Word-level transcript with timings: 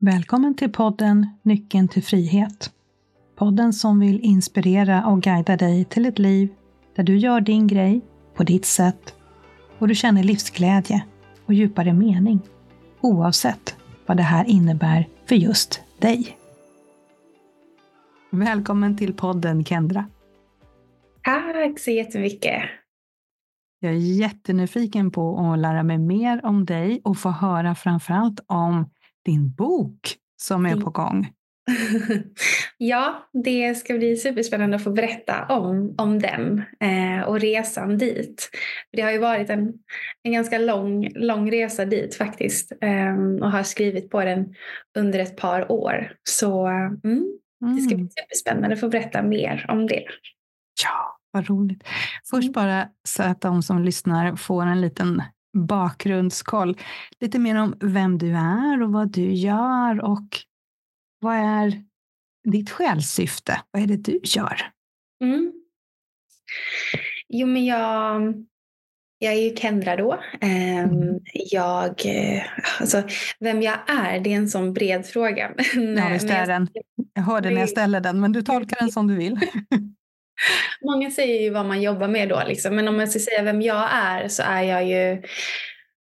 Välkommen 0.00 0.56
till 0.56 0.72
podden 0.72 1.26
Nyckeln 1.42 1.88
till 1.88 2.02
frihet. 2.02 2.70
Podden 3.36 3.72
som 3.72 4.00
vill 4.00 4.20
inspirera 4.20 5.06
och 5.06 5.22
guida 5.22 5.56
dig 5.56 5.84
till 5.84 6.06
ett 6.06 6.18
liv 6.18 6.48
där 6.96 7.02
du 7.02 7.16
gör 7.16 7.40
din 7.40 7.66
grej 7.66 8.00
på 8.34 8.42
ditt 8.42 8.64
sätt 8.64 9.14
och 9.78 9.88
du 9.88 9.94
känner 9.94 10.22
livsglädje 10.22 11.04
och 11.46 11.54
djupare 11.54 11.92
mening 11.92 12.40
oavsett 13.00 13.76
vad 14.06 14.16
det 14.16 14.22
här 14.22 14.44
innebär 14.44 15.08
för 15.26 15.34
just 15.34 15.80
dig. 15.98 16.36
Välkommen 18.30 18.96
till 18.96 19.14
podden 19.14 19.64
Kendra. 19.64 20.06
Tack 21.22 21.78
så 21.78 21.90
jättemycket. 21.90 22.62
Jag 23.80 23.92
är 23.92 24.20
jättenyfiken 24.20 25.10
på 25.10 25.38
att 25.38 25.58
lära 25.58 25.82
mig 25.82 25.98
mer 25.98 26.46
om 26.46 26.64
dig 26.64 27.00
och 27.04 27.18
få 27.18 27.30
höra 27.30 27.74
framförallt 27.74 28.40
om 28.46 28.90
din 29.28 29.50
bok 29.50 30.16
som 30.42 30.66
är 30.66 30.76
på 30.76 30.90
gång. 30.90 31.32
ja, 32.78 33.28
det 33.44 33.74
ska 33.74 33.94
bli 33.94 34.16
superspännande 34.16 34.76
att 34.76 34.84
få 34.84 34.90
berätta 34.90 35.46
om, 35.46 35.94
om 35.98 36.18
den 36.18 36.62
eh, 36.80 37.28
och 37.28 37.40
resan 37.40 37.98
dit. 37.98 38.50
Det 38.92 39.02
har 39.02 39.10
ju 39.10 39.18
varit 39.18 39.50
en, 39.50 39.72
en 40.22 40.32
ganska 40.32 40.58
lång, 40.58 41.08
lång 41.14 41.50
resa 41.50 41.84
dit 41.84 42.14
faktiskt 42.14 42.72
eh, 42.80 43.42
och 43.42 43.50
har 43.50 43.62
skrivit 43.62 44.10
på 44.10 44.24
den 44.24 44.54
under 44.98 45.18
ett 45.18 45.36
par 45.36 45.72
år. 45.72 46.12
Så 46.28 46.66
mm, 46.66 47.38
det 47.76 47.82
ska 47.82 47.94
bli 47.94 48.04
mm. 48.04 48.10
superspännande 48.10 48.74
att 48.74 48.80
få 48.80 48.88
berätta 48.88 49.22
mer 49.22 49.66
om 49.68 49.86
det. 49.86 50.04
Ja, 50.84 51.18
vad 51.30 51.48
roligt. 51.48 51.82
Först 52.30 52.48
mm. 52.48 52.52
bara 52.52 52.88
så 53.08 53.22
att 53.22 53.40
de 53.40 53.62
som 53.62 53.82
lyssnar 53.82 54.36
får 54.36 54.66
en 54.66 54.80
liten 54.80 55.22
bakgrundskoll. 55.52 56.78
Lite 57.20 57.38
mer 57.38 57.56
om 57.56 57.74
vem 57.80 58.18
du 58.18 58.36
är 58.36 58.82
och 58.82 58.92
vad 58.92 59.12
du 59.12 59.32
gör 59.32 60.04
och 60.04 60.28
vad 61.20 61.36
är 61.36 61.82
ditt 62.44 62.70
själssyfte? 62.70 63.60
Vad 63.70 63.82
är 63.82 63.86
det 63.86 63.96
du 63.96 64.20
gör? 64.22 64.70
Mm. 65.24 65.52
Jo, 67.28 67.46
men 67.46 67.64
jag, 67.64 68.34
jag 69.18 69.32
är 69.32 69.38
ju 69.38 69.56
Kendra 69.56 69.96
då. 69.96 70.20
Ehm, 70.40 70.90
mm. 70.90 71.20
Jag, 71.32 72.06
eh, 72.06 72.42
alltså, 72.80 73.02
vem 73.40 73.62
jag 73.62 73.78
är, 73.90 74.20
det 74.20 74.32
är 74.32 74.36
en 74.36 74.48
sån 74.48 74.72
bred 74.72 75.06
fråga. 75.06 75.54
Ja, 75.96 76.08
visst 76.08 76.30
är 76.30 76.46
den. 76.46 76.68
Jag 77.14 77.22
hörde 77.22 77.50
när 77.50 77.60
jag 77.60 77.68
ställde 77.68 78.00
den, 78.00 78.20
men 78.20 78.32
du 78.32 78.42
tolkar 78.42 78.76
den 78.80 78.92
som 78.92 79.06
du 79.06 79.16
vill. 79.16 79.40
Många 80.84 81.10
säger 81.10 81.42
ju 81.42 81.50
vad 81.50 81.66
man 81.66 81.82
jobbar 81.82 82.08
med 82.08 82.28
då, 82.28 82.42
liksom. 82.46 82.76
men 82.76 82.88
om 82.88 83.00
jag 83.00 83.08
ska 83.08 83.18
säga 83.18 83.42
vem 83.42 83.62
jag 83.62 83.88
är 83.92 84.28
så 84.28 84.42
är 84.42 84.62
jag 84.62 84.86
ju 84.86 85.22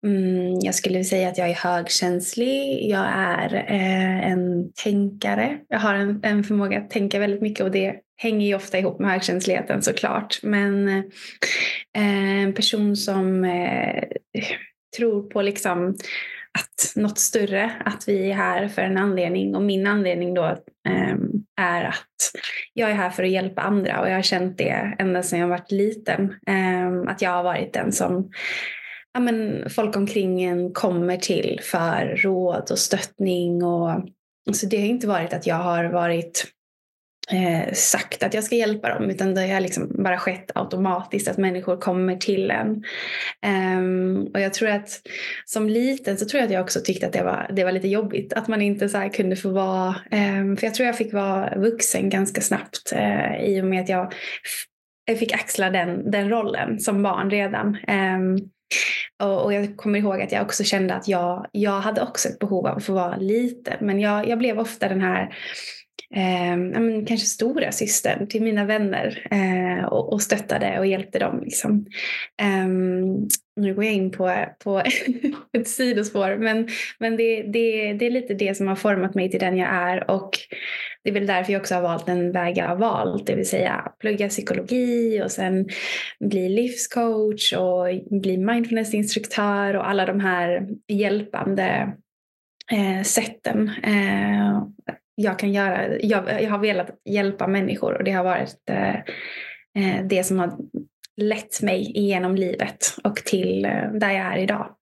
Mm, 0.06 0.60
jag 0.62 0.76
skulle 0.76 1.04
säga 1.04 1.30
att 1.30 1.38
jag 1.38 1.50
är 1.50 1.54
högkänslig. 1.54 2.90
Jag 2.90 3.06
är 3.16 3.56
eh, 3.56 4.32
en 4.32 4.74
tänkare. 4.84 5.58
Jag 5.68 5.80
har 5.80 5.94
en, 5.94 6.20
en, 6.24 6.44
förmåga 6.44 6.78
att 6.78 6.90
tänka 6.90 7.20
väldigt 7.20 7.42
mycket 7.42 7.64
och 7.66 7.72
det 7.72 7.96
hänger 8.18 8.48
ju 8.48 8.56
ofta 8.56 8.80
ihop 8.80 9.00
med 9.00 9.12
högkänsligheten 9.12 9.82
såklart. 9.82 10.40
Men 10.44 10.88
eh, 10.88 12.44
en 12.44 12.54
person 12.54 12.96
som 12.96 13.44
eh, 13.44 14.04
tror 14.98 15.30
på 15.30 15.42
liksom 15.42 15.96
att 16.56 16.96
något 16.96 17.20
större, 17.20 17.72
att 17.86 18.08
vi 18.08 18.32
är 18.32 18.36
här 18.36 18.68
för 18.68 18.82
en 18.82 18.98
anledning 18.98 19.56
och 19.56 19.62
min 19.62 19.88
anledning 19.88 20.34
då 20.34 20.46
eh, 20.88 21.16
är 21.62 21.84
att 21.84 22.32
jag 22.74 22.90
är 22.90 22.96
här 22.96 23.10
för 23.10 23.24
att 23.24 23.30
hjälpa 23.30 23.62
andra 23.62 24.02
och 24.02 24.10
jag 24.10 24.16
har 24.16 24.22
känt 24.22 24.58
det 24.58 24.96
ända 25.00 25.24
sedan 25.24 25.40
jag 25.40 25.48
var 25.48 25.62
liten. 25.70 26.36
Eh, 26.48 27.12
att 27.12 27.22
jag 27.22 27.32
har 27.32 27.44
varit 27.44 27.74
den 27.74 27.92
som 27.92 28.32
ja, 29.14 29.20
men 29.20 29.70
folk 29.70 29.96
omkring 29.96 30.44
en 30.44 30.74
kommer 30.74 31.18
till 31.18 31.60
för 31.64 32.16
råd 32.18 32.72
och 32.72 32.80
stöttning. 32.80 33.64
Och, 33.64 34.02
så 34.54 34.66
det 34.66 34.78
har 34.78 34.86
inte 34.86 35.08
varit 35.08 35.34
att 35.34 35.48
jag 35.48 35.56
har 35.56 35.86
varit 35.86 36.46
eh, 37.32 37.74
sagt 37.74 38.24
att 38.24 38.34
jag 38.34 38.44
ska 38.44 38.56
hjälpa 38.56 38.90
dem 38.90 39.10
utan 39.10 39.36
det 39.36 39.48
har 39.48 39.60
liksom 39.60 40.04
bara 40.04 40.18
skett 40.18 40.52
automatiskt 40.56 41.28
att 41.28 41.38
människor 41.38 41.78
kommer 41.78 42.16
till 42.16 42.52
en. 42.52 42.84
Um, 43.78 44.28
och 44.34 44.40
jag 44.40 44.54
tror 44.54 44.70
att 44.70 45.02
som 45.46 45.70
liten 45.70 46.18
så 46.18 46.26
tror 46.26 46.40
jag 46.40 46.48
att 46.48 46.54
jag 46.54 46.64
också 46.64 46.80
tyckte 46.80 47.08
att 47.08 47.14
det 47.14 47.24
var, 47.24 47.52
det 47.56 47.64
var 47.64 47.72
lite 47.72 47.88
jobbigt 47.88 48.34
att 48.34 48.48
man 48.48 48.62
inte 48.62 48.90
så 48.90 49.10
kunde 49.14 49.36
få 49.36 49.50
vara, 49.50 49.96
um, 50.12 50.58
för 50.58 50.68
jag 50.68 50.74
tror 50.74 50.86
jag 50.86 50.98
fick 50.98 51.14
vara 51.14 51.54
vuxen 51.56 52.10
ganska 52.10 52.42
snabbt 52.42 52.94
uh, 52.96 53.46
i 53.46 53.62
och 53.62 53.66
med 53.66 53.82
att 53.82 53.90
jag 53.90 54.14
jag 55.06 55.20
fick 55.20 55.34
axla 55.34 55.70
den, 55.70 56.12
den 56.12 56.30
rollen 56.30 56.80
som 56.80 57.04
barn 57.04 57.30
redan. 57.30 57.78
Um, 57.88 58.50
och, 59.24 59.44
och, 59.44 59.54
jag 59.54 59.78
kommer 59.78 60.00
ihåg 60.00 60.22
att 60.22 60.32
jag 60.32 60.42
också 60.42 60.64
kände 60.64 60.94
att 60.94 61.08
jag, 61.08 61.46
jag 61.52 61.80
hade 61.80 62.02
också 62.02 62.30
ett 62.30 62.40
behov 62.40 62.68
av 62.68 62.78
att 62.78 62.84
få 62.84 62.94
vara 62.94 63.18
liten. 63.18 63.78
Men 63.82 64.00
jag, 64.00 64.28
jag 64.28 64.38
blev 64.40 64.60
ofta 64.60 64.88
den 64.88 65.02
här 65.02 65.36
eh, 66.16 66.58
men, 66.58 67.06
kanske 67.06 67.28
stora 67.28 67.72
systern 67.72 68.28
till 68.28 68.44
mina 68.44 68.66
vänner 68.66 69.28
eh, 69.32 69.86
och, 69.86 70.14
och, 70.14 70.22
stöttade 70.22 70.80
och 70.80 70.86
hjälpte 70.86 71.20
dem. 71.20 71.42
Liksom. 71.44 71.86
Eh, 72.42 72.68
nu 73.56 73.74
går 73.74 73.84
jag 73.84 73.94
in 73.94 74.12
på, 74.12 74.46
på 74.64 74.84
ett 75.58 75.68
sidospår 75.68 76.38
men, 76.38 76.68
men 77.00 77.18
det, 77.18 77.44
det, 77.44 77.94
det 77.94 78.06
är 78.06 78.12
lite 78.12 78.34
det 78.34 78.58
som 78.58 78.68
har 78.68 78.76
format 78.76 79.16
mig 79.16 79.32
till 79.32 79.40
den 79.40 79.58
jag 79.58 79.70
är 79.70 80.12
och 80.12 80.30
det 81.04 81.10
är 81.10 81.14
väl 81.14 81.28
därför 81.28 81.54
jag 81.54 81.60
också 81.60 81.76
har 81.76 81.82
valt 81.82 82.06
den 82.06 82.32
väg 82.32 82.58
jag 82.58 82.68
har 82.68 82.76
valt, 82.76 83.28
det 83.28 83.36
vill 83.36 83.50
säga 83.50 83.92
plugga 84.00 84.30
psykologi 84.30 85.22
och 85.24 85.32
sen 85.32 85.70
bli 86.20 86.50
livscoach 86.50 87.54
och 87.54 87.86
bli 88.22 88.38
mindfulnessinstruktör 88.38 89.76
och 89.76 89.90
alla 89.90 90.06
de 90.06 90.20
här 90.20 90.68
hjälpande 90.88 91.94
eh, 92.72 93.04
sätten 93.04 93.70
eh, 93.84 94.64
jag 95.16 95.40
kan 95.40 95.54
göra. 95.54 96.00
Jag, 96.02 96.44
jag, 96.44 96.50
har 96.50 96.60
velat 96.60 96.90
hjälpa 97.06 97.48
människor 97.48 97.98
och 97.98 98.04
det 98.04 98.12
har 98.12 98.24
varit 98.24 98.70
eh, 98.70 98.96
eh, 99.76 100.06
det 100.10 100.24
som 100.24 100.40
har 100.40 100.58
lett 101.18 101.62
mig 101.62 101.98
igenom 101.98 102.36
livet 102.36 102.96
och 103.04 103.16
till 103.16 103.66
eh, 103.66 103.92
där 103.92 104.12
jag 104.12 104.34
är 104.34 104.38
idag. 104.38 104.76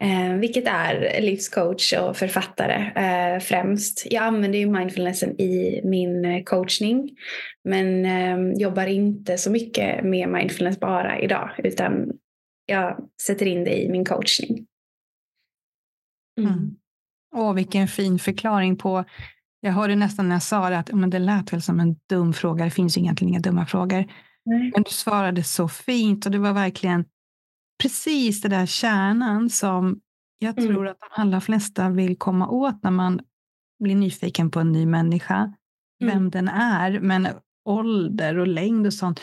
Eh, 0.00 0.34
vilket 0.34 0.66
är 0.66 1.20
livscoach 1.20 1.92
och 1.92 2.16
författare 2.16 2.90
eh, 2.96 3.40
främst. 3.40 4.06
Jag 4.10 4.24
använder 4.24 4.58
ju 4.58 4.70
mindfulnessen 4.70 5.40
i 5.40 5.80
min 5.84 6.24
eh, 6.24 6.42
coachning 6.42 7.10
men 7.64 8.04
eh, 8.04 8.60
jobbar 8.60 8.86
inte 8.86 9.38
så 9.38 9.50
mycket 9.50 10.04
med 10.04 10.28
mindfulness 10.28 10.80
bara 10.80 11.20
idag 11.20 11.50
utan 11.58 12.12
jag 12.66 13.08
sätter 13.22 13.46
in 13.46 13.64
det 13.64 13.82
i 13.82 13.88
min 13.88 14.04
coachning. 14.04 14.66
Mm. 16.40 16.52
Mm. 16.52 16.76
Åh, 17.36 17.54
vilken 17.54 17.88
fin 17.88 18.18
förklaring 18.18 18.76
på 18.76 19.04
jag 19.60 19.72
hörde 19.72 19.96
nästan 19.96 20.28
när 20.28 20.34
jag 20.34 20.42
sa 20.42 20.70
det 20.70 20.78
att 20.78 20.92
men 20.92 21.10
det 21.10 21.18
lät 21.18 21.52
väl 21.52 21.62
som 21.62 21.80
en 21.80 21.96
dum 22.08 22.32
fråga. 22.32 22.64
Det 22.64 22.70
finns 22.70 22.96
ju 22.96 23.00
egentligen 23.00 23.28
inga 23.28 23.40
dumma 23.40 23.66
frågor. 23.66 24.12
Nej. 24.44 24.70
Men 24.74 24.82
du 24.82 24.90
svarade 24.90 25.42
så 25.42 25.68
fint 25.68 26.26
och 26.26 26.32
det 26.32 26.38
var 26.38 26.52
verkligen 26.52 27.04
precis 27.82 28.40
det 28.40 28.48
där 28.48 28.66
kärnan 28.66 29.50
som 29.50 30.00
jag 30.38 30.58
mm. 30.58 30.70
tror 30.70 30.88
att 30.88 31.00
de 31.00 31.22
allra 31.22 31.40
flesta 31.40 31.90
vill 31.90 32.18
komma 32.18 32.48
åt 32.48 32.82
när 32.82 32.90
man 32.90 33.20
blir 33.84 33.94
nyfiken 33.94 34.50
på 34.50 34.60
en 34.60 34.72
ny 34.72 34.86
människa. 34.86 35.54
Vem 36.00 36.10
mm. 36.10 36.30
den 36.30 36.48
är, 36.48 37.00
men 37.00 37.28
ålder 37.64 38.38
och 38.38 38.46
längd 38.46 38.86
och 38.86 38.94
sånt. 38.94 39.20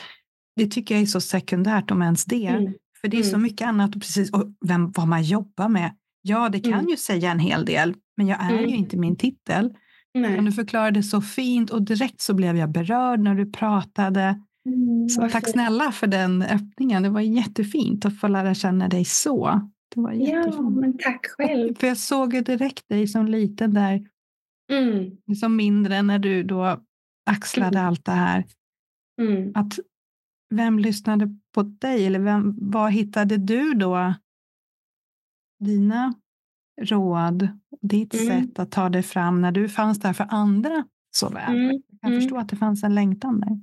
Det 0.56 0.68
tycker 0.68 0.95
jag 0.95 1.01
är 1.01 1.06
så 1.06 1.22
sekundärt 1.22 1.91
om 1.91 2.01
ens 2.01 2.25
det. 2.25 2.47
Mm. 2.47 2.74
För 3.01 3.07
det 3.07 3.18
är 3.18 3.24
så 3.24 3.29
mm. 3.29 3.41
mycket 3.41 3.68
annat 3.68 3.95
och 3.95 4.01
precis 4.01 4.31
och 4.31 4.56
vem, 4.66 4.91
vad 4.91 5.07
man 5.07 5.24
jobbar 5.24 5.69
med. 5.69 5.95
Ja, 6.22 6.50
det 6.50 6.59
kan 6.59 6.74
mm. 6.74 6.90
ju 6.90 6.97
säga 6.97 7.31
en 7.31 7.40
hel 7.40 7.66
del, 7.66 7.95
men 8.18 8.28
jag 8.28 8.44
är 8.44 8.59
ju 8.59 8.75
inte 8.75 8.97
min 8.97 9.16
titel. 9.16 9.74
Nej. 10.15 10.35
Men 10.35 10.45
du 10.45 10.51
förklarade 10.51 11.03
så 11.03 11.21
fint 11.21 11.69
och 11.69 11.81
direkt 11.81 12.21
så 12.21 12.33
blev 12.33 12.57
jag 12.57 12.71
berörd 12.71 13.19
när 13.19 13.35
du 13.35 13.51
pratade. 13.51 14.41
Mm, 14.65 15.09
så 15.09 15.29
tack 15.29 15.49
snälla 15.49 15.91
för 15.91 16.07
den 16.07 16.41
öppningen. 16.41 17.03
Det 17.03 17.09
var 17.09 17.21
jättefint 17.21 18.05
att 18.05 18.19
få 18.19 18.27
lära 18.27 18.53
känna 18.53 18.87
dig 18.87 19.05
så. 19.05 19.69
Det 19.95 20.01
var 20.01 20.11
jättefint. 20.11 20.55
Ja, 20.55 20.69
men 20.69 20.97
tack 20.97 21.25
själv. 21.37 21.75
För 21.75 21.87
jag 21.87 21.97
såg 21.97 22.33
ju 22.33 22.41
direkt 22.41 22.89
dig 22.89 23.07
som 23.07 23.27
liten 23.27 23.73
där. 23.73 24.07
Mm. 24.71 25.35
Som 25.35 25.56
mindre 25.56 26.01
när 26.01 26.19
du 26.19 26.44
då 26.44 26.79
axlade 27.25 27.77
mm. 27.79 27.88
allt 27.88 28.06
det 28.06 28.11
här. 28.11 28.45
Mm. 29.21 29.51
Att 29.56 29.79
vem 30.50 30.79
lyssnade 30.79 31.39
på 31.53 31.63
dig? 31.63 32.06
Eller 32.06 32.19
vem, 32.19 32.56
var 32.71 32.89
hittade 32.89 33.38
du 33.38 33.73
då 33.73 34.13
dina 35.59 36.13
råd, 36.81 37.48
ditt 37.81 38.13
mm. 38.13 38.25
sätt 38.25 38.60
att 38.60 38.72
ta 38.72 38.89
dig 38.89 39.04
fram 39.04 39.42
när 39.42 39.51
du 39.51 39.69
fanns 39.69 40.00
där 40.00 40.13
för 40.13 40.27
andra 40.30 40.86
så 41.12 41.30
väl. 41.30 41.56
Mm. 41.56 41.66
Jag 41.68 42.01
kan 42.01 42.12
mm. 42.12 42.22
förstå 42.22 42.38
att 42.38 42.50
det 42.50 42.56
fanns 42.56 42.83
en 42.83 42.95
längtan 42.95 43.39
där. 43.39 43.60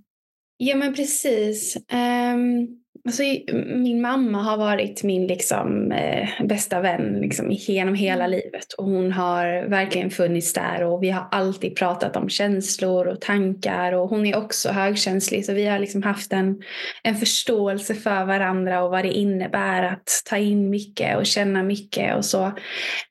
Ja 0.57 0.77
men 0.77 0.95
precis. 0.95 1.77
Um, 1.77 2.82
alltså, 3.09 3.23
min 3.67 4.01
mamma 4.01 4.43
har 4.43 4.57
varit 4.57 5.03
min 5.03 5.27
liksom, 5.27 5.93
eh, 5.93 6.29
bästa 6.45 6.81
vän 6.81 7.19
liksom, 7.21 7.51
genom 7.51 7.95
hela 7.95 8.25
mm. 8.25 8.31
livet. 8.31 8.73
Och 8.79 8.85
hon 8.85 9.13
har 9.13 9.69
verkligen 9.69 10.11
funnits 10.11 10.53
där 10.53 10.85
och 10.85 11.03
vi 11.03 11.11
har 11.11 11.29
alltid 11.31 11.77
pratat 11.77 12.17
om 12.17 12.29
känslor 12.29 13.07
och 13.07 13.21
tankar. 13.21 13.93
Och 13.93 14.09
hon 14.09 14.27
är 14.27 14.37
också 14.37 14.69
högkänslig 14.69 15.47
så 15.47 15.53
vi 15.53 15.67
har 15.67 15.79
liksom 15.79 16.03
haft 16.03 16.33
en, 16.33 16.63
en 17.03 17.15
förståelse 17.15 17.95
för 17.95 18.25
varandra 18.25 18.83
och 18.83 18.91
vad 18.91 19.05
det 19.05 19.13
innebär 19.13 19.83
att 19.83 20.23
ta 20.31 20.37
in 20.37 20.71
mycket 20.71 21.17
och 21.17 21.27
känna 21.27 21.63
mycket 21.63 22.17
och 22.17 22.25
så. 22.25 22.45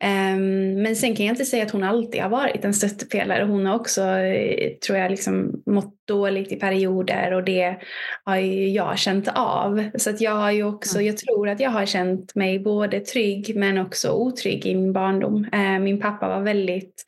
Um, 0.03 0.81
men 0.81 0.95
sen 0.95 1.15
kan 1.15 1.25
jag 1.25 1.33
inte 1.33 1.45
säga 1.45 1.63
att 1.63 1.71
hon 1.71 1.83
alltid 1.83 2.21
har 2.21 2.29
varit 2.29 2.65
en 2.65 2.73
stöttepelare. 2.73 3.43
Hon 3.43 3.65
har 3.65 3.75
också, 3.75 4.01
eh, 4.01 4.71
tror 4.85 4.97
jag, 4.97 5.11
liksom 5.11 5.63
mått 5.65 5.95
dåligt 6.07 6.51
i 6.51 6.55
perioder 6.55 7.33
och 7.33 7.43
det 7.43 7.77
har 8.23 8.35
jag 8.37 8.99
känt 8.99 9.27
av. 9.35 9.80
Så 9.95 10.09
att 10.09 10.21
jag 10.21 10.35
har 10.35 10.51
ju 10.51 10.63
också, 10.63 10.95
mm. 10.95 11.07
jag 11.07 11.17
tror 11.17 11.49
att 11.49 11.59
jag 11.59 11.69
har 11.69 11.85
känt 11.85 12.35
mig 12.35 12.59
både 12.59 12.99
trygg 12.99 13.55
men 13.55 13.77
också 13.77 14.11
otrygg 14.11 14.65
i 14.65 14.75
min 14.75 14.93
barndom. 14.93 15.45
Eh, 15.53 15.79
min 15.79 15.99
pappa 15.99 16.27
var 16.27 16.41
väldigt 16.41 17.03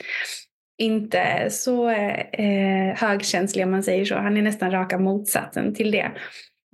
inte 0.77 1.47
så 1.49 1.89
eh, 1.89 2.95
högkänslig 2.95 3.65
om 3.65 3.71
man 3.71 3.83
säger 3.83 4.05
så. 4.05 4.15
Han 4.15 4.37
är 4.37 4.41
nästan 4.41 4.71
raka 4.71 4.97
motsatsen 4.97 5.75
till 5.75 5.91
det. 5.91 6.11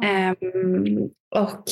Mm. 0.04 0.36
Um, 0.42 1.10
och, 1.36 1.64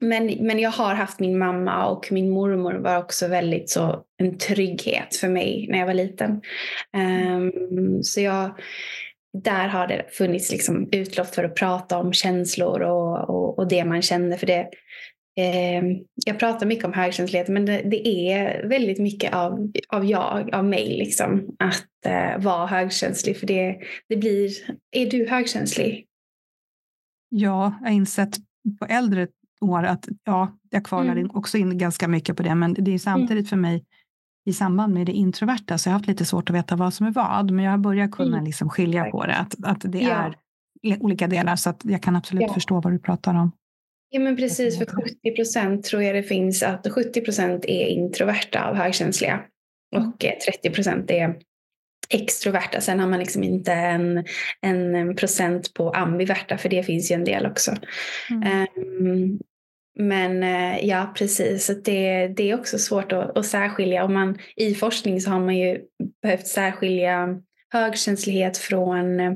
men, 0.00 0.26
men 0.26 0.58
jag 0.58 0.70
har 0.70 0.94
haft 0.94 1.20
min 1.20 1.38
mamma 1.38 1.86
och 1.86 2.12
min 2.12 2.30
mormor 2.30 2.74
var 2.74 2.98
också 2.98 3.28
väldigt 3.28 3.70
så 3.70 4.04
en 4.18 4.38
trygghet 4.38 5.16
för 5.16 5.28
mig 5.28 5.66
när 5.70 5.78
jag 5.78 5.86
var 5.86 5.94
liten. 5.94 6.40
Um, 6.96 8.02
så 8.02 8.20
jag 8.20 8.50
där 9.32 9.68
har 9.68 9.86
det 9.86 10.06
funnits 10.10 10.52
liksom 10.52 10.88
utlopp 10.92 11.34
för 11.34 11.44
att 11.44 11.54
prata 11.54 11.98
om 11.98 12.12
känslor 12.12 12.80
och, 12.80 13.30
och, 13.30 13.58
och 13.58 13.68
det 13.68 13.84
man 13.84 14.02
känner. 14.02 14.36
För 14.36 14.46
det, 14.46 14.68
eh, 15.36 15.82
jag 16.26 16.38
pratar 16.38 16.66
mycket 16.66 16.84
om 16.84 16.92
högkänslighet 16.92 17.48
men 17.48 17.66
det, 17.66 17.82
det, 17.82 18.08
är 18.08 18.68
väldigt 18.68 18.98
mycket 18.98 19.34
av, 19.34 19.72
av 19.88 20.04
jag, 20.04 20.54
av 20.54 20.64
mig, 20.64 20.88
liksom, 20.98 21.56
att 21.58 22.06
eh, 22.06 22.44
vara 22.44 22.66
högkänslig. 22.66 23.36
För 23.36 23.46
det, 23.46 23.78
det 24.08 24.16
blir, 24.16 24.50
är 24.90 25.10
du 25.10 25.28
högkänslig? 25.28 26.06
Ja, 27.28 27.74
jag 27.80 27.86
har 27.86 27.94
insett 27.94 28.36
på 28.80 28.86
äldre 28.86 29.28
år 29.60 29.82
att 29.82 30.08
ja, 30.24 30.58
jag 30.70 30.84
kvalar 30.84 31.12
mm. 31.12 31.30
också 31.34 31.58
in 31.58 31.78
ganska 31.78 32.08
mycket 32.08 32.36
på 32.36 32.42
det. 32.42 32.54
Men 32.54 32.74
det 32.74 32.94
är 32.94 32.98
samtidigt 32.98 33.30
mm. 33.30 33.46
för 33.46 33.56
mig 33.56 33.84
i 34.44 34.52
samband 34.52 34.94
med 34.94 35.06
det 35.06 35.12
introverta 35.12 35.78
så 35.78 35.88
jag 35.88 35.92
har 35.92 35.98
haft 35.98 36.08
lite 36.08 36.24
svårt 36.24 36.50
att 36.50 36.56
veta 36.56 36.76
vad 36.76 36.94
som 36.94 37.06
är 37.06 37.10
vad. 37.10 37.50
Men 37.50 37.64
jag 37.64 37.72
har 37.72 37.78
börjat 37.78 38.10
kunna 38.10 38.36
mm. 38.36 38.44
liksom 38.44 38.70
skilja 38.70 39.04
på 39.04 39.26
det, 39.26 39.34
att, 39.34 39.54
att 39.64 39.92
det 39.92 40.00
ja. 40.00 40.34
är 40.82 41.02
olika 41.02 41.26
delar. 41.26 41.56
Så 41.56 41.70
att 41.70 41.80
jag 41.84 42.02
kan 42.02 42.16
absolut 42.16 42.42
ja. 42.42 42.54
förstå 42.54 42.80
vad 42.80 42.92
du 42.92 42.98
pratar 42.98 43.34
om. 43.34 43.52
Ja 44.10 44.20
men 44.20 44.36
precis, 44.36 44.78
för 44.78 44.86
70 44.86 45.36
procent 45.36 45.84
tror 45.84 46.02
jag 46.02 46.14
det 46.14 46.22
finns 46.22 46.62
att 46.62 46.86
70 46.92 47.20
procent 47.20 47.64
är 47.64 47.86
introverta 47.86 48.68
av 48.68 48.74
högkänsliga 48.74 49.40
och 49.96 50.18
30 50.20 50.38
mm. 50.64 50.74
procent 50.74 51.10
är 51.10 51.36
extroverta. 52.10 52.80
Sen 52.80 53.00
har 53.00 53.08
man 53.08 53.18
liksom 53.18 53.42
inte 53.42 53.72
en, 53.72 54.24
en 54.60 55.16
procent 55.16 55.74
på 55.74 55.90
ambiverta 55.90 56.58
för 56.58 56.68
det 56.68 56.82
finns 56.82 57.10
ju 57.10 57.14
en 57.14 57.24
del 57.24 57.46
också. 57.46 57.76
Mm. 58.30 58.66
Um, 58.76 59.40
men 59.98 60.42
eh, 60.42 60.86
ja, 60.86 61.12
precis. 61.16 61.66
Det, 61.84 62.28
det 62.28 62.50
är 62.50 62.58
också 62.58 62.78
svårt 62.78 63.12
att, 63.12 63.38
att 63.38 63.46
särskilja. 63.46 64.04
Om 64.04 64.14
man, 64.14 64.38
I 64.56 64.74
forskning 64.74 65.20
så 65.20 65.30
har 65.30 65.40
man 65.40 65.56
ju 65.56 65.80
behövt 66.22 66.46
särskilja 66.46 67.40
högkänslighet 67.72 68.58
från 68.58 69.20
eh, 69.20 69.32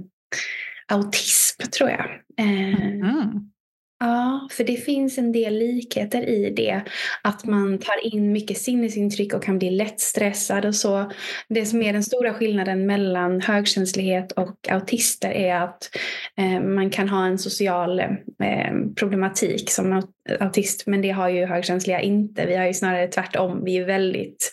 autism, 0.89 1.63
tror 1.63 1.91
jag. 1.91 2.07
Eh, 2.39 2.85
mm. 2.85 3.51
Ja, 3.99 4.49
för 4.53 4.65
det 4.65 4.77
finns 4.77 5.19
en 5.19 5.33
del 5.33 5.55
likheter 5.55 6.29
i 6.29 6.51
det. 6.51 6.83
Att 7.23 7.45
man 7.45 7.79
tar 7.79 8.15
in 8.15 8.33
mycket 8.33 8.59
sinnesintryck 8.59 9.35
och 9.35 9.43
kan 9.43 9.59
bli 9.59 9.71
lätt 9.71 10.01
stressad 10.01 10.65
och 10.65 10.75
så. 10.75 11.11
Det 11.49 11.67
som 11.67 11.83
är 11.83 11.93
den 11.93 12.03
stora 12.03 12.35
skillnaden 12.35 12.87
mellan 12.87 13.41
högkänslighet 13.41 14.33
och 14.33 14.69
autister 14.71 15.31
är 15.31 15.61
att 15.61 15.91
eh, 16.39 16.61
man 16.61 16.91
kan 16.91 17.09
ha 17.09 17.27
en 17.27 17.39
social 17.39 18.01
eh, 18.01 18.75
problematik 18.97 19.71
som 19.71 20.03
autist, 20.41 20.87
men 20.87 21.03
det 21.03 21.11
har 21.11 21.29
ju 21.29 21.47
högkänsliga 21.47 22.01
inte. 22.01 22.47
Vi 22.47 22.57
har 22.57 22.67
ju 22.67 22.75
snarare 22.75 23.09
tvärtom. 23.09 23.65
Vi 23.65 23.77
är 23.77 23.85
väldigt 23.85 24.53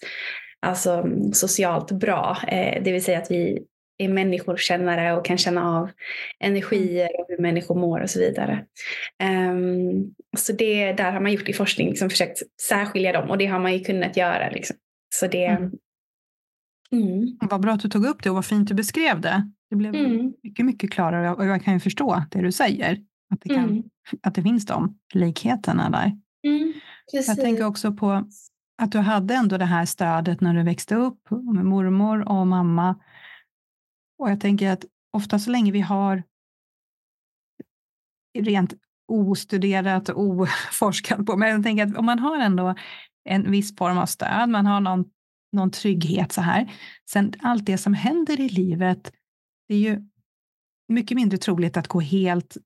alltså, 0.66 1.06
socialt 1.34 1.92
bra, 1.92 2.38
eh, 2.48 2.84
det 2.84 2.92
vill 2.92 3.04
säga 3.04 3.18
att 3.18 3.31
vi 3.31 3.63
är 3.98 4.10
människokännare 4.10 5.13
och 5.13 5.25
kan 5.25 5.38
känna 5.38 5.78
av 5.78 5.90
energier 6.40 7.10
och 7.19 7.25
hur 7.30 7.42
människor 7.42 7.75
mår 7.75 8.00
och 8.00 8.10
så 8.10 8.19
vidare. 8.19 8.66
Um, 9.24 10.13
så 10.38 10.54
det 10.54 10.94
där 10.94 11.12
har 11.12 11.19
man 11.19 11.31
gjort 11.31 11.50
i 11.50 11.54
forskning, 11.54 11.90
liksom 11.90 12.10
försökt 12.10 12.38
särskilja 12.62 13.12
dem 13.12 13.30
och 13.30 13.38
det 13.38 13.45
har 13.45 13.60
man 13.60 13.74
ju 13.74 13.80
kunnat 13.80 14.18
göra. 14.18 14.50
Liksom. 14.50 14.75
Så 15.16 15.28
det, 15.28 15.45
mm. 15.45 15.72
Mm. 16.92 17.38
Vad 17.40 17.62
bra 17.62 17.72
att 17.72 17.80
du 17.80 17.90
tog 17.90 18.06
upp 18.06 18.24
det 18.24 18.30
och 18.30 18.36
vad 18.36 18.45
fint 18.45 18.68
du 18.68 18.74
beskrev 18.74 19.22
det. 19.22 19.51
Det 19.69 19.75
blev 19.75 19.95
mm. 19.95 20.34
mycket, 20.44 20.66
mycket 20.66 20.92
klarare 20.92 21.34
och 21.34 21.45
jag 21.45 21.63
kan 21.63 21.74
ju 21.74 21.80
förstå 21.80 22.24
det 22.31 22.42
du 22.42 22.51
säger. 22.51 22.98
Att 23.34 23.42
det, 23.42 23.50
kan, 23.50 23.63
mm. 23.63 23.84
att 24.22 24.36
det 24.36 24.44
finns 24.44 24.66
de 24.66 25.00
likheterna 25.13 25.90
där. 25.90 26.18
Mm, 26.48 26.74
jag 27.12 27.38
tänker 27.38 27.66
också 27.66 27.94
på 27.94 28.30
att 28.78 28.92
du 28.92 28.98
hade 28.98 29.34
ändå 29.34 29.57
det 29.57 29.66
här 29.66 29.86
stödet 29.86 30.42
när 30.42 30.54
du 30.54 30.63
växte 30.63 30.95
upp 30.95 31.31
med 31.31 31.66
mormor 31.66 32.30
och 32.30 32.48
mamma 32.48 32.95
och 34.23 34.31
jag 34.31 34.39
tänker 34.39 34.69
att 34.69 34.85
ofta 35.13 35.39
så 35.39 35.51
länge 35.51 35.71
vi 35.71 35.81
har 35.81 36.23
rent 38.39 38.73
ostuderat 39.07 40.09
och 40.09 40.23
oforskat 40.23 41.25
på, 41.25 41.37
men 41.37 41.49
jag 41.49 41.63
tänker 41.63 41.87
att 41.87 41.97
om 41.97 42.05
man 42.05 42.19
har 42.19 42.37
ändå 42.37 42.75
en 43.29 43.51
viss 43.51 43.75
form 43.75 43.97
av 43.97 44.05
stöd, 44.05 44.49
man 44.49 44.65
har 44.65 44.81
någon, 44.81 45.05
någon 45.51 45.71
trygghet 45.71 46.31
så 46.31 46.41
här. 46.41 46.71
Sen 47.09 47.33
allt 47.39 47.65
det 47.65 47.77
som 47.77 47.93
händer 47.93 48.39
i 48.39 48.49
livet, 48.49 49.13
det 49.67 49.75
är 49.75 49.79
ju 49.79 50.01
mycket 50.87 51.15
mindre 51.15 51.37
troligt 51.37 51.77
att 51.77 51.87
gå 51.87 51.99
helt 51.99 52.57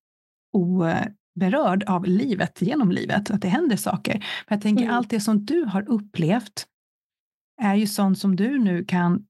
oberörd 0.53 1.83
av 1.83 2.05
livet 2.05 2.61
genom 2.61 2.91
livet, 2.91 3.31
att 3.31 3.41
det 3.41 3.49
händer 3.49 3.77
saker. 3.77 4.13
Men 4.13 4.55
jag 4.55 4.61
tänker 4.61 4.83
mm. 4.83 4.95
allt 4.95 5.09
det 5.09 5.19
som 5.19 5.45
du 5.45 5.63
har 5.63 5.89
upplevt 5.89 6.67
är 7.61 7.75
ju 7.75 7.87
sånt 7.87 8.19
som 8.19 8.35
du 8.35 8.59
nu 8.59 8.85
kan 8.85 9.25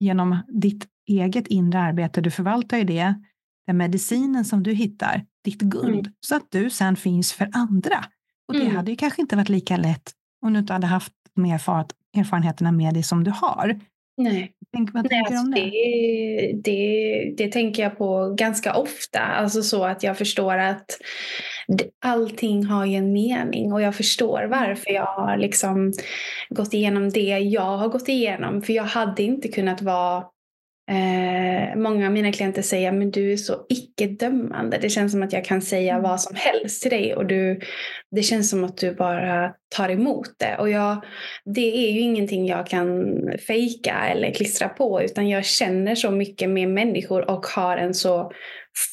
genom 0.00 0.38
ditt 0.48 0.91
eget 1.20 1.46
inre 1.46 1.78
arbete, 1.80 2.20
du 2.20 2.30
förvaltar 2.30 2.78
ju 2.78 2.84
det, 2.84 3.14
den 3.66 3.76
medicinen 3.76 4.44
som 4.44 4.62
du 4.62 4.72
hittar, 4.72 5.24
ditt 5.44 5.60
guld, 5.60 6.06
mm. 6.06 6.12
så 6.20 6.36
att 6.36 6.50
du 6.50 6.70
sen 6.70 6.96
finns 6.96 7.32
för 7.32 7.48
andra. 7.52 8.04
Och 8.48 8.54
det 8.54 8.60
mm. 8.60 8.76
hade 8.76 8.90
ju 8.90 8.96
kanske 8.96 9.22
inte 9.22 9.36
varit 9.36 9.48
lika 9.48 9.76
lätt 9.76 10.12
om 10.46 10.52
du 10.52 10.58
inte 10.58 10.72
hade 10.72 10.86
haft 10.86 11.12
de 11.34 11.44
erfarenheterna 12.14 12.72
med 12.72 12.94
dig 12.94 13.02
som 13.02 13.24
du 13.24 13.30
har. 13.30 13.80
Nej. 14.16 14.52
Tänk, 14.72 14.94
vad 14.94 15.02
Nej, 15.02 15.10
tänker 15.10 15.32
du 15.32 15.38
om 15.38 15.46
alltså 15.46 15.60
det? 15.60 15.70
Det, 15.70 16.60
det? 16.64 17.34
det 17.36 17.52
tänker 17.52 17.82
jag 17.82 17.98
på 17.98 18.34
ganska 18.38 18.74
ofta. 18.74 19.20
Alltså 19.20 19.62
så 19.62 19.84
att 19.84 20.02
jag 20.02 20.18
förstår 20.18 20.58
att 20.58 20.86
allting 22.04 22.64
har 22.64 22.86
ju 22.86 22.94
en 22.94 23.12
mening 23.12 23.72
och 23.72 23.82
jag 23.82 23.96
förstår 23.96 24.44
varför 24.44 24.90
jag 24.90 25.06
har 25.06 25.36
liksom 25.36 25.92
gått 26.48 26.74
igenom 26.74 27.10
det 27.10 27.38
jag 27.38 27.76
har 27.76 27.88
gått 27.88 28.08
igenom. 28.08 28.62
För 28.62 28.72
jag 28.72 28.84
hade 28.84 29.22
inte 29.22 29.48
kunnat 29.48 29.82
vara 29.82 30.24
Eh, 30.90 31.76
många 31.76 32.06
av 32.06 32.12
mina 32.12 32.32
klienter 32.32 32.62
säger 32.62 32.92
men 32.92 33.10
du 33.10 33.32
är 33.32 33.36
så 33.36 33.66
icke-dömande. 33.68 34.78
Det 34.78 34.88
känns 34.88 35.12
som 35.12 35.22
att 35.22 35.32
jag 35.32 35.44
kan 35.44 35.62
säga 35.62 35.92
mm. 35.92 36.02
vad 36.02 36.20
som 36.20 36.36
helst 36.36 36.82
till 36.82 36.90
dig 36.90 37.14
och 37.14 37.26
du, 37.26 37.60
det 38.10 38.22
känns 38.22 38.50
som 38.50 38.64
att 38.64 38.76
du 38.76 38.94
bara 38.94 39.54
tar 39.76 39.88
emot 39.88 40.30
det. 40.38 40.56
Och 40.58 40.70
jag, 40.70 41.04
det 41.44 41.86
är 41.86 41.92
ju 41.92 42.00
ingenting 42.00 42.46
jag 42.46 42.66
kan 42.66 43.14
fejka 43.46 43.94
eller 44.12 44.34
klistra 44.34 44.68
på 44.68 45.02
utan 45.02 45.28
jag 45.28 45.44
känner 45.44 45.94
så 45.94 46.10
mycket 46.10 46.50
med 46.50 46.68
människor 46.68 47.30
och 47.30 47.46
har 47.46 47.76
en 47.76 47.94
så 47.94 48.32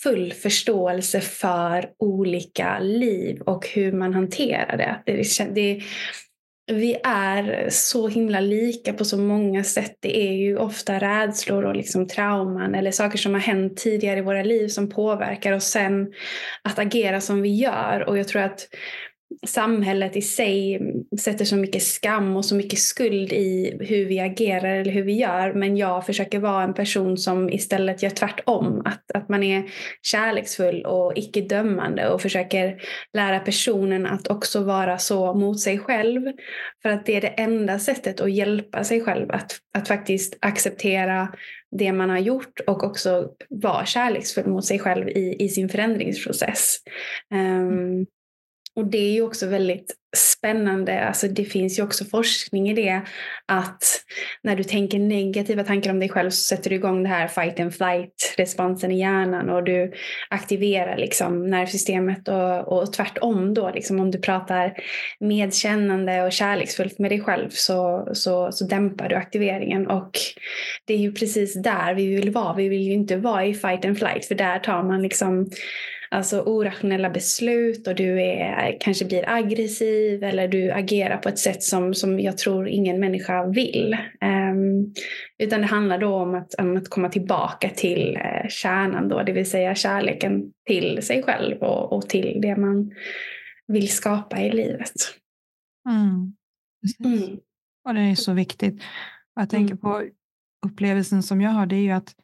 full 0.03 0.33
förståelse 0.33 1.21
för 1.21 1.89
olika 1.99 2.79
liv 2.79 3.41
och 3.41 3.67
hur 3.67 3.91
man 3.91 4.13
hanterar 4.13 4.77
det. 4.77 5.03
det, 5.05 5.53
det 5.55 5.81
vi 6.69 6.97
är 7.03 7.67
så 7.69 8.07
himla 8.07 8.39
lika 8.39 8.93
på 8.93 9.05
så 9.05 9.17
många 9.17 9.63
sätt. 9.63 9.97
Det 9.99 10.17
är 10.17 10.33
ju 10.33 10.57
ofta 10.57 10.99
rädslor 10.99 11.65
och 11.65 11.75
liksom 11.75 12.07
trauman 12.07 12.75
eller 12.75 12.91
saker 12.91 13.17
som 13.17 13.33
har 13.33 13.41
hänt 13.41 13.77
tidigare 13.77 14.19
i 14.19 14.21
våra 14.21 14.43
liv 14.43 14.67
som 14.67 14.89
påverkar 14.89 15.53
oss 15.53 15.65
sen 15.65 16.13
att 16.63 16.79
agera 16.79 17.21
som 17.21 17.41
vi 17.41 17.55
gör. 17.55 18.09
Och 18.09 18.17
jag 18.17 18.27
tror 18.27 18.41
att 18.41 18.67
samhället 19.47 20.15
i 20.15 20.21
sig 20.21 20.81
sätter 21.19 21.45
så 21.45 21.55
mycket 21.55 21.83
skam 21.83 22.35
och 22.35 22.45
så 22.45 22.55
mycket 22.55 22.79
skuld 22.79 23.33
i 23.33 23.77
hur 23.79 24.05
vi 24.05 24.19
agerar 24.19 24.75
eller 24.75 24.91
hur 24.91 25.03
vi 25.03 25.13
gör. 25.13 25.53
Men 25.53 25.77
jag 25.77 26.05
försöker 26.05 26.39
vara 26.39 26.63
en 26.63 26.73
person 26.73 27.17
som 27.17 27.49
istället 27.49 28.03
gör 28.03 28.09
tvärtom. 28.09 28.81
Att, 28.85 29.11
att 29.13 29.29
man 29.29 29.43
är 29.43 29.63
kärleksfull 30.01 30.85
och 30.85 31.13
icke 31.15 31.41
dömande 31.41 32.09
och 32.09 32.21
försöker 32.21 32.81
lära 33.13 33.39
personen 33.39 34.05
att 34.05 34.27
också 34.27 34.63
vara 34.63 34.97
så 34.97 35.33
mot 35.33 35.59
sig 35.59 35.79
själv. 35.79 36.21
För 36.81 36.89
att 36.89 37.05
det 37.05 37.15
är 37.15 37.21
det 37.21 37.27
enda 37.27 37.79
sättet 37.79 38.21
att 38.21 38.31
hjälpa 38.31 38.83
sig 38.83 39.01
själv 39.01 39.31
att, 39.31 39.57
att 39.77 39.87
faktiskt 39.87 40.37
acceptera 40.39 41.27
det 41.71 41.91
man 41.91 42.09
har 42.09 42.19
gjort 42.19 42.59
och 42.67 42.83
också 42.83 43.29
vara 43.49 43.85
kärleksfull 43.85 44.47
mot 44.47 44.65
sig 44.65 44.79
själv 44.79 45.09
i, 45.09 45.35
i 45.39 45.49
sin 45.49 45.69
förändringsprocess. 45.69 46.77
Um, 47.33 48.05
och 48.79 48.85
det 48.85 48.97
är 48.97 49.11
ju 49.11 49.21
också 49.21 49.47
väldigt 49.47 49.95
spännande. 50.17 51.03
Alltså 51.03 51.27
det 51.27 51.45
finns 51.45 51.79
ju 51.79 51.83
också 51.83 52.05
forskning 52.05 52.69
i 52.69 52.73
det 52.73 53.01
att 53.45 53.83
när 54.43 54.55
du 54.55 54.63
tänker 54.63 54.99
negativa 54.99 55.63
tankar 55.63 55.91
om 55.91 55.99
dig 55.99 56.09
själv 56.09 56.29
så 56.29 56.55
sätter 56.55 56.69
du 56.69 56.75
igång 56.75 57.03
det 57.03 57.09
här 57.09 57.27
fight 57.27 57.59
and 57.59 57.75
flight 57.75 58.35
responsen 58.37 58.91
i 58.91 58.99
hjärnan 58.99 59.49
och 59.49 59.63
du 59.63 59.93
aktiverar 60.29 60.97
liksom 60.97 61.47
nervsystemet 61.47 62.27
och, 62.27 62.67
och 62.67 62.93
tvärtom 62.93 63.53
då 63.53 63.71
liksom 63.73 63.99
om 63.99 64.11
du 64.11 64.17
pratar 64.17 64.73
medkännande 65.19 66.23
och 66.23 66.31
kärleksfullt 66.31 66.99
med 66.99 67.11
dig 67.11 67.21
själv 67.21 67.49
så, 67.49 68.09
så, 68.13 68.51
så 68.51 68.65
dämpar 68.65 69.09
du 69.09 69.15
aktiveringen 69.15 69.87
och 69.87 70.11
det 70.85 70.93
är 70.93 70.97
ju 70.97 71.13
precis 71.13 71.63
där 71.63 71.93
vi 71.93 72.15
vill 72.15 72.31
vara. 72.31 72.53
Vi 72.53 72.69
vill 72.69 72.81
ju 72.81 72.93
inte 72.93 73.17
vara 73.17 73.45
i 73.45 73.53
fight 73.53 73.85
and 73.85 73.97
flight 73.97 74.25
för 74.25 74.35
där 74.35 74.59
tar 74.59 74.83
man 74.83 75.01
liksom 75.01 75.49
alltså 76.11 76.41
orationella 76.41 77.09
beslut 77.09 77.87
och 77.87 77.95
du 77.95 78.21
är, 78.21 78.77
kanske 78.79 79.05
blir 79.05 79.29
aggressiv 79.29 80.23
eller 80.23 80.47
du 80.47 80.71
agerar 80.71 81.17
på 81.17 81.29
ett 81.29 81.39
sätt 81.39 81.63
som, 81.63 81.93
som 81.93 82.19
jag 82.19 82.37
tror 82.37 82.67
ingen 82.67 82.99
människa 82.99 83.45
vill. 83.45 83.97
Um, 84.21 84.93
utan 85.37 85.61
det 85.61 85.67
handlar 85.67 85.97
då 85.97 86.15
om 86.15 86.35
att, 86.35 86.53
om 86.53 86.77
att 86.77 86.89
komma 86.89 87.09
tillbaka 87.09 87.69
till 87.69 88.17
uh, 88.17 88.49
kärnan 88.49 89.07
då, 89.07 89.23
det 89.23 89.31
vill 89.31 89.49
säga 89.49 89.75
kärleken 89.75 90.51
till 90.65 91.01
sig 91.01 91.23
själv 91.23 91.57
och, 91.57 91.93
och 91.93 92.09
till 92.09 92.39
det 92.41 92.55
man 92.55 92.91
vill 93.67 93.89
skapa 93.89 94.41
i 94.41 94.51
livet. 94.51 94.93
Mm. 95.89 96.33
Mm. 97.05 97.37
Och 97.87 97.93
det 97.93 98.01
är 98.01 98.15
så 98.15 98.33
viktigt. 98.33 98.83
Jag 99.35 99.49
tänker 99.49 99.73
mm. 99.73 99.77
på 99.77 100.03
upplevelsen 100.65 101.23
som 101.23 101.41
jag 101.41 101.51
har, 101.51 101.65
det 101.65 101.75
är 101.75 101.81
ju 101.81 101.91
att 101.91 102.15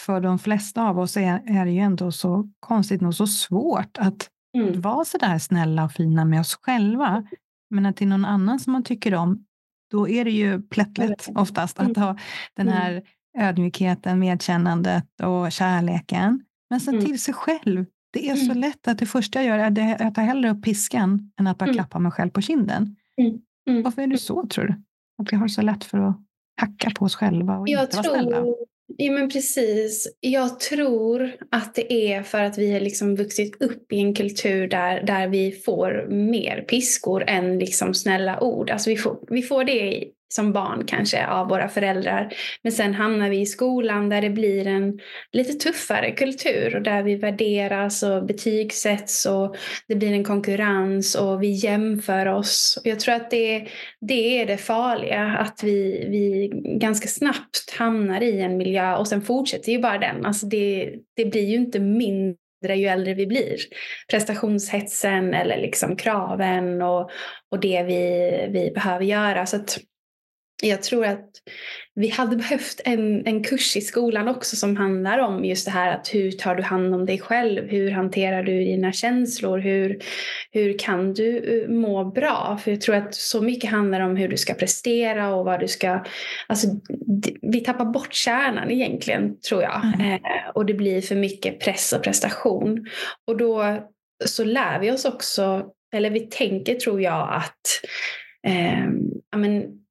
för 0.00 0.20
de 0.20 0.38
flesta 0.38 0.82
av 0.82 0.98
oss 0.98 1.16
är, 1.16 1.42
är 1.46 1.64
det 1.64 1.70
ju 1.70 1.80
ändå 1.80 2.12
så 2.12 2.48
konstigt 2.60 3.00
nog 3.00 3.14
så 3.14 3.26
svårt 3.26 3.98
att 3.98 4.28
mm. 4.56 4.80
vara 4.80 5.04
så 5.04 5.18
där 5.18 5.38
snälla 5.38 5.84
och 5.84 5.92
fina 5.92 6.24
med 6.24 6.40
oss 6.40 6.58
själva. 6.62 7.24
Men 7.70 7.86
att 7.86 7.96
till 7.96 8.08
någon 8.08 8.24
annan 8.24 8.60
som 8.60 8.72
man 8.72 8.82
tycker 8.82 9.14
om, 9.14 9.44
då 9.90 10.08
är 10.08 10.24
det 10.24 10.30
ju 10.30 10.62
plättlätt 10.62 11.28
oftast 11.34 11.80
att 11.80 11.96
ha 11.96 12.18
den 12.54 12.68
mm. 12.68 12.80
här 12.80 13.02
ödmjukheten, 13.38 14.18
medkännandet 14.18 15.20
och 15.22 15.52
kärleken. 15.52 16.44
Men 16.70 16.80
sen 16.80 16.94
mm. 16.94 17.06
till 17.06 17.22
sig 17.22 17.34
själv. 17.34 17.86
Det 18.12 18.30
är 18.30 18.36
så 18.36 18.44
mm. 18.44 18.58
lätt 18.58 18.88
att 18.88 18.98
det 18.98 19.06
första 19.06 19.42
jag 19.42 19.46
gör 19.46 19.58
är 19.58 19.94
att 19.94 20.00
jag 20.00 20.14
tar 20.14 20.22
hellre 20.22 20.50
upp 20.50 20.64
piskan 20.64 21.32
än 21.40 21.46
att 21.46 21.58
bara 21.58 21.64
mm. 21.64 21.74
klappa 21.74 21.98
mig 21.98 22.12
själv 22.12 22.30
på 22.30 22.40
kinden. 22.40 22.96
Varför 23.84 24.02
är 24.02 24.06
det 24.06 24.18
så 24.18 24.46
tror 24.46 24.64
du? 24.64 24.74
Att 25.22 25.32
vi 25.32 25.36
har 25.36 25.48
så 25.48 25.62
lätt 25.62 25.84
för 25.84 25.98
att 25.98 26.16
hacka 26.60 26.90
på 26.90 27.04
oss 27.04 27.16
själva 27.16 27.58
och 27.58 27.68
jag 27.68 27.84
inte 27.84 27.96
vara 27.96 28.04
snälla? 28.04 28.44
Ja 28.86 29.12
men 29.12 29.28
precis. 29.28 30.16
Jag 30.20 30.60
tror 30.60 31.32
att 31.50 31.74
det 31.74 31.92
är 31.92 32.22
för 32.22 32.42
att 32.42 32.58
vi 32.58 32.72
har 32.72 32.80
liksom 32.80 33.16
vuxit 33.16 33.62
upp 33.62 33.92
i 33.92 33.98
en 33.98 34.14
kultur 34.14 34.68
där, 34.68 35.02
där 35.02 35.28
vi 35.28 35.52
får 35.52 36.06
mer 36.10 36.64
piskor 36.68 37.24
än 37.26 37.58
liksom 37.58 37.94
snälla 37.94 38.40
ord. 38.40 38.70
Alltså 38.70 38.90
vi 38.90 38.96
får, 38.96 39.18
vi 39.28 39.42
får 39.42 39.64
det 39.64 40.04
som 40.34 40.52
barn 40.52 40.84
kanske 40.86 41.26
av 41.26 41.48
våra 41.48 41.68
föräldrar. 41.68 42.34
Men 42.62 42.72
sen 42.72 42.94
hamnar 42.94 43.30
vi 43.30 43.40
i 43.40 43.46
skolan 43.46 44.08
där 44.08 44.22
det 44.22 44.30
blir 44.30 44.66
en 44.66 44.98
lite 45.32 45.52
tuffare 45.52 46.10
kultur 46.10 46.76
och 46.76 46.82
där 46.82 47.02
vi 47.02 47.16
värderas 47.16 48.02
och 48.02 48.26
betygsätts 48.26 49.26
och 49.26 49.56
det 49.88 49.94
blir 49.94 50.12
en 50.12 50.24
konkurrens 50.24 51.14
och 51.14 51.42
vi 51.42 51.50
jämför 51.50 52.26
oss. 52.26 52.78
Jag 52.84 53.00
tror 53.00 53.14
att 53.14 53.30
det, 53.30 53.68
det 54.00 54.40
är 54.40 54.46
det 54.46 54.56
farliga, 54.56 55.22
att 55.22 55.62
vi, 55.62 56.06
vi 56.10 56.50
ganska 56.78 57.08
snabbt 57.08 57.74
hamnar 57.78 58.22
i 58.22 58.40
en 58.40 58.56
miljö 58.56 58.96
och 58.96 59.08
sen 59.08 59.22
fortsätter 59.22 59.72
ju 59.72 59.78
bara 59.78 59.98
den. 59.98 60.26
Alltså 60.26 60.46
det, 60.46 60.94
det 61.16 61.24
blir 61.24 61.44
ju 61.44 61.56
inte 61.56 61.80
mindre 61.80 62.36
ju 62.72 62.86
äldre 62.86 63.14
vi 63.14 63.26
blir. 63.26 63.56
Prestationshetsen 64.10 65.34
eller 65.34 65.58
liksom 65.58 65.96
kraven 65.96 66.82
och, 66.82 67.10
och 67.50 67.60
det 67.60 67.82
vi, 67.82 68.30
vi 68.50 68.70
behöver 68.74 69.04
göra. 69.04 69.46
Så 69.46 69.56
att 69.56 69.78
jag 70.62 70.82
tror 70.82 71.06
att 71.06 71.30
vi 71.94 72.08
hade 72.08 72.36
behövt 72.36 72.80
en, 72.84 73.26
en 73.26 73.44
kurs 73.44 73.76
i 73.76 73.80
skolan 73.80 74.28
också 74.28 74.56
som 74.56 74.76
handlar 74.76 75.18
om 75.18 75.44
just 75.44 75.64
det 75.64 75.70
här 75.70 75.94
att 75.94 76.14
hur 76.14 76.30
tar 76.30 76.54
du 76.54 76.62
hand 76.62 76.94
om 76.94 77.06
dig 77.06 77.18
själv? 77.18 77.68
Hur 77.68 77.90
hanterar 77.90 78.42
du 78.42 78.58
dina 78.58 78.92
känslor? 78.92 79.58
Hur, 79.58 79.98
hur 80.50 80.78
kan 80.78 81.14
du 81.14 81.62
eh, 81.62 81.70
må 81.70 82.04
bra? 82.04 82.58
För 82.64 82.70
jag 82.70 82.80
tror 82.80 82.94
att 82.94 83.14
så 83.14 83.42
mycket 83.42 83.70
handlar 83.70 84.00
om 84.00 84.16
hur 84.16 84.28
du 84.28 84.36
ska 84.36 84.54
prestera 84.54 85.34
och 85.34 85.44
vad 85.44 85.60
du 85.60 85.68
ska... 85.68 86.04
Alltså, 86.46 86.66
vi 87.42 87.60
tappar 87.60 87.84
bort 87.84 88.14
kärnan 88.14 88.70
egentligen, 88.70 89.40
tror 89.40 89.62
jag. 89.62 89.82
Mm. 89.84 90.12
Eh, 90.12 90.48
och 90.54 90.66
det 90.66 90.74
blir 90.74 91.00
för 91.00 91.16
mycket 91.16 91.60
press 91.60 91.92
och 91.92 92.02
prestation. 92.02 92.86
Och 93.26 93.36
då 93.36 93.78
så 94.24 94.44
lär 94.44 94.80
vi 94.80 94.90
oss 94.90 95.04
också, 95.04 95.66
eller 95.94 96.10
vi 96.10 96.20
tänker 96.20 96.74
tror 96.74 97.00
jag 97.00 97.28
att 97.32 97.60
eh, 98.46 98.88
men, 99.36 99.83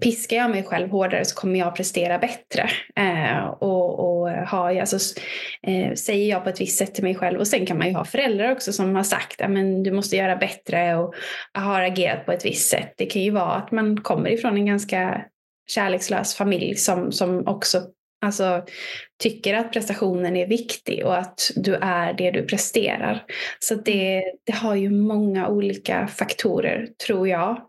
piskar 0.00 0.36
jag 0.36 0.50
mig 0.50 0.64
själv 0.64 0.90
hårdare 0.90 1.24
så 1.24 1.34
kommer 1.34 1.58
jag 1.58 1.76
prestera 1.76 2.18
bättre. 2.18 2.70
Eh, 2.96 3.46
och, 3.46 3.98
och 3.98 4.30
har, 4.30 4.76
alltså, 4.76 5.20
eh, 5.62 5.94
säger 5.94 6.30
jag 6.30 6.44
på 6.44 6.50
ett 6.50 6.60
visst 6.60 6.78
sätt 6.78 6.94
till 6.94 7.04
mig 7.04 7.14
själv 7.14 7.40
och 7.40 7.46
sen 7.46 7.66
kan 7.66 7.78
man 7.78 7.88
ju 7.88 7.94
ha 7.94 8.04
föräldrar 8.04 8.52
också 8.52 8.72
som 8.72 8.94
har 8.94 9.02
sagt 9.02 9.40
att 9.40 9.54
du 9.84 9.92
måste 9.92 10.16
göra 10.16 10.36
bättre 10.36 10.96
och 10.96 11.14
har 11.52 11.80
agerat 11.80 12.26
på 12.26 12.32
ett 12.32 12.44
visst 12.44 12.70
sätt. 12.70 12.94
Det 12.96 13.06
kan 13.06 13.22
ju 13.22 13.30
vara 13.30 13.52
att 13.52 13.72
man 13.72 14.00
kommer 14.00 14.30
ifrån 14.30 14.56
en 14.56 14.66
ganska 14.66 15.24
kärlekslös 15.68 16.34
familj 16.34 16.76
som, 16.76 17.12
som 17.12 17.46
också 17.46 17.82
alltså, 18.20 18.64
tycker 19.22 19.54
att 19.54 19.72
prestationen 19.72 20.36
är 20.36 20.46
viktig 20.46 21.06
och 21.06 21.18
att 21.18 21.50
du 21.56 21.74
är 21.74 22.12
det 22.12 22.30
du 22.30 22.42
presterar. 22.42 23.24
Så 23.58 23.74
det, 23.74 24.22
det 24.46 24.52
har 24.52 24.74
ju 24.74 24.90
många 24.90 25.48
olika 25.48 26.06
faktorer 26.06 26.88
tror 27.06 27.28
jag. 27.28 27.60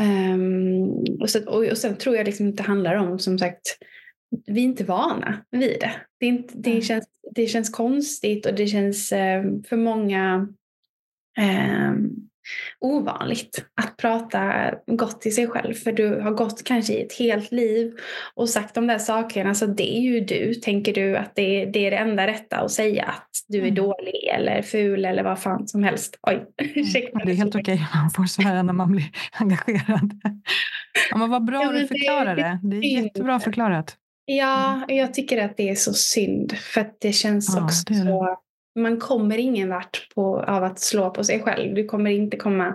Um, 0.00 1.20
och, 1.20 1.30
så, 1.30 1.48
och, 1.50 1.64
och 1.64 1.78
sen 1.78 1.96
tror 1.96 2.16
jag 2.16 2.26
liksom 2.26 2.46
inte 2.46 2.62
handlar 2.62 2.94
om, 2.94 3.18
som 3.18 3.38
sagt, 3.38 3.78
vi 4.46 4.60
är 4.60 4.64
inte 4.64 4.84
vana 4.84 5.44
vid 5.50 5.80
det. 5.80 5.92
Det, 6.20 6.26
inte, 6.26 6.54
det, 6.56 6.80
känns, 6.80 7.04
det 7.34 7.46
känns 7.46 7.70
konstigt 7.70 8.46
och 8.46 8.54
det 8.54 8.66
känns 8.66 9.12
um, 9.12 9.62
för 9.62 9.76
många 9.76 10.48
um, 11.40 12.28
ovanligt 12.80 13.64
att 13.82 13.96
prata 13.96 14.70
gott 14.86 15.20
till 15.20 15.34
sig 15.34 15.46
själv. 15.46 15.74
För 15.74 15.92
du 15.92 16.20
har 16.20 16.30
gått 16.30 16.64
kanske 16.64 16.92
i 16.92 17.02
ett 17.02 17.18
helt 17.18 17.52
liv 17.52 17.92
och 18.34 18.48
sagt 18.48 18.74
de 18.74 18.86
där 18.86 18.98
sakerna. 18.98 19.54
Så 19.54 19.66
det 19.66 19.96
är 19.96 20.00
ju 20.00 20.20
du. 20.20 20.54
Tänker 20.54 20.94
du 20.94 21.16
att 21.16 21.32
det, 21.34 21.64
det 21.64 21.86
är 21.86 21.90
det 21.90 21.96
enda 21.96 22.26
rätta 22.26 22.56
att 22.56 22.70
säga? 22.70 23.04
Att 23.04 23.30
du 23.48 23.58
är 23.58 23.62
mm. 23.62 23.74
dålig 23.74 24.28
eller 24.34 24.62
ful 24.62 25.04
eller 25.04 25.22
vad 25.22 25.38
fan 25.38 25.68
som 25.68 25.82
helst. 25.82 26.18
Oj, 26.22 26.34
mm. 26.58 27.26
Det 27.26 27.32
är 27.32 27.34
helt 27.34 27.54
okej. 27.54 27.86
Man 27.94 28.10
får 28.10 28.24
svära 28.24 28.62
när 28.62 28.72
man 28.72 28.92
blir 28.92 29.10
engagerad. 29.32 30.20
Ja, 31.10 31.16
men 31.16 31.30
vad 31.30 31.44
bra 31.44 31.62
ja, 31.62 31.72
du 31.72 31.86
förklarar 31.86 32.36
det. 32.36 32.60
Det 32.62 32.76
är 32.76 33.02
jättebra 33.02 33.40
förklarat. 33.40 33.96
Ja, 34.26 34.84
jag 34.88 35.14
tycker 35.14 35.44
att 35.44 35.56
det 35.56 35.68
är 35.68 35.74
så 35.74 35.92
synd. 35.92 36.52
För 36.52 36.80
att 36.80 36.96
det 37.00 37.12
känns 37.12 37.54
ja, 37.56 37.64
också 37.64 37.82
det 37.86 37.94
det. 37.94 38.04
så 38.04 38.38
man 38.74 39.00
kommer 39.00 39.38
ingen 39.38 39.68
vart 39.68 40.08
på, 40.14 40.42
av 40.42 40.64
att 40.64 40.80
slå 40.80 41.10
på 41.10 41.24
sig 41.24 41.42
själv. 41.42 41.74
Du 41.74 41.84
kommer 41.84 42.10
inte 42.10 42.36
komma 42.36 42.74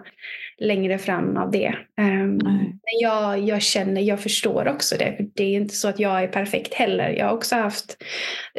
längre 0.57 0.97
fram 0.97 1.37
av 1.37 1.51
det. 1.51 1.75
Um, 2.01 2.37
men 2.43 2.99
jag, 3.01 3.39
jag 3.39 3.61
känner, 3.61 4.01
jag 4.01 4.19
förstår 4.19 4.67
också 4.67 4.95
det. 4.97 5.13
För 5.17 5.27
det 5.33 5.43
är 5.43 5.55
inte 5.55 5.75
så 5.75 5.87
att 5.87 5.99
jag 5.99 6.23
är 6.23 6.27
perfekt 6.27 6.73
heller. 6.73 7.09
Jag 7.09 7.25
har 7.25 7.33
också 7.33 7.55
haft 7.55 8.03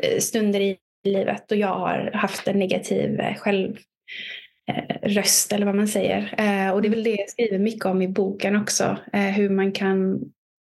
uh, 0.04 0.18
stunder 0.18 0.60
i 0.60 0.76
livet 1.04 1.52
och 1.52 1.56
jag 1.56 1.74
har 1.74 2.10
haft 2.14 2.48
en 2.48 2.58
negativ 2.58 3.10
uh, 3.10 3.34
själv 3.36 3.76
uh, 4.70 5.08
röst 5.08 5.52
eller 5.52 5.66
vad 5.66 5.74
man 5.76 5.88
säger. 5.88 6.22
och 6.74 6.82
det 6.82 6.88
är 6.88 6.90
väl 6.90 7.04
det 7.04 7.16
jag 7.16 7.30
skriver 7.30 7.58
mycket 7.58 7.86
om 7.86 8.02
i 8.02 8.08
boken 8.08 8.56
också. 8.56 8.96
hur 9.12 9.50
man 9.50 9.72
kan 9.72 10.20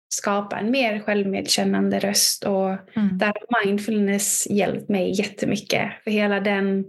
skapa 0.09 0.59
en 0.59 0.71
mer 0.71 0.99
självmedkännande 0.99 1.99
röst. 1.99 2.43
Och 2.43 2.69
mm. 2.69 3.17
där 3.17 3.25
har 3.25 3.65
mindfulness 3.65 4.47
hjälpt 4.49 4.89
mig 4.89 5.19
jättemycket. 5.19 5.91
För 6.03 6.11
hela 6.11 6.39
den 6.39 6.85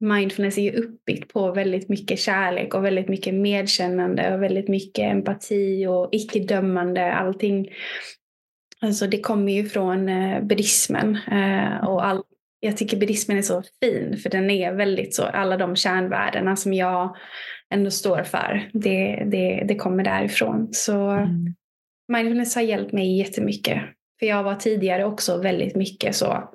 mindfulness 0.00 0.58
är 0.58 0.62
ju 0.62 0.72
uppbyggt 0.72 1.32
på 1.32 1.52
väldigt 1.52 1.88
mycket 1.88 2.18
kärlek 2.18 2.74
och 2.74 2.84
väldigt 2.84 3.08
mycket 3.08 3.34
medkännande 3.34 4.34
och 4.34 4.42
väldigt 4.42 4.68
mycket 4.68 5.12
empati 5.12 5.86
och 5.86 6.08
icke-dömande. 6.12 7.12
Allting. 7.14 7.68
Alltså 8.80 9.06
det 9.06 9.20
kommer 9.20 9.52
ju 9.52 9.68
från 9.68 10.08
eh, 10.08 10.42
buddhismen. 10.42 11.18
Eh, 11.32 11.88
och 11.88 12.06
all, 12.06 12.22
jag 12.60 12.76
tycker 12.76 12.96
buddhismen 12.96 13.38
är 13.38 13.42
så 13.42 13.62
fin 13.82 14.16
för 14.22 14.30
den 14.30 14.50
är 14.50 14.72
väldigt 14.72 15.14
så, 15.14 15.22
alla 15.22 15.56
de 15.56 15.76
kärnvärdena 15.76 16.56
som 16.56 16.74
jag 16.74 17.16
ändå 17.74 17.90
står 17.90 18.22
för. 18.22 18.70
Det, 18.72 19.24
det, 19.26 19.64
det 19.68 19.74
kommer 19.74 20.04
därifrån. 20.04 20.68
Så 20.72 21.10
mm. 21.10 21.54
Mindfulness 22.08 22.54
har 22.54 22.62
hjälpt 22.62 22.92
mig 22.92 23.18
jättemycket. 23.18 23.82
För 24.18 24.26
jag 24.26 24.42
var 24.42 24.54
tidigare 24.54 25.04
också 25.04 25.42
väldigt 25.42 25.76
mycket 25.76 26.16
så 26.16 26.50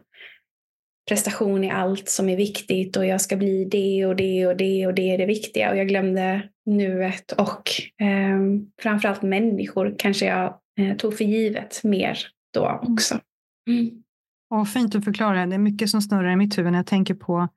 prestation 1.10 1.63
är 1.63 1.72
allt 1.72 2.10
som 2.10 2.29
är 2.29 2.38
viktigt 2.38 2.98
och 2.98 3.05
jag 3.05 3.22
ska 3.22 3.38
bli 3.38 3.65
det 3.65 4.05
och 4.05 4.15
det 4.15 4.48
och 4.48 4.58
det 4.58 4.88
och 4.88 4.93
det 4.93 5.13
är 5.13 5.17
det 5.17 5.25
viktiga. 5.25 5.72
Och 5.72 5.77
jag 5.77 5.88
glömde 5.88 6.50
nuet 6.65 7.31
och 7.31 7.70
eh, 8.05 8.39
framförallt 8.81 9.22
människor 9.22 9.96
kanske 9.98 10.25
jag 10.25 10.58
eh, 10.79 10.98
tog 10.98 11.17
för 11.17 11.24
givet 11.25 11.84
mer 11.84 12.17
då 12.53 12.67
mm. 12.67 12.93
också. 12.93 13.20
Mm. 13.70 14.03
Och 14.50 14.67
fint 14.67 14.96
att 14.96 15.03
förklara. 15.03 15.46
Det 15.46 15.55
är 15.55 15.60
mycket 15.60 15.89
som 15.89 16.01
snurrar 16.01 16.31
i 16.31 16.36
mitt 16.36 16.58
huvud 16.58 16.72
när 16.72 16.79
jag 16.79 16.88
tänker 16.88 17.13
på 17.13 17.48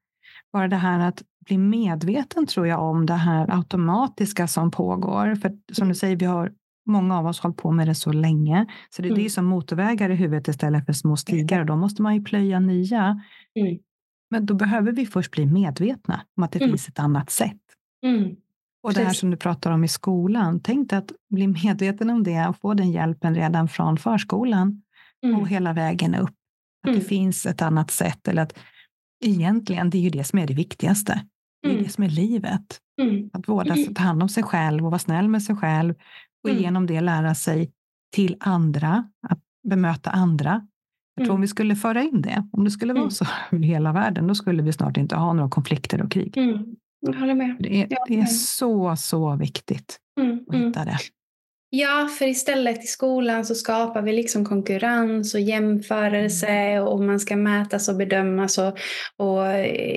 bara 0.52 0.68
det 0.68 0.76
här 0.76 1.08
att 1.08 1.22
bli 1.46 1.58
medveten 1.58 2.46
tror 2.46 2.66
jag 2.66 2.82
om 2.82 3.06
det 3.06 3.14
här 3.14 3.56
automatiska 3.56 4.46
som 4.46 4.70
pågår. 4.70 5.34
För 5.34 5.52
som 5.72 5.88
du 5.88 5.94
säger, 5.94 6.16
vi 6.16 6.24
har 6.24 6.52
många 6.86 7.18
av 7.18 7.26
oss 7.26 7.40
hållit 7.40 7.56
på 7.56 7.70
med 7.70 7.88
det 7.88 7.94
så 7.94 8.12
länge. 8.12 8.66
Så 8.90 9.02
det, 9.02 9.08
mm. 9.08 9.18
det 9.18 9.24
är 9.24 9.28
som 9.28 9.44
motorvägar 9.44 10.10
i 10.10 10.14
huvudet 10.14 10.48
istället 10.48 10.86
för 10.86 10.92
små 10.92 11.16
stigar 11.16 11.60
och 11.60 11.66
då 11.66 11.76
måste 11.76 12.02
man 12.02 12.14
ju 12.14 12.22
plöja 12.22 12.60
nya. 12.60 13.22
Mm. 13.54 13.78
Men 14.30 14.46
då 14.46 14.54
behöver 14.54 14.92
vi 14.92 15.06
först 15.06 15.30
bli 15.30 15.46
medvetna 15.46 16.20
om 16.36 16.42
att 16.42 16.52
det 16.52 16.58
mm. 16.58 16.70
finns 16.70 16.88
ett 16.88 16.98
annat 16.98 17.30
sätt. 17.30 17.60
Mm. 18.06 18.36
Och 18.82 18.94
det 18.94 19.04
här 19.04 19.12
som 19.12 19.30
du 19.30 19.36
pratar 19.36 19.70
om 19.70 19.84
i 19.84 19.88
skolan, 19.88 20.60
tänk 20.60 20.90
dig 20.90 20.98
att 20.98 21.12
bli 21.30 21.46
medveten 21.46 22.10
om 22.10 22.22
det 22.22 22.46
och 22.48 22.56
få 22.60 22.74
den 22.74 22.90
hjälpen 22.90 23.34
redan 23.34 23.68
från 23.68 23.96
förskolan 23.96 24.82
mm. 25.24 25.40
och 25.40 25.48
hela 25.48 25.72
vägen 25.72 26.14
upp. 26.14 26.34
Att 26.82 26.84
det 26.84 26.90
mm. 26.90 27.04
finns 27.04 27.46
ett 27.46 27.62
annat 27.62 27.90
sätt 27.90 28.28
eller 28.28 28.42
att 28.42 28.58
egentligen, 29.24 29.90
det 29.90 29.98
är 29.98 30.02
ju 30.02 30.10
det 30.10 30.24
som 30.24 30.38
är 30.38 30.46
det 30.46 30.54
viktigaste. 30.54 31.24
Det 31.62 31.68
är 31.68 31.72
mm. 31.72 31.84
det 31.84 31.90
som 31.90 32.04
är 32.04 32.08
livet. 32.08 32.80
Mm. 33.02 33.30
Att 33.32 33.48
vårda, 33.48 33.76
ta 33.94 34.02
hand 34.02 34.22
om 34.22 34.28
sig 34.28 34.42
själv 34.42 34.84
och 34.84 34.90
vara 34.90 34.98
snäll 34.98 35.28
med 35.28 35.42
sig 35.42 35.56
själv 35.56 35.94
och 36.44 36.50
mm. 36.50 36.62
genom 36.62 36.86
det 36.86 37.00
lära 37.00 37.34
sig 37.34 37.70
till 38.14 38.36
andra, 38.40 39.10
att 39.28 39.40
bemöta 39.68 40.10
andra. 40.10 40.66
Jag 41.16 41.26
tror 41.26 41.34
om 41.34 41.40
vi 41.40 41.48
skulle 41.48 41.76
föra 41.76 42.02
in 42.02 42.22
det, 42.22 42.48
om 42.52 42.64
det 42.64 42.70
skulle 42.70 42.92
vara 42.92 43.10
så 43.10 43.26
i 43.52 43.62
hela 43.62 43.92
världen, 43.92 44.26
då 44.26 44.34
skulle 44.34 44.62
vi 44.62 44.72
snart 44.72 44.96
inte 44.96 45.16
ha 45.16 45.32
några 45.32 45.50
konflikter 45.50 46.02
och 46.02 46.10
krig. 46.10 46.36
Jag 47.00 47.14
håller 47.14 47.34
med. 47.34 47.56
Det 47.60 47.82
är, 47.82 47.88
det 48.08 48.20
är 48.20 48.26
så, 48.26 48.96
så 48.96 49.36
viktigt 49.36 49.98
att 50.48 50.54
hitta 50.54 50.84
det. 50.84 50.98
Ja, 51.76 52.08
för 52.18 52.26
istället 52.26 52.84
i 52.84 52.86
skolan 52.86 53.44
så 53.44 53.54
skapar 53.54 54.02
vi 54.02 54.12
liksom 54.12 54.44
konkurrens 54.44 55.34
och 55.34 55.40
jämförelse 55.40 56.46
mm. 56.46 56.84
och 56.84 57.00
man 57.00 57.20
ska 57.20 57.36
mätas 57.36 57.88
och 57.88 57.96
bedömas. 57.96 58.58
Och, 58.58 58.78
och 59.16 59.46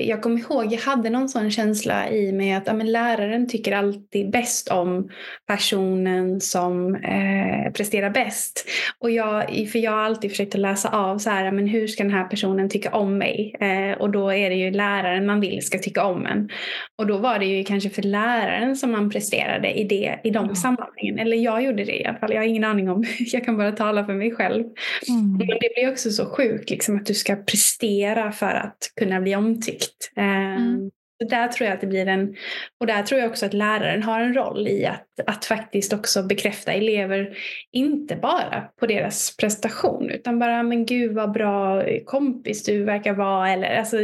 jag 0.00 0.22
kommer 0.22 0.38
ihåg, 0.40 0.72
jag 0.72 0.80
hade 0.80 1.10
någon 1.10 1.28
sån 1.28 1.50
känsla 1.50 2.10
i 2.10 2.32
mig 2.32 2.52
att 2.52 2.66
ja, 2.66 2.72
läraren 2.72 3.48
tycker 3.48 3.72
alltid 3.72 4.30
bäst 4.30 4.68
om 4.68 5.08
personen 5.46 6.40
som 6.40 6.94
eh, 6.94 7.72
presterar 7.72 8.10
bäst. 8.10 8.64
Och 8.98 9.10
jag, 9.10 9.68
för 9.72 9.78
jag 9.78 9.92
har 9.92 10.02
alltid 10.02 10.30
försökt 10.30 10.54
att 10.54 10.60
läsa 10.60 10.88
av 10.88 11.18
så 11.18 11.30
här, 11.30 11.52
men 11.52 11.66
hur 11.66 11.86
ska 11.86 12.02
den 12.02 12.12
här 12.12 12.28
personen 12.28 12.68
tycka 12.68 12.90
om 12.90 13.18
mig? 13.18 13.56
Eh, 13.60 13.98
och 13.98 14.10
då 14.10 14.32
är 14.32 14.50
det 14.50 14.56
ju 14.56 14.70
läraren 14.70 15.26
man 15.26 15.40
vill 15.40 15.66
ska 15.66 15.78
tycka 15.78 16.04
om 16.04 16.26
en. 16.26 16.48
Och 16.96 17.06
då 17.06 17.18
var 17.18 17.38
det 17.38 17.46
ju 17.46 17.64
kanske 17.64 17.90
för 17.90 18.02
läraren 18.02 18.76
som 18.76 18.92
man 18.92 19.10
presterade 19.10 19.72
i, 19.72 19.84
det, 19.84 20.20
i 20.24 20.30
de 20.30 20.44
mm. 20.44 20.54
sammanhangen. 20.54 21.18
Eller 21.18 21.36
jag 21.36 21.67
gjorde 21.68 21.84
det 21.84 22.00
i 22.00 22.04
alla 22.04 22.18
fall. 22.18 22.32
Jag 22.32 22.40
har 22.40 22.46
ingen 22.46 22.64
aning 22.64 22.90
om, 22.90 23.04
jag 23.18 23.44
kan 23.44 23.56
bara 23.56 23.72
tala 23.72 24.06
för 24.06 24.14
mig 24.14 24.34
själv. 24.34 24.64
Mm. 25.08 25.36
Men 25.38 25.46
det 25.48 25.74
blir 25.74 25.90
också 25.90 26.10
så 26.10 26.26
sjukt 26.26 26.70
liksom, 26.70 26.96
att 26.96 27.06
du 27.06 27.14
ska 27.14 27.36
prestera 27.36 28.32
för 28.32 28.54
att 28.54 28.92
kunna 28.96 29.20
bli 29.20 29.36
omtyckt. 29.36 30.12
Mm. 30.16 30.62
Um, 30.62 30.90
där 31.28 31.48
tror 31.48 31.66
jag 31.66 31.74
att 31.74 31.80
det 31.80 31.86
blir 31.86 32.06
en, 32.06 32.36
och 32.80 32.86
där 32.86 33.02
tror 33.02 33.20
jag 33.20 33.30
också 33.30 33.46
att 33.46 33.54
läraren 33.54 34.02
har 34.02 34.20
en 34.20 34.34
roll 34.34 34.68
i 34.68 34.86
att, 34.86 35.20
att 35.26 35.44
faktiskt 35.44 35.92
också 35.92 36.22
bekräfta 36.22 36.72
elever, 36.72 37.36
inte 37.72 38.16
bara 38.16 38.68
på 38.80 38.86
deras 38.86 39.36
prestation 39.36 40.10
utan 40.10 40.38
bara 40.38 40.62
men 40.62 40.86
gud 40.86 41.14
vad 41.14 41.32
bra 41.32 41.84
kompis 42.04 42.64
du 42.64 42.84
verkar 42.84 43.14
vara 43.14 43.50
eller 43.50 43.76
alltså 43.76 43.96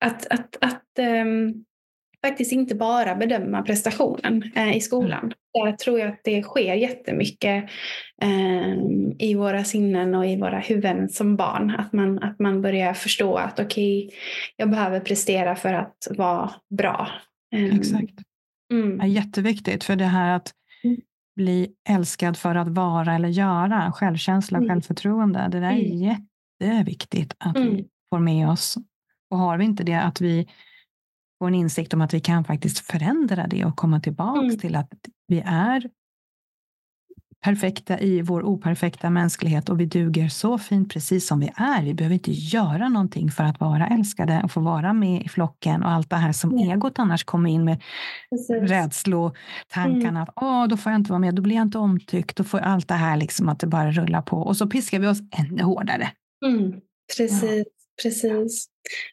att, 0.00 0.26
att, 0.30 0.56
att 0.60 0.98
um, 0.98 1.64
faktiskt 2.26 2.52
inte 2.52 2.74
bara 2.74 3.14
bedöma 3.14 3.62
prestationen 3.62 4.42
eh, 4.54 4.76
i 4.76 4.80
skolan. 4.80 5.20
Mm. 5.20 5.32
Där 5.54 5.72
tror 5.72 5.98
jag 5.98 6.08
att 6.08 6.20
det 6.24 6.42
sker 6.42 6.74
jättemycket 6.74 7.64
eh, 8.22 8.72
i 9.18 9.34
våra 9.34 9.64
sinnen 9.64 10.14
och 10.14 10.26
i 10.26 10.36
våra 10.36 10.58
huvuden 10.58 11.08
som 11.08 11.36
barn. 11.36 11.70
Att 11.70 11.92
man, 11.92 12.22
att 12.22 12.38
man 12.38 12.62
börjar 12.62 12.94
förstå 12.94 13.36
att 13.36 13.60
okej, 13.60 14.06
okay, 14.06 14.18
jag 14.56 14.70
behöver 14.70 15.00
prestera 15.00 15.56
för 15.56 15.74
att 15.74 16.08
vara 16.10 16.50
bra. 16.70 17.08
Eh, 17.54 17.76
Exakt. 17.76 18.14
Mm. 18.72 18.98
Ja, 19.00 19.06
jätteviktigt 19.06 19.84
för 19.84 19.96
det 19.96 20.04
här 20.04 20.36
att 20.36 20.52
mm. 20.84 21.00
bli 21.36 21.72
älskad 21.88 22.36
för 22.36 22.54
att 22.54 22.68
vara 22.68 23.14
eller 23.14 23.28
göra, 23.28 23.92
självkänsla, 23.92 24.58
mm. 24.58 24.70
självförtroende. 24.70 25.48
Det 25.52 25.60
där 25.60 25.72
är 25.72 25.84
mm. 25.84 26.16
jätteviktigt 26.60 27.34
att 27.38 27.56
vi 27.56 27.68
mm. 27.68 27.84
får 28.10 28.18
med 28.18 28.48
oss. 28.48 28.78
Och 29.30 29.38
har 29.38 29.58
vi 29.58 29.64
inte 29.64 29.84
det, 29.84 30.02
att 30.02 30.20
vi 30.20 30.48
få 31.42 31.46
en 31.46 31.54
insikt 31.54 31.94
om 31.94 32.00
att 32.00 32.14
vi 32.14 32.20
kan 32.20 32.44
faktiskt 32.44 32.78
förändra 32.78 33.46
det 33.46 33.64
och 33.64 33.76
komma 33.76 34.00
tillbaka 34.00 34.40
mm. 34.40 34.58
till 34.58 34.76
att 34.76 34.92
vi 35.28 35.42
är 35.46 35.90
perfekta 37.44 38.00
i 38.00 38.22
vår 38.22 38.42
operfekta 38.42 39.10
mänsklighet 39.10 39.68
och 39.68 39.80
vi 39.80 39.86
duger 39.86 40.28
så 40.28 40.58
fint 40.58 40.92
precis 40.92 41.26
som 41.26 41.40
vi 41.40 41.50
är. 41.56 41.82
Vi 41.82 41.94
behöver 41.94 42.14
inte 42.14 42.30
göra 42.32 42.88
någonting 42.88 43.30
för 43.30 43.44
att 43.44 43.60
vara 43.60 43.86
älskade 43.86 44.40
och 44.44 44.50
få 44.50 44.60
vara 44.60 44.92
med 44.92 45.22
i 45.22 45.28
flocken 45.28 45.82
och 45.82 45.90
allt 45.90 46.10
det 46.10 46.16
här 46.16 46.32
som 46.32 46.50
mm. 46.50 46.70
egot 46.70 46.98
annars 46.98 47.24
kommer 47.24 47.50
in 47.50 47.64
med 47.64 47.82
rädslotankarna. 48.48 50.08
Mm. 50.08 50.22
Att 50.22 50.32
Åh, 50.36 50.68
då 50.68 50.76
får 50.76 50.92
jag 50.92 50.98
inte 50.98 51.10
vara 51.10 51.20
med, 51.20 51.34
då 51.34 51.42
blir 51.42 51.56
jag 51.56 51.62
inte 51.62 51.78
omtyckt, 51.78 52.36
då 52.36 52.44
får 52.44 52.58
allt 52.58 52.88
det 52.88 52.94
här 52.94 53.16
liksom 53.16 53.48
att 53.48 53.60
det 53.60 53.66
bara 53.66 53.90
rullar 53.90 54.22
på 54.22 54.36
och 54.36 54.56
så 54.56 54.66
piskar 54.66 54.98
vi 54.98 55.06
oss 55.06 55.20
ännu 55.38 55.62
hårdare. 55.62 56.08
Mm. 56.46 56.72
Precis, 57.16 57.42
ja. 57.42 57.64
precis. 58.02 58.66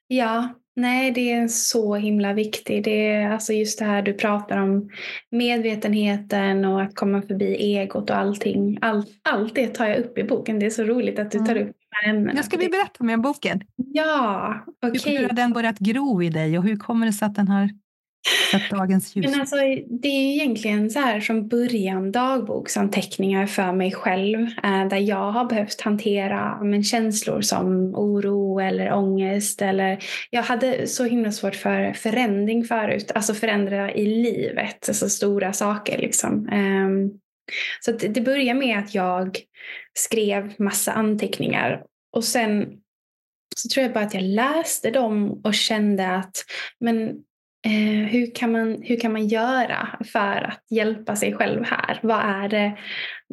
Ja, 0.07 0.49
Nej, 0.79 1.11
det 1.11 1.31
är 1.31 1.47
så 1.47 1.95
himla 1.95 2.33
viktigt. 2.33 2.83
Det 2.83 3.07
är 3.07 3.31
alltså 3.31 3.53
just 3.53 3.79
det 3.79 3.85
här 3.85 4.01
du 4.01 4.13
pratar 4.13 4.57
om 4.57 4.89
medvetenheten 5.31 6.65
och 6.65 6.81
att 6.81 6.95
komma 6.95 7.21
förbi 7.21 7.55
egot 7.55 8.09
och 8.09 8.17
allting. 8.17 8.77
Allt, 8.81 9.07
allt 9.23 9.55
det 9.55 9.67
tar 9.67 9.87
jag 9.87 9.99
upp 9.99 10.17
i 10.17 10.23
boken. 10.23 10.59
Det 10.59 10.65
är 10.65 10.69
så 10.69 10.83
roligt 10.83 11.19
att 11.19 11.31
du 11.31 11.39
tar 11.39 11.55
mm. 11.55 11.67
upp 11.67 11.75
de 11.75 11.95
här 11.95 12.13
ämnena. 12.13 12.43
Ska 12.43 12.57
vi 12.57 12.69
berätta 12.69 13.03
mer 13.03 13.13
om 13.13 13.21
boken. 13.21 13.61
Ja, 13.75 14.55
okej. 14.83 14.99
Okay. 14.99 15.17
Hur 15.17 15.27
har 15.27 15.35
den 15.35 15.53
börjat 15.53 15.79
gro 15.79 16.23
i 16.23 16.29
dig 16.29 16.57
och 16.57 16.63
hur 16.63 16.75
kommer 16.75 17.05
det 17.05 17.13
sig 17.13 17.25
att 17.25 17.35
den 17.35 17.47
har 17.47 17.69
sett 18.51 18.69
dagens 18.69 19.15
ljus? 19.15 19.25
Men 19.31 19.39
alltså, 19.39 19.55
det 20.01 20.07
är 20.07 20.33
egentligen 20.33 20.89
så 20.89 20.99
här 20.99 21.19
från 21.19 21.47
början 21.47 22.11
dagboksanteckningar 22.11 23.45
för 23.45 23.71
mig 23.71 23.91
själv 23.91 24.39
eh, 24.39 24.87
där 24.87 24.97
jag 24.97 25.31
har 25.31 25.45
behövt 25.45 25.81
hantera 25.81 26.63
men, 26.63 26.83
känslor 26.83 27.41
som 27.41 27.95
oro 27.95 28.59
eller 28.59 28.93
ångest. 28.93 29.61
Eller, 29.61 30.03
jag 30.29 30.43
hade 30.43 30.87
så 30.87 31.03
himla 31.03 31.31
svårt 31.31 31.55
för 31.55 31.93
förändring 31.93 32.63
förut, 32.63 33.11
alltså 33.15 33.33
förändra 33.33 33.93
i 33.93 34.05
livet, 34.05 34.87
alltså 34.87 35.09
stora 35.09 35.53
saker. 35.53 35.97
Liksom. 35.97 36.49
Ehm, 36.51 37.09
så 37.79 37.91
det 37.91 38.21
började 38.21 38.59
med 38.59 38.79
att 38.79 38.95
jag 38.95 39.37
skrev 39.93 40.53
massa 40.57 40.91
anteckningar 40.91 41.83
och 42.15 42.23
sen 42.23 42.65
så 43.55 43.69
tror 43.69 43.83
jag 43.83 43.93
bara 43.93 44.03
att 44.03 44.13
jag 44.13 44.23
läste 44.23 44.91
dem 44.91 45.41
och 45.43 45.53
kände 45.53 46.09
att 46.15 46.35
men 46.79 47.23
Eh, 47.65 48.07
hur, 48.07 48.35
kan 48.35 48.51
man, 48.51 48.81
hur 48.81 48.99
kan 48.99 49.11
man 49.11 49.27
göra 49.27 49.99
för 50.13 50.47
att 50.47 50.63
hjälpa 50.69 51.15
sig 51.15 51.33
själv 51.33 51.63
här? 51.63 51.99
Vad 52.03 52.19
är 52.19 52.49
det 52.49 52.77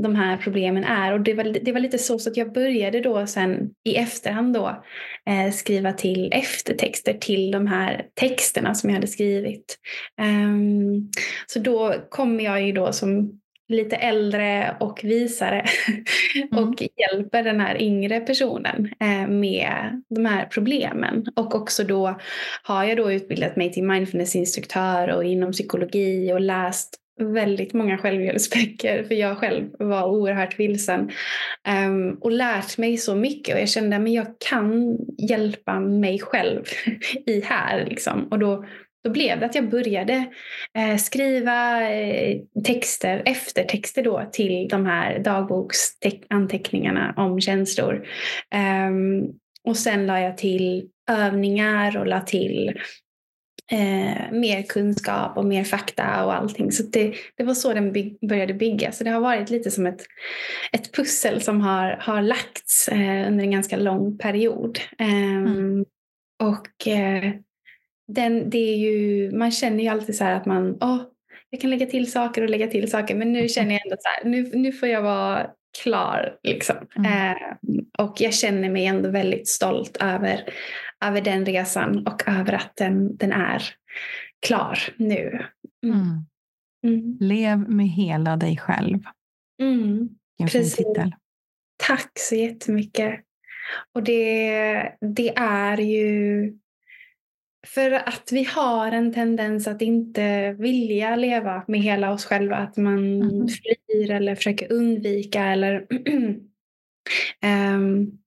de 0.02 0.14
här 0.16 0.36
problemen 0.36 0.84
är? 0.84 1.12
Och 1.12 1.20
det 1.20 1.34
var, 1.34 1.44
det 1.44 1.72
var 1.72 1.80
lite 1.80 1.98
så, 1.98 2.18
så 2.18 2.30
att 2.30 2.36
jag 2.36 2.52
började 2.52 3.00
då 3.00 3.26
sen 3.26 3.70
i 3.84 3.96
efterhand 3.96 4.54
då 4.54 4.82
eh, 5.26 5.52
skriva 5.52 5.92
till 5.92 6.32
eftertexter 6.32 7.12
till 7.12 7.50
de 7.50 7.66
här 7.66 8.06
texterna 8.14 8.74
som 8.74 8.90
jag 8.90 8.94
hade 8.94 9.06
skrivit. 9.06 9.78
Um, 10.20 11.10
så 11.46 11.58
då 11.58 11.94
kommer 12.08 12.44
jag 12.44 12.62
ju 12.62 12.72
då 12.72 12.92
som 12.92 13.40
lite 13.68 13.96
äldre 13.96 14.76
och 14.80 15.00
visare 15.02 15.64
mm. 16.52 16.64
och 16.64 16.82
hjälper 16.82 17.42
den 17.42 17.60
här 17.60 17.82
yngre 17.82 18.20
personen 18.20 18.90
eh, 19.00 19.28
med 19.28 20.02
de 20.08 20.26
här 20.26 20.46
problemen. 20.46 21.26
Och 21.36 21.54
också 21.54 21.84
då 21.84 22.20
har 22.62 22.84
jag 22.84 22.96
då 22.96 23.12
utbildat 23.12 23.56
mig 23.56 23.72
till 23.72 23.84
mindfulnessinstruktör 23.84 25.08
och 25.08 25.24
inom 25.24 25.52
psykologi 25.52 26.32
och 26.32 26.40
läst 26.40 27.00
väldigt 27.18 27.72
många 27.72 27.98
självhjälpsböcker 27.98 29.04
för 29.04 29.14
jag 29.14 29.38
själv 29.38 29.64
var 29.78 30.04
oerhört 30.04 30.58
vilsen 30.58 31.10
um, 31.86 32.18
och 32.20 32.30
lärt 32.30 32.78
mig 32.78 32.96
så 32.96 33.14
mycket 33.14 33.54
och 33.54 33.60
jag 33.60 33.68
kände 33.68 33.96
att 33.96 34.12
jag 34.12 34.26
kan 34.48 34.98
hjälpa 35.18 35.80
mig 35.80 36.18
själv 36.18 36.64
i 37.26 37.40
här 37.40 37.84
liksom. 37.84 38.28
och 38.30 38.38
då 38.38 38.64
då 39.06 39.12
blev 39.12 39.40
det 39.40 39.46
att 39.46 39.54
jag 39.54 39.70
började 39.70 40.26
eh, 40.74 40.96
skriva 40.96 41.90
eh, 41.90 42.40
texter, 42.64 43.22
eftertexter 43.26 44.02
då 44.02 44.28
till 44.32 44.68
de 44.68 44.86
här 44.86 45.18
dagboksanteckningarna 45.18 47.14
om 47.16 47.40
känslor. 47.40 48.06
Um, 48.88 49.32
och 49.64 49.76
sen 49.76 50.06
la 50.06 50.20
jag 50.20 50.38
till 50.38 50.88
övningar 51.10 51.96
och 51.96 52.06
la 52.06 52.20
till 52.20 52.68
eh, 53.72 54.32
mer 54.32 54.62
kunskap 54.62 55.36
och 55.36 55.44
mer 55.44 55.64
fakta 55.64 56.24
och 56.24 56.34
allting. 56.34 56.72
Så 56.72 56.82
det, 56.82 57.14
det 57.36 57.44
var 57.44 57.54
så 57.54 57.74
den 57.74 57.92
by 57.92 58.18
började 58.28 58.54
bygga. 58.54 58.92
Så 58.92 59.04
det 59.04 59.10
har 59.10 59.20
varit 59.20 59.50
lite 59.50 59.70
som 59.70 59.86
ett, 59.86 60.02
ett 60.72 60.92
pussel 60.92 61.42
som 61.42 61.60
har, 61.60 61.96
har 62.00 62.22
lagts 62.22 62.88
eh, 62.88 63.28
under 63.28 63.44
en 63.44 63.50
ganska 63.50 63.76
lång 63.76 64.18
period. 64.18 64.78
Um, 64.98 65.46
mm. 65.46 65.84
Och 66.42 66.88
eh, 66.88 67.32
den, 68.08 68.50
det 68.50 68.58
är 68.58 68.76
ju, 68.76 69.30
man 69.32 69.50
känner 69.50 69.84
ju 69.84 69.88
alltid 69.88 70.16
så 70.16 70.24
här 70.24 70.32
att 70.32 70.46
man, 70.46 70.78
åh, 70.80 71.02
jag 71.50 71.60
kan 71.60 71.70
lägga 71.70 71.86
till 71.86 72.12
saker 72.12 72.42
och 72.42 72.50
lägga 72.50 72.66
till 72.66 72.90
saker 72.90 73.14
men 73.14 73.32
nu 73.32 73.48
känner 73.48 73.72
jag 73.72 73.86
ändå 73.86 73.96
så 74.00 74.08
här, 74.08 74.30
nu, 74.30 74.50
nu 74.54 74.72
får 74.72 74.88
jag 74.88 75.02
vara 75.02 75.50
klar. 75.82 76.38
Liksom. 76.42 76.76
Mm. 76.96 77.12
Eh, 77.12 77.36
och 77.98 78.16
jag 78.20 78.34
känner 78.34 78.70
mig 78.70 78.86
ändå 78.86 79.10
väldigt 79.10 79.48
stolt 79.48 79.96
över, 80.00 80.44
över 81.04 81.20
den 81.20 81.46
resan 81.46 82.06
och 82.06 82.28
över 82.28 82.52
att 82.52 82.72
den, 82.76 83.16
den 83.16 83.32
är 83.32 83.62
klar 84.46 84.78
nu. 84.96 85.46
Mm. 85.84 85.96
mm. 85.96 86.26
Mm. 86.86 87.16
Lev 87.20 87.58
med 87.58 87.88
hela 87.88 88.36
dig 88.36 88.56
själv. 88.56 88.98
Mm. 89.62 90.08
Precis. 90.52 90.86
Tack 91.76 92.10
så 92.18 92.34
jättemycket. 92.34 93.20
Och 93.94 94.02
det, 94.02 94.92
det 95.00 95.36
är 95.36 95.78
ju 95.78 96.52
för 97.66 97.90
att 97.90 98.28
vi 98.32 98.44
har 98.44 98.92
en 98.92 99.12
tendens 99.12 99.66
att 99.66 99.82
inte 99.82 100.52
vilja 100.52 101.16
leva 101.16 101.64
med 101.68 101.80
hela 101.80 102.12
oss 102.12 102.24
själva. 102.24 102.56
Att 102.56 102.76
man 102.76 103.22
mm. 103.22 103.48
flyr 103.48 104.10
eller 104.10 104.34
försöker 104.34 104.72
undvika 104.72 105.44
eller 105.44 105.86
um, 107.44 108.18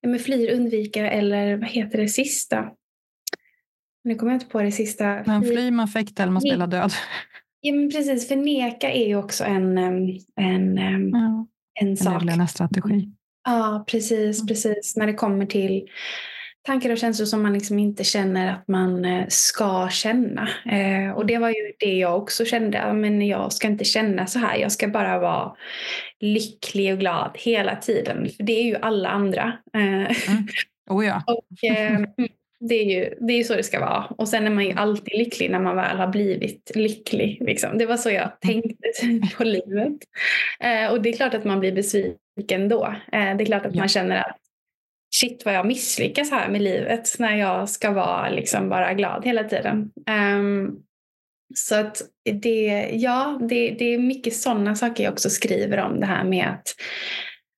ja, 0.00 0.18
flyr, 0.18 0.54
undvika 0.54 1.10
eller 1.10 1.56
vad 1.56 1.68
heter 1.68 1.98
det 1.98 2.08
sista? 2.08 2.70
Nu 4.04 4.14
kommer 4.14 4.32
jag 4.32 4.36
inte 4.36 4.52
på 4.52 4.62
det 4.62 4.72
sista. 4.72 5.22
Man 5.26 5.42
flyr, 5.42 5.70
man 5.70 5.88
fäktar 5.88 6.24
eller 6.24 6.32
man 6.32 6.42
spelar 6.42 6.66
död. 6.66 6.92
Ja, 7.62 7.74
men 7.74 7.90
precis. 7.90 8.28
Förneka 8.28 8.92
är 8.92 9.08
ju 9.08 9.16
också 9.16 9.44
en, 9.44 9.78
en, 9.78 10.18
en, 10.36 11.10
ja, 11.10 11.46
en 11.80 11.96
sak. 11.96 12.22
En 12.22 12.48
strategi. 12.48 13.08
Ja, 13.44 13.84
precis, 13.88 14.38
mm. 14.40 14.46
precis. 14.46 14.96
När 14.96 15.06
det 15.06 15.14
kommer 15.14 15.46
till 15.46 15.88
tankar 16.62 16.90
och 16.90 16.98
känslor 16.98 17.26
som 17.26 17.42
man 17.42 17.52
liksom 17.52 17.78
inte 17.78 18.04
känner 18.04 18.52
att 18.52 18.68
man 18.68 19.04
eh, 19.04 19.26
ska 19.28 19.88
känna. 19.90 20.48
Eh, 20.72 21.12
och 21.12 21.26
det 21.26 21.38
var 21.38 21.48
ju 21.48 21.72
det 21.78 21.98
jag 21.98 22.16
också 22.16 22.44
kände. 22.44 22.92
Men 22.92 23.26
jag 23.26 23.52
ska 23.52 23.68
inte 23.68 23.84
känna 23.84 24.26
så 24.26 24.38
här. 24.38 24.56
Jag 24.56 24.72
ska 24.72 24.88
bara 24.88 25.18
vara 25.18 25.52
lycklig 26.20 26.92
och 26.92 26.98
glad 26.98 27.30
hela 27.34 27.76
tiden. 27.76 28.28
För 28.36 28.42
det 28.42 28.52
är 28.52 28.64
ju 28.64 28.76
alla 28.76 29.08
andra. 29.08 29.58
Eh, 29.74 30.30
mm. 30.30 30.46
Oh 30.90 31.06
ja. 31.06 31.22
och, 31.26 31.70
eh, 31.70 32.00
det 32.60 32.74
är 32.74 32.84
ju 32.84 33.14
det 33.20 33.32
är 33.32 33.44
så 33.44 33.54
det 33.54 33.62
ska 33.62 33.80
vara. 33.80 34.04
Och 34.04 34.28
sen 34.28 34.46
är 34.46 34.50
man 34.50 34.64
ju 34.64 34.72
alltid 34.72 35.18
lycklig 35.18 35.50
när 35.50 35.60
man 35.60 35.76
väl 35.76 35.96
har 35.96 36.08
blivit 36.08 36.72
lycklig. 36.74 37.38
Liksom. 37.40 37.78
Det 37.78 37.86
var 37.86 37.96
så 37.96 38.10
jag 38.10 38.22
mm. 38.22 38.36
tänkte 38.40 39.36
på 39.36 39.44
livet. 39.44 39.92
Eh, 40.60 40.92
och 40.92 41.02
det 41.02 41.08
är 41.08 41.16
klart 41.16 41.34
att 41.34 41.44
man 41.44 41.60
blir 41.60 41.72
besviken 41.72 42.68
då. 42.68 42.94
Eh, 43.12 43.36
det 43.36 43.44
är 43.44 43.46
klart 43.46 43.66
att 43.66 43.74
ja. 43.74 43.80
man 43.80 43.88
känner 43.88 44.16
att 44.16 44.39
shit 45.10 45.44
vad 45.44 45.54
jag 45.54 45.66
misslyckas 45.66 46.30
här 46.30 46.48
med 46.48 46.62
livet 46.62 47.16
när 47.18 47.36
jag 47.36 47.68
ska 47.68 47.90
vara 47.90 48.28
liksom 48.28 48.68
bara 48.68 48.94
glad 48.94 49.24
hela 49.24 49.44
tiden. 49.44 49.90
Um, 50.38 50.82
så 51.54 51.74
att 51.74 52.02
det, 52.42 52.90
ja, 52.92 53.38
det, 53.48 53.70
det 53.70 53.94
är 53.94 53.98
mycket 53.98 54.36
sådana 54.36 54.74
saker 54.74 55.04
jag 55.04 55.12
också 55.12 55.30
skriver 55.30 55.78
om. 55.78 56.00
Det 56.00 56.06
här 56.06 56.24
med 56.24 56.46
att, 56.46 56.74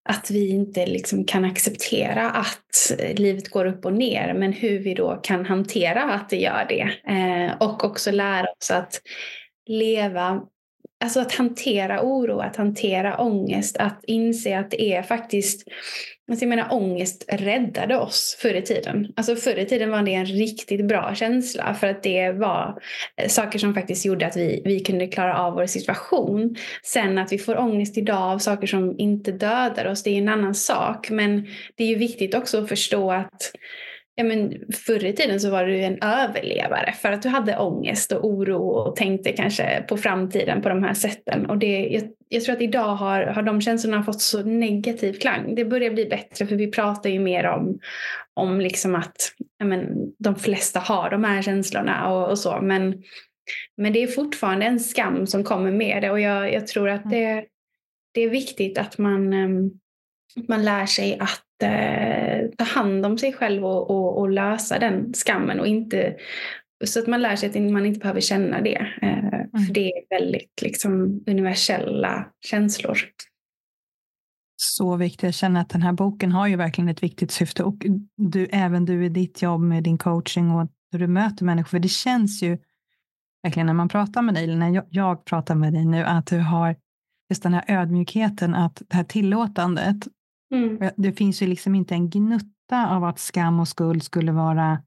att 0.08 0.30
vi 0.30 0.48
inte 0.48 0.86
liksom 0.86 1.24
kan 1.24 1.44
acceptera 1.44 2.30
att 2.30 2.92
livet 3.16 3.50
går 3.50 3.66
upp 3.66 3.84
och 3.84 3.92
ner. 3.92 4.34
Men 4.34 4.52
hur 4.52 4.78
vi 4.78 4.94
då 4.94 5.20
kan 5.22 5.46
hantera 5.46 6.02
att 6.02 6.30
det 6.30 6.36
gör 6.36 6.66
det. 6.68 7.12
Eh, 7.12 7.56
och 7.60 7.84
också 7.84 8.10
lära 8.10 8.46
oss 8.60 8.70
att 8.70 9.00
leva 9.66 10.42
Alltså 11.02 11.20
att 11.20 11.32
hantera 11.32 12.02
oro, 12.02 12.38
att 12.38 12.56
hantera 12.56 13.20
ångest, 13.20 13.76
att 13.76 14.04
inse 14.06 14.58
att 14.58 14.70
det 14.70 14.94
är 14.94 15.02
faktiskt 15.02 15.68
Alltså 16.32 16.44
jag 16.44 16.48
menar 16.48 16.72
ångest 16.72 17.24
räddade 17.28 17.96
oss 17.96 18.36
förr 18.40 18.54
i 18.54 18.62
tiden. 18.62 19.12
Alltså 19.16 19.36
förr 19.36 19.58
i 19.58 19.66
tiden 19.66 19.90
var 19.90 20.02
det 20.02 20.14
en 20.14 20.26
riktigt 20.26 20.84
bra 20.84 21.14
känsla 21.14 21.74
för 21.74 21.86
att 21.86 22.02
det 22.02 22.32
var 22.32 22.82
eh, 23.16 23.28
saker 23.28 23.58
som 23.58 23.74
faktiskt 23.74 24.04
gjorde 24.04 24.26
att 24.26 24.36
vi, 24.36 24.62
vi 24.64 24.80
kunde 24.80 25.06
klara 25.06 25.38
av 25.38 25.54
vår 25.54 25.66
situation. 25.66 26.56
Sen 26.82 27.18
att 27.18 27.32
vi 27.32 27.38
får 27.38 27.58
ångest 27.58 27.98
idag 27.98 28.32
av 28.32 28.38
saker 28.38 28.66
som 28.66 28.98
inte 28.98 29.32
dödar 29.32 29.86
oss, 29.86 30.02
det 30.02 30.10
är 30.10 30.18
en 30.18 30.28
annan 30.28 30.54
sak. 30.54 31.10
Men 31.10 31.46
det 31.74 31.84
är 31.84 31.88
ju 31.88 31.96
viktigt 31.96 32.34
också 32.34 32.62
att 32.62 32.68
förstå 32.68 33.12
att 33.12 33.52
ja, 34.14 34.25
men 34.25 34.53
förr 34.87 35.05
i 35.05 35.12
tiden 35.12 35.40
så 35.40 35.51
var 35.51 35.66
du 35.66 35.81
en 35.81 35.98
överlevare 36.03 36.92
för 36.92 37.12
att 37.12 37.22
du 37.22 37.29
hade 37.29 37.59
ångest 37.59 38.12
och 38.12 38.25
oro 38.25 38.68
och 38.68 38.96
tänkte 38.96 39.33
kanske 39.33 39.85
på 39.88 39.96
framtiden 39.96 40.62
på 40.62 40.68
de 40.68 40.83
här 40.83 40.94
sätten. 40.94 41.46
Och 41.46 41.59
det, 41.59 41.88
jag, 41.88 42.03
jag 42.29 42.44
tror 42.44 42.57
att 42.57 42.62
idag 42.62 42.94
har, 42.94 43.22
har 43.22 43.42
de 43.42 43.61
känslorna 43.61 44.03
fått 44.03 44.20
så 44.20 44.42
negativ 44.42 45.12
klang. 45.12 45.55
Det 45.55 45.64
börjar 45.64 45.90
bli 45.90 46.07
bättre 46.07 46.46
för 46.46 46.57
vi 46.57 46.70
pratar 46.70 47.11
ju 47.11 47.18
mer 47.18 47.46
om, 47.46 47.79
om 48.35 48.61
liksom 48.61 48.94
att 48.94 49.33
ja, 49.59 49.66
men, 49.66 50.12
de 50.18 50.37
flesta 50.37 50.81
har 50.81 51.11
de 51.11 51.25
här 51.25 51.42
känslorna 51.42 52.12
och, 52.12 52.31
och 52.31 52.38
så. 52.38 52.61
Men, 52.62 53.03
men 53.77 53.92
det 53.92 54.03
är 54.03 54.07
fortfarande 54.07 54.66
en 54.66 54.81
skam 54.81 55.27
som 55.27 55.44
kommer 55.44 55.70
med 55.70 56.03
det 56.03 56.11
och 56.11 56.20
jag, 56.20 56.53
jag 56.53 56.66
tror 56.66 56.88
att 56.88 57.05
mm. 57.05 57.18
det, 57.18 57.44
det 58.14 58.20
är 58.20 58.31
viktigt 58.31 58.79
att 58.79 58.98
man, 58.98 59.33
ehm, 59.33 59.70
man 60.48 60.64
lär 60.64 60.87
sig 60.87 61.18
att 61.20 61.42
eh, 61.62 62.48
ta 62.59 62.64
hand 62.64 63.07
om 63.07 63.18
sig 63.18 63.33
själv 63.33 63.64
och, 63.64 63.90
och, 63.90 64.18
och, 64.18 64.31
lösa 64.31 64.79
den 64.79 65.12
skammen 65.14 65.61
och 65.61 65.66
inte 65.66 66.16
så 66.85 67.01
att 67.01 67.07
man 67.07 67.22
lär 67.22 67.37
sig 67.37 67.48
att 67.48 67.72
man 67.72 67.87
inte 67.87 68.01
behöver 68.01 68.20
känna 68.20 68.61
det. 68.61 68.87
Eh, 69.03 69.18
mm. 69.18 69.66
För 69.66 69.75
det 69.75 69.92
är 69.92 70.20
väldigt 70.20 70.62
liksom, 70.62 71.25
universella 71.27 72.27
känslor. 72.40 72.98
Så 74.57 74.96
viktigt. 74.96 75.22
Jag 75.22 75.35
känner 75.35 75.61
att 75.61 75.68
den 75.68 75.83
här 75.83 75.92
boken 75.92 76.33
har 76.33 76.46
ju 76.46 76.57
verkligen 76.57 76.88
ett 76.88 77.03
viktigt 77.03 77.31
syfte 77.31 77.64
och 77.64 77.77
du, 78.16 78.46
även 78.53 78.85
du 78.85 79.05
i 79.05 79.09
ditt 79.09 79.42
jobb 79.42 79.61
med 79.61 79.83
din 79.83 79.98
coaching 79.98 80.51
och 80.51 80.68
hur 80.92 80.98
du 80.98 81.07
möter 81.07 81.44
människor. 81.44 81.68
För 81.68 81.79
det 81.79 81.88
känns 81.88 82.42
ju 82.42 82.59
verkligen 83.42 83.66
när 83.66 83.75
man 83.75 83.88
pratar 83.88 84.22
med 84.22 84.35
dig, 84.35 84.44
eller 84.44 84.57
när 84.57 84.70
jag, 84.70 84.85
jag 84.90 85.25
pratar 85.25 85.55
med 85.55 85.72
dig 85.72 85.85
nu, 85.85 86.05
att 86.05 86.27
du 86.27 86.38
har 86.38 86.77
just 87.31 87.42
den 87.42 87.55
här 87.55 87.64
ödmjukheten, 87.68 88.55
att 88.55 88.83
det 88.88 88.96
här 88.96 89.05
tillåtandet 89.05 90.09
Mm. 90.52 90.90
Det 90.96 91.12
finns 91.12 91.42
ju 91.42 91.46
liksom 91.46 91.74
inte 91.74 91.94
en 91.94 92.10
gnutta 92.10 92.88
av 92.88 93.04
att 93.04 93.18
skam 93.18 93.60
och 93.60 93.68
skuld 93.68 94.02
skulle 94.02 94.32
vara 94.32 94.82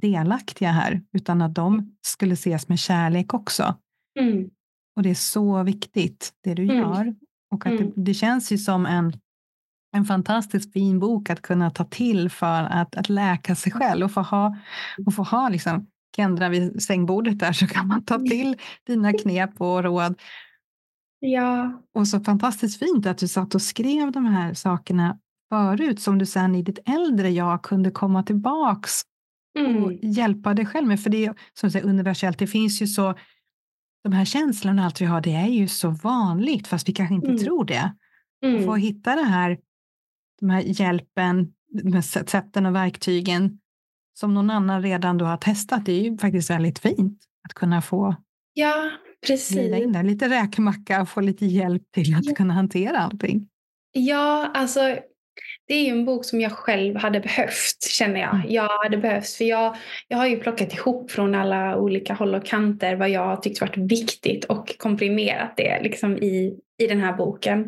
delaktiga 0.00 0.70
här, 0.70 1.02
utan 1.12 1.42
att 1.42 1.54
de 1.54 1.96
skulle 2.06 2.32
ses 2.32 2.68
med 2.68 2.78
kärlek 2.78 3.34
också. 3.34 3.74
Mm. 4.20 4.50
Och 4.96 5.02
det 5.02 5.10
är 5.10 5.14
så 5.14 5.62
viktigt, 5.62 6.32
det 6.44 6.54
du 6.54 6.62
mm. 6.62 6.76
gör. 6.76 7.14
Och 7.50 7.66
att 7.66 7.72
det, 7.72 7.84
mm. 7.84 7.92
det, 7.96 8.14
känns 8.14 8.52
ju 8.52 8.58
som 8.58 8.86
en, 8.86 9.12
en 9.96 10.04
fantastiskt 10.04 10.72
fin 10.72 10.98
bok 10.98 11.30
att 11.30 11.42
kunna 11.42 11.70
ta 11.70 11.84
till 11.84 12.30
för 12.30 12.62
att, 12.62 12.96
att 12.96 13.08
läka 13.08 13.54
sig 13.54 13.72
själv 13.72 14.04
och 14.04 14.12
få 14.12 14.20
ha, 14.20 14.56
och 15.06 15.14
få 15.14 15.22
ha 15.22 15.48
liksom, 15.48 15.86
Kendra 16.16 16.48
vid 16.48 16.82
sängbordet 16.82 17.38
där 17.38 17.52
så 17.52 17.66
kan 17.66 17.88
man 17.88 18.04
ta 18.04 18.18
till 18.18 18.56
dina 18.86 19.12
knep 19.12 19.60
och 19.60 19.84
råd 19.84 20.20
Ja. 21.18 21.82
Och 21.94 22.08
så 22.08 22.20
fantastiskt 22.20 22.78
fint 22.78 23.06
att 23.06 23.18
du 23.18 23.28
satt 23.28 23.54
och 23.54 23.62
skrev 23.62 24.12
de 24.12 24.24
här 24.24 24.54
sakerna 24.54 25.18
förut 25.48 26.00
som 26.00 26.18
du 26.18 26.26
sen 26.26 26.54
i 26.54 26.62
ditt 26.62 26.78
äldre 26.88 27.30
jag 27.30 27.62
kunde 27.62 27.90
komma 27.90 28.22
tillbaks 28.22 29.02
mm. 29.58 29.84
och 29.84 29.92
hjälpa 29.92 30.54
dig 30.54 30.66
själv 30.66 30.86
med. 30.86 31.00
För 31.00 31.10
det 31.10 31.26
är 31.26 31.34
som 31.52 31.70
säger, 31.70 31.86
universellt, 31.86 32.38
det 32.38 32.46
finns 32.46 32.82
ju 32.82 32.86
så 32.86 33.14
de 34.02 34.12
här 34.12 34.24
känslorna 34.24 34.84
allt 34.84 35.00
vi 35.00 35.04
har, 35.04 35.20
det 35.20 35.34
är 35.34 35.48
ju 35.48 35.68
så 35.68 35.90
vanligt 35.90 36.66
fast 36.66 36.88
vi 36.88 36.92
kanske 36.92 37.14
inte 37.14 37.28
mm. 37.28 37.38
tror 37.38 37.64
det. 37.64 37.94
Mm. 38.44 38.58
Att 38.58 38.64
få 38.64 38.74
hitta 38.74 39.16
det 39.16 39.22
här, 39.22 39.58
de 40.40 40.50
här 40.50 40.60
hjälpen, 40.60 41.52
de 41.82 41.92
här 41.92 42.26
sätten 42.26 42.66
och 42.66 42.74
verktygen 42.74 43.58
som 44.14 44.34
någon 44.34 44.50
annan 44.50 44.82
redan 44.82 45.18
då 45.18 45.24
har 45.24 45.36
testat, 45.36 45.86
det 45.86 45.92
är 45.92 46.02
ju 46.02 46.18
faktiskt 46.18 46.50
väldigt 46.50 46.78
fint 46.78 47.24
att 47.48 47.54
kunna 47.54 47.82
få 47.82 48.16
Ja, 48.52 48.90
Precis. 49.26 49.56
in 49.56 49.92
där. 49.92 50.02
Lite 50.02 50.28
räkmacka 50.28 51.02
och 51.02 51.08
få 51.08 51.20
lite 51.20 51.46
hjälp 51.46 51.82
till 51.94 52.14
att 52.14 52.24
ja. 52.24 52.34
kunna 52.34 52.54
hantera 52.54 52.98
allting. 52.98 53.48
Ja, 53.92 54.50
alltså 54.54 54.80
det 55.68 55.74
är 55.74 55.84
ju 55.84 55.90
en 55.90 56.04
bok 56.04 56.24
som 56.24 56.40
jag 56.40 56.52
själv 56.52 56.96
hade 56.96 57.20
behövt 57.20 57.82
känner 57.88 58.20
jag. 58.20 58.34
Mm. 58.34 58.46
Jag 58.48 58.68
hade 58.68 58.96
behövt, 58.96 59.28
för 59.28 59.44
jag, 59.44 59.76
jag 60.08 60.18
har 60.18 60.26
ju 60.26 60.36
plockat 60.36 60.74
ihop 60.74 61.10
från 61.10 61.34
alla 61.34 61.76
olika 61.76 62.14
håll 62.14 62.34
och 62.34 62.46
kanter 62.46 62.96
vad 62.96 63.10
jag 63.10 63.42
tyckt 63.42 63.60
varit 63.60 63.76
viktigt 63.76 64.44
och 64.44 64.78
komprimerat 64.78 65.56
det 65.56 65.82
liksom 65.82 66.18
i, 66.18 66.58
i 66.78 66.86
den 66.86 67.00
här 67.00 67.16
boken. 67.16 67.58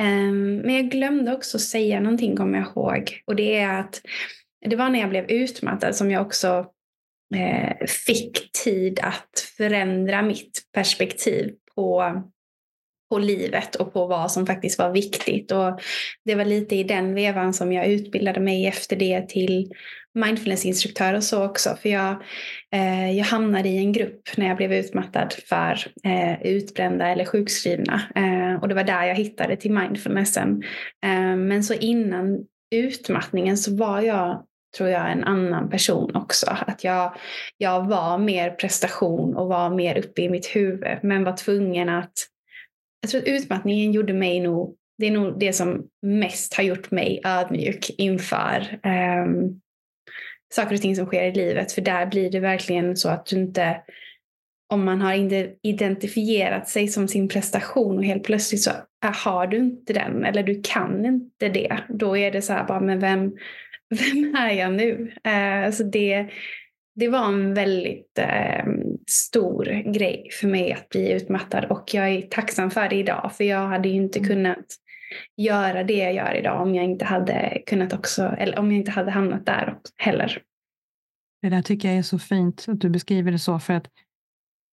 Um, 0.00 0.56
men 0.56 0.74
jag 0.74 0.90
glömde 0.90 1.34
också 1.34 1.58
säga 1.58 2.00
någonting 2.00 2.36
kommer 2.36 2.58
jag 2.58 2.66
ihåg 2.66 3.22
och 3.26 3.36
det 3.36 3.56
är 3.56 3.80
att 3.80 4.00
det 4.66 4.76
var 4.76 4.90
när 4.90 5.00
jag 5.00 5.10
blev 5.10 5.30
utmattad 5.30 5.96
som 5.96 6.10
jag 6.10 6.26
också 6.26 6.66
Eh, 7.34 7.86
fick 8.06 8.52
tid 8.52 9.00
att 9.02 9.40
förändra 9.56 10.22
mitt 10.22 10.62
perspektiv 10.72 11.50
på, 11.74 12.22
på 13.10 13.18
livet 13.18 13.74
och 13.74 13.92
på 13.92 14.06
vad 14.06 14.32
som 14.32 14.46
faktiskt 14.46 14.78
var 14.78 14.90
viktigt. 14.90 15.52
Och 15.52 15.80
det 16.24 16.34
var 16.34 16.44
lite 16.44 16.76
i 16.76 16.84
den 16.84 17.14
vevan 17.14 17.54
som 17.54 17.72
jag 17.72 17.86
utbildade 17.86 18.40
mig 18.40 18.66
efter 18.66 18.96
det 18.96 19.28
till 19.28 19.72
mindfulnessinstruktör 20.14 21.14
och 21.14 21.24
så 21.24 21.44
också. 21.44 21.76
För 21.82 21.88
jag, 21.88 22.22
eh, 22.72 23.10
jag 23.10 23.24
hamnade 23.24 23.68
i 23.68 23.78
en 23.78 23.92
grupp 23.92 24.36
när 24.36 24.46
jag 24.46 24.56
blev 24.56 24.72
utmattad 24.72 25.34
för 25.48 25.78
eh, 26.04 26.42
utbrända 26.42 27.08
eller 27.08 27.24
sjukskrivna. 27.24 28.02
Eh, 28.14 28.62
och 28.62 28.68
det 28.68 28.74
var 28.74 28.84
där 28.84 29.04
jag 29.04 29.14
hittade 29.14 29.56
till 29.56 29.72
mindfulnessen. 29.72 30.62
Eh, 31.04 31.36
men 31.36 31.64
så 31.64 31.74
innan 31.74 32.44
utmattningen 32.74 33.56
så 33.56 33.76
var 33.76 34.00
jag 34.00 34.46
tror 34.76 34.88
jag 34.88 35.12
en 35.12 35.24
annan 35.24 35.70
person 35.70 36.16
också. 36.16 36.46
Att 36.50 36.84
jag, 36.84 37.16
jag 37.58 37.86
var 37.86 38.18
mer 38.18 38.50
prestation 38.50 39.36
och 39.36 39.48
var 39.48 39.70
mer 39.70 39.98
uppe 39.98 40.22
i 40.22 40.28
mitt 40.28 40.46
huvud 40.46 40.98
men 41.02 41.24
var 41.24 41.36
tvungen 41.36 41.88
att 41.88 42.12
jag 43.00 43.10
tror 43.10 43.20
att 43.20 43.28
utmattningen 43.28 43.92
gjorde 43.92 44.12
mig 44.12 44.40
nog, 44.40 44.76
det 44.98 45.06
är 45.06 45.10
nog 45.10 45.38
det 45.38 45.52
som 45.52 45.86
mest 46.02 46.54
har 46.54 46.64
gjort 46.64 46.90
mig 46.90 47.20
ödmjuk 47.24 47.90
inför 47.98 48.80
um, 48.84 49.60
saker 50.54 50.74
och 50.74 50.80
ting 50.80 50.96
som 50.96 51.06
sker 51.06 51.22
i 51.22 51.32
livet. 51.32 51.72
För 51.72 51.82
där 51.82 52.06
blir 52.06 52.30
det 52.30 52.40
verkligen 52.40 52.96
så 52.96 53.08
att 53.08 53.26
du 53.26 53.36
inte, 53.36 53.80
om 54.72 54.84
man 54.84 55.00
har 55.00 55.14
identifierat 55.62 56.68
sig 56.68 56.88
som 56.88 57.08
sin 57.08 57.28
prestation 57.28 57.98
och 57.98 58.04
helt 58.04 58.24
plötsligt 58.24 58.62
så 58.62 58.70
äh, 59.04 59.12
har 59.24 59.46
du 59.46 59.56
inte 59.56 59.92
den 59.92 60.24
eller 60.24 60.42
du 60.42 60.60
kan 60.64 61.06
inte 61.06 61.48
det. 61.48 61.78
Då 61.88 62.16
är 62.16 62.30
det 62.30 62.42
så 62.42 62.52
här 62.52 62.64
bara, 62.64 62.80
men 62.80 63.00
vem, 63.00 63.32
vem 64.12 64.34
är 64.34 64.50
jag 64.50 64.72
nu? 64.72 65.12
Alltså 65.64 65.84
det, 65.84 66.30
det 66.94 67.08
var 67.08 67.26
en 67.26 67.54
väldigt 67.54 68.18
eh, 68.18 68.64
stor 69.10 69.92
grej 69.92 70.28
för 70.40 70.48
mig 70.48 70.72
att 70.72 70.88
bli 70.88 71.12
utmattad 71.12 71.64
och 71.64 71.94
jag 71.94 72.08
är 72.08 72.22
tacksam 72.22 72.70
för 72.70 72.88
det 72.88 72.96
idag 72.96 73.32
för 73.36 73.44
jag 73.44 73.68
hade 73.68 73.88
ju 73.88 73.94
inte 73.94 74.18
mm. 74.18 74.28
kunnat 74.28 74.66
göra 75.36 75.84
det 75.84 75.96
jag 75.96 76.14
gör 76.14 76.34
idag 76.34 76.62
om 76.62 76.74
jag 76.74 76.84
inte 76.84 77.04
hade 77.04 77.62
kunnat 77.66 77.92
också, 77.92 78.22
eller 78.38 78.58
om 78.58 78.72
jag 78.72 78.78
inte 78.78 78.90
hade 78.90 79.10
hamnat 79.10 79.46
där 79.46 79.78
heller. 79.96 80.42
Det 81.42 81.48
där 81.48 81.62
tycker 81.62 81.88
jag 81.88 81.98
är 81.98 82.02
så 82.02 82.18
fint 82.18 82.64
att 82.68 82.80
du 82.80 82.90
beskriver 82.90 83.32
det 83.32 83.38
så 83.38 83.58
för 83.58 83.74
att 83.74 83.86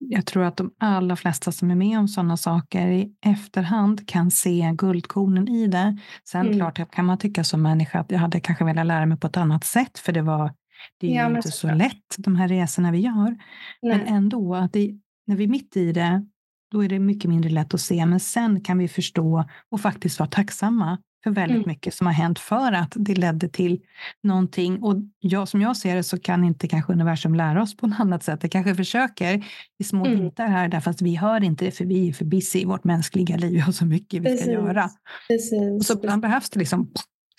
jag 0.09 0.25
tror 0.25 0.43
att 0.43 0.57
de 0.57 0.71
allra 0.79 1.15
flesta 1.15 1.51
som 1.51 1.71
är 1.71 1.75
med 1.75 1.99
om 1.99 2.07
sådana 2.07 2.37
saker 2.37 2.87
i 2.87 3.13
efterhand 3.25 4.07
kan 4.07 4.31
se 4.31 4.71
guldkornen 4.77 5.47
i 5.47 5.67
det. 5.67 5.97
Sen 6.29 6.41
mm. 6.41 6.57
klart 6.57 6.91
kan 6.91 7.05
man 7.05 7.17
tycka 7.17 7.43
som 7.43 7.61
människa 7.61 7.99
att 7.99 8.11
jag 8.11 8.19
hade 8.19 8.39
kanske 8.39 8.65
velat 8.65 8.85
lära 8.85 9.05
mig 9.05 9.17
på 9.17 9.27
ett 9.27 9.37
annat 9.37 9.63
sätt 9.63 9.99
för 9.99 10.11
det 10.11 10.21
var 10.21 10.53
det 10.99 11.07
är 11.07 11.15
ja, 11.15 11.29
ju 11.29 11.35
inte 11.35 11.51
så 11.51 11.67
klart. 11.67 11.77
lätt, 11.77 12.15
de 12.17 12.35
här 12.35 12.47
resorna 12.47 12.91
vi 12.91 12.99
gör. 12.99 13.37
Nej. 13.81 13.97
Men 13.97 14.01
ändå, 14.01 14.55
att 14.55 14.73
det, 14.73 14.91
när 15.27 15.35
vi 15.35 15.43
är 15.43 15.47
mitt 15.47 15.77
i 15.77 15.91
det, 15.91 16.25
då 16.71 16.83
är 16.83 16.89
det 16.89 16.99
mycket 16.99 17.29
mindre 17.29 17.49
lätt 17.49 17.73
att 17.73 17.81
se. 17.81 18.05
Men 18.05 18.19
sen 18.19 18.61
kan 18.61 18.77
vi 18.77 18.87
förstå 18.87 19.45
och 19.71 19.81
faktiskt 19.81 20.19
vara 20.19 20.29
tacksamma 20.29 20.97
för 21.23 21.31
väldigt 21.31 21.55
mm. 21.55 21.67
mycket 21.67 21.93
som 21.93 22.07
har 22.07 22.13
hänt 22.13 22.39
för 22.39 22.71
att 22.71 22.93
det 22.95 23.15
ledde 23.15 23.49
till 23.49 23.81
någonting. 24.23 24.83
Och 24.83 24.95
jag, 25.19 25.47
som 25.47 25.61
jag 25.61 25.77
ser 25.77 25.95
det 25.95 26.03
så 26.03 26.19
kan 26.19 26.43
inte 26.43 26.67
kanske 26.67 26.93
universum 26.93 27.35
lära 27.35 27.61
oss 27.61 27.77
på 27.77 27.87
något 27.87 27.99
annat 27.99 28.23
sätt. 28.23 28.41
Det 28.41 28.49
kanske 28.49 28.75
försöker 28.75 29.45
i 29.79 29.83
små 29.83 30.05
mm. 30.05 30.19
bitar 30.19 30.47
här, 30.47 30.67
därför 30.67 30.91
att 30.91 31.01
vi 31.01 31.15
hör 31.15 31.43
inte 31.43 31.65
det, 31.65 31.71
för 31.71 31.85
vi 31.85 32.09
är 32.09 32.13
för 32.13 32.25
busy 32.25 32.59
i 32.59 32.65
vårt 32.65 32.83
mänskliga 32.83 33.37
liv. 33.37 33.51
Vi 33.53 33.59
har 33.59 33.71
så 33.71 33.85
mycket 33.85 34.23
vi 34.23 34.37
ska 34.37 34.51
göra. 34.51 34.89
Precis. 35.27 35.79
Och 35.79 35.85
så 35.85 35.93
ibland 35.93 36.21
behövs 36.21 36.49
det 36.49 36.59
liksom 36.59 36.91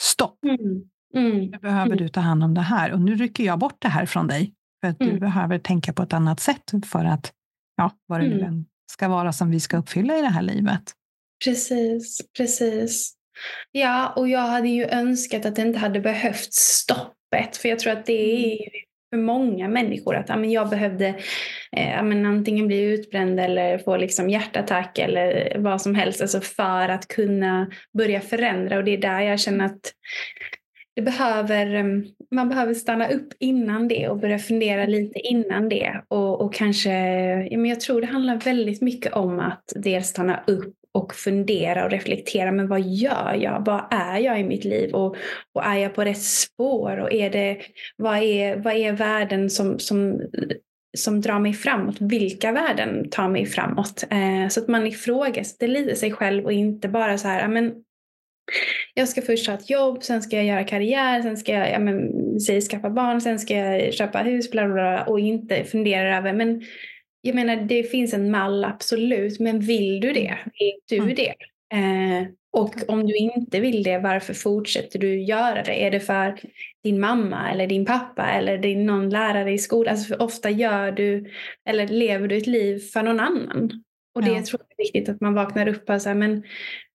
stopp. 0.03 0.39
Mm. 0.45 0.83
Mm. 1.17 1.47
Nu 1.47 1.59
behöver 1.59 1.87
mm. 1.87 1.99
du 1.99 2.09
ta 2.09 2.21
hand 2.21 2.45
om 2.45 2.55
det 2.55 2.61
här 2.61 2.93
och 2.93 3.01
nu 3.01 3.15
rycker 3.15 3.45
jag 3.45 3.59
bort 3.59 3.77
det 3.79 3.89
här 3.89 4.07
från 4.07 4.27
dig. 4.27 4.55
För 4.81 4.89
att 4.89 5.01
mm. 5.01 5.15
du 5.15 5.21
behöver 5.21 5.59
tänka 5.59 5.93
på 5.93 6.03
ett 6.03 6.13
annat 6.13 6.41
sätt 6.41 6.73
för 6.87 7.05
att, 7.05 7.33
ja, 7.77 7.91
vad 8.07 8.21
det 8.21 8.29
nu 8.29 8.35
mm. 8.35 8.47
än 8.47 8.67
ska 8.93 9.09
vara 9.09 9.33
som 9.33 9.51
vi 9.51 9.61
ska 9.61 9.77
uppfylla 9.77 10.19
i 10.19 10.21
det 10.21 10.29
här 10.29 10.43
livet. 10.43 10.83
Precis, 11.45 12.21
precis. 12.37 13.15
Ja, 13.73 14.13
och 14.17 14.29
jag 14.29 14.41
hade 14.41 14.69
ju 14.69 14.85
önskat 14.85 15.47
att 15.47 15.57
det 15.57 15.63
inte 15.63 15.79
hade 15.79 16.01
behövt 16.01 16.53
stoppet. 16.53 17.57
För 17.57 17.69
jag 17.69 17.79
tror 17.79 17.93
att 17.93 18.07
det 18.07 18.33
är 18.33 18.53
mm. 18.53 18.71
för 19.11 19.19
många 19.19 19.69
människor 19.69 20.17
att 20.17 20.29
ja, 20.29 20.45
jag 20.45 20.71
behövde 20.71 21.15
eh, 21.77 21.99
antingen 21.99 22.67
bli 22.67 22.81
utbränd 22.81 23.41
eller 23.41 23.79
få 23.79 23.97
liksom 23.97 24.31
hjärtattack 24.31 24.99
eller 24.99 25.57
vad 25.59 25.83
som 25.83 25.95
helst. 25.95 26.21
Alltså 26.21 26.41
för 26.41 26.89
att 26.89 27.09
kunna 27.09 27.71
börja 27.99 28.21
förändra. 28.21 28.79
Och 28.79 28.85
det 28.85 28.91
är 28.91 28.99
där 28.99 29.21
jag 29.21 29.41
känner 29.41 29.65
att 29.65 29.93
det 30.97 31.03
behöver, 31.03 31.75
ehm, 31.75 32.05
man 32.31 32.49
behöver 32.49 32.75
stanna 32.75 33.09
upp 33.09 33.33
innan 33.39 33.89
det 33.89 34.09
och 34.09 34.19
börja 34.19 34.39
fundera 34.39 34.87
lite 34.87 35.19
innan 35.19 35.69
det. 35.69 36.03
Och, 36.09 36.41
och 36.41 36.55
kanske, 36.55 36.91
ja, 37.51 37.59
men 37.59 37.71
jag 37.71 37.81
tror 37.81 38.01
det 38.01 38.07
handlar 38.07 38.37
väldigt 38.37 38.83
mycket 38.83 39.13
om 39.13 39.41
att 39.41 39.73
dels 39.77 40.07
stanna 40.07 40.45
upp 40.47 40.75
och 40.95 41.15
fundera 41.15 41.85
och 41.85 41.91
reflektera. 41.91 42.53
Men 42.53 42.69
vad 42.69 42.81
gör 42.81 43.35
jag? 43.41 43.63
Vad 43.67 43.85
är 43.91 44.19
jag 44.19 44.41
i 44.41 44.45
mitt 44.45 44.65
liv? 44.65 44.95
Och, 44.95 45.17
och 45.53 45.65
är 45.65 45.77
jag 45.77 45.95
på 45.95 46.05
rätt 46.05 46.23
spår? 46.23 46.97
Och 46.97 47.13
är 47.13 47.31
det, 47.31 47.59
vad, 47.97 48.19
är, 48.19 48.57
vad 48.57 48.75
är 48.75 48.93
värden 48.93 49.51
som, 49.51 49.79
som, 49.79 50.21
som 50.97 51.21
drar 51.21 51.39
mig 51.39 51.53
framåt? 51.53 51.97
Vilka 52.01 52.53
värden 52.53 53.11
tar 53.11 53.29
mig 53.29 53.47
framåt? 53.47 54.05
Eh, 54.11 54.49
så 54.49 54.61
att 54.61 54.69
man 54.69 54.87
ifrågasätter 54.87 55.69
lite 55.69 55.97
sig 55.97 56.13
själv 56.13 56.45
och 56.45 56.53
inte 56.53 56.89
bara 56.89 57.19
så 57.19 57.29
här, 57.29 57.49
men 57.49 57.73
jag 58.95 59.09
ska 59.09 59.23
först 59.23 59.47
ha 59.47 59.55
ett 59.55 59.71
jobb, 59.71 60.03
sen 60.03 60.23
ska 60.23 60.37
jag 60.37 60.45
göra 60.45 60.65
karriär, 60.65 61.23
sen 61.23 61.37
ska 61.37 61.53
jag 61.53 61.71
ja, 61.73 61.79
men, 61.79 62.11
säg, 62.41 62.61
skaffa 62.61 62.91
barn, 62.91 63.21
sen 63.21 63.39
ska 63.39 63.55
jag 63.55 63.95
köpa 63.95 64.19
hus 64.19 64.51
bla, 64.51 64.65
bla, 64.65 64.75
bla, 64.75 65.05
och 65.05 65.21
inte 65.21 65.65
fundera 65.65 66.19
över 66.19 66.33
men 66.33 66.63
jag 67.27 67.35
menar 67.35 67.57
det 67.57 67.83
finns 67.83 68.15
en 68.15 68.31
mall 68.31 68.65
absolut 68.65 69.41
men 69.41 69.61
vill 69.61 70.01
du 70.01 70.13
det? 70.13 70.39
Vill 70.59 70.75
du 70.89 70.97
mm. 70.97 71.15
det? 71.15 71.35
Eh, 71.75 72.27
och 72.53 72.75
om 72.89 73.07
du 73.07 73.17
inte 73.17 73.61
vill 73.61 73.83
det, 73.83 73.99
varför 73.99 74.35
fortsätter 74.35 74.99
du 74.99 75.23
göra 75.23 75.63
det? 75.63 75.85
Är 75.85 75.91
det 75.91 76.01
för 76.01 76.41
din 76.85 77.01
mamma 77.01 77.51
eller 77.51 77.67
din 77.67 77.85
pappa 77.85 78.31
eller 78.31 78.59
din 78.59 78.87
någon 78.87 79.11
lärare 79.11 79.53
i 79.53 79.59
skolan? 79.59 79.93
Alltså 79.93 80.15
ofta 80.15 80.51
gör 80.51 80.93
du 80.93 81.31
eller 81.69 81.89
lever 81.89 82.29
du 82.29 82.37
ett 82.37 82.47
liv 82.47 82.79
för 82.79 83.03
någon 83.03 83.21
annan. 83.21 83.85
Och 84.15 84.23
det 84.23 84.31
ja. 84.31 84.43
tror 84.43 84.61
jag 84.61 84.87
är 84.87 84.93
viktigt 84.93 85.09
att 85.09 85.21
man 85.21 85.35
vaknar 85.35 85.69
upp 85.69 85.91
och 85.91 86.03
säger 86.03 86.17
men 86.17 86.43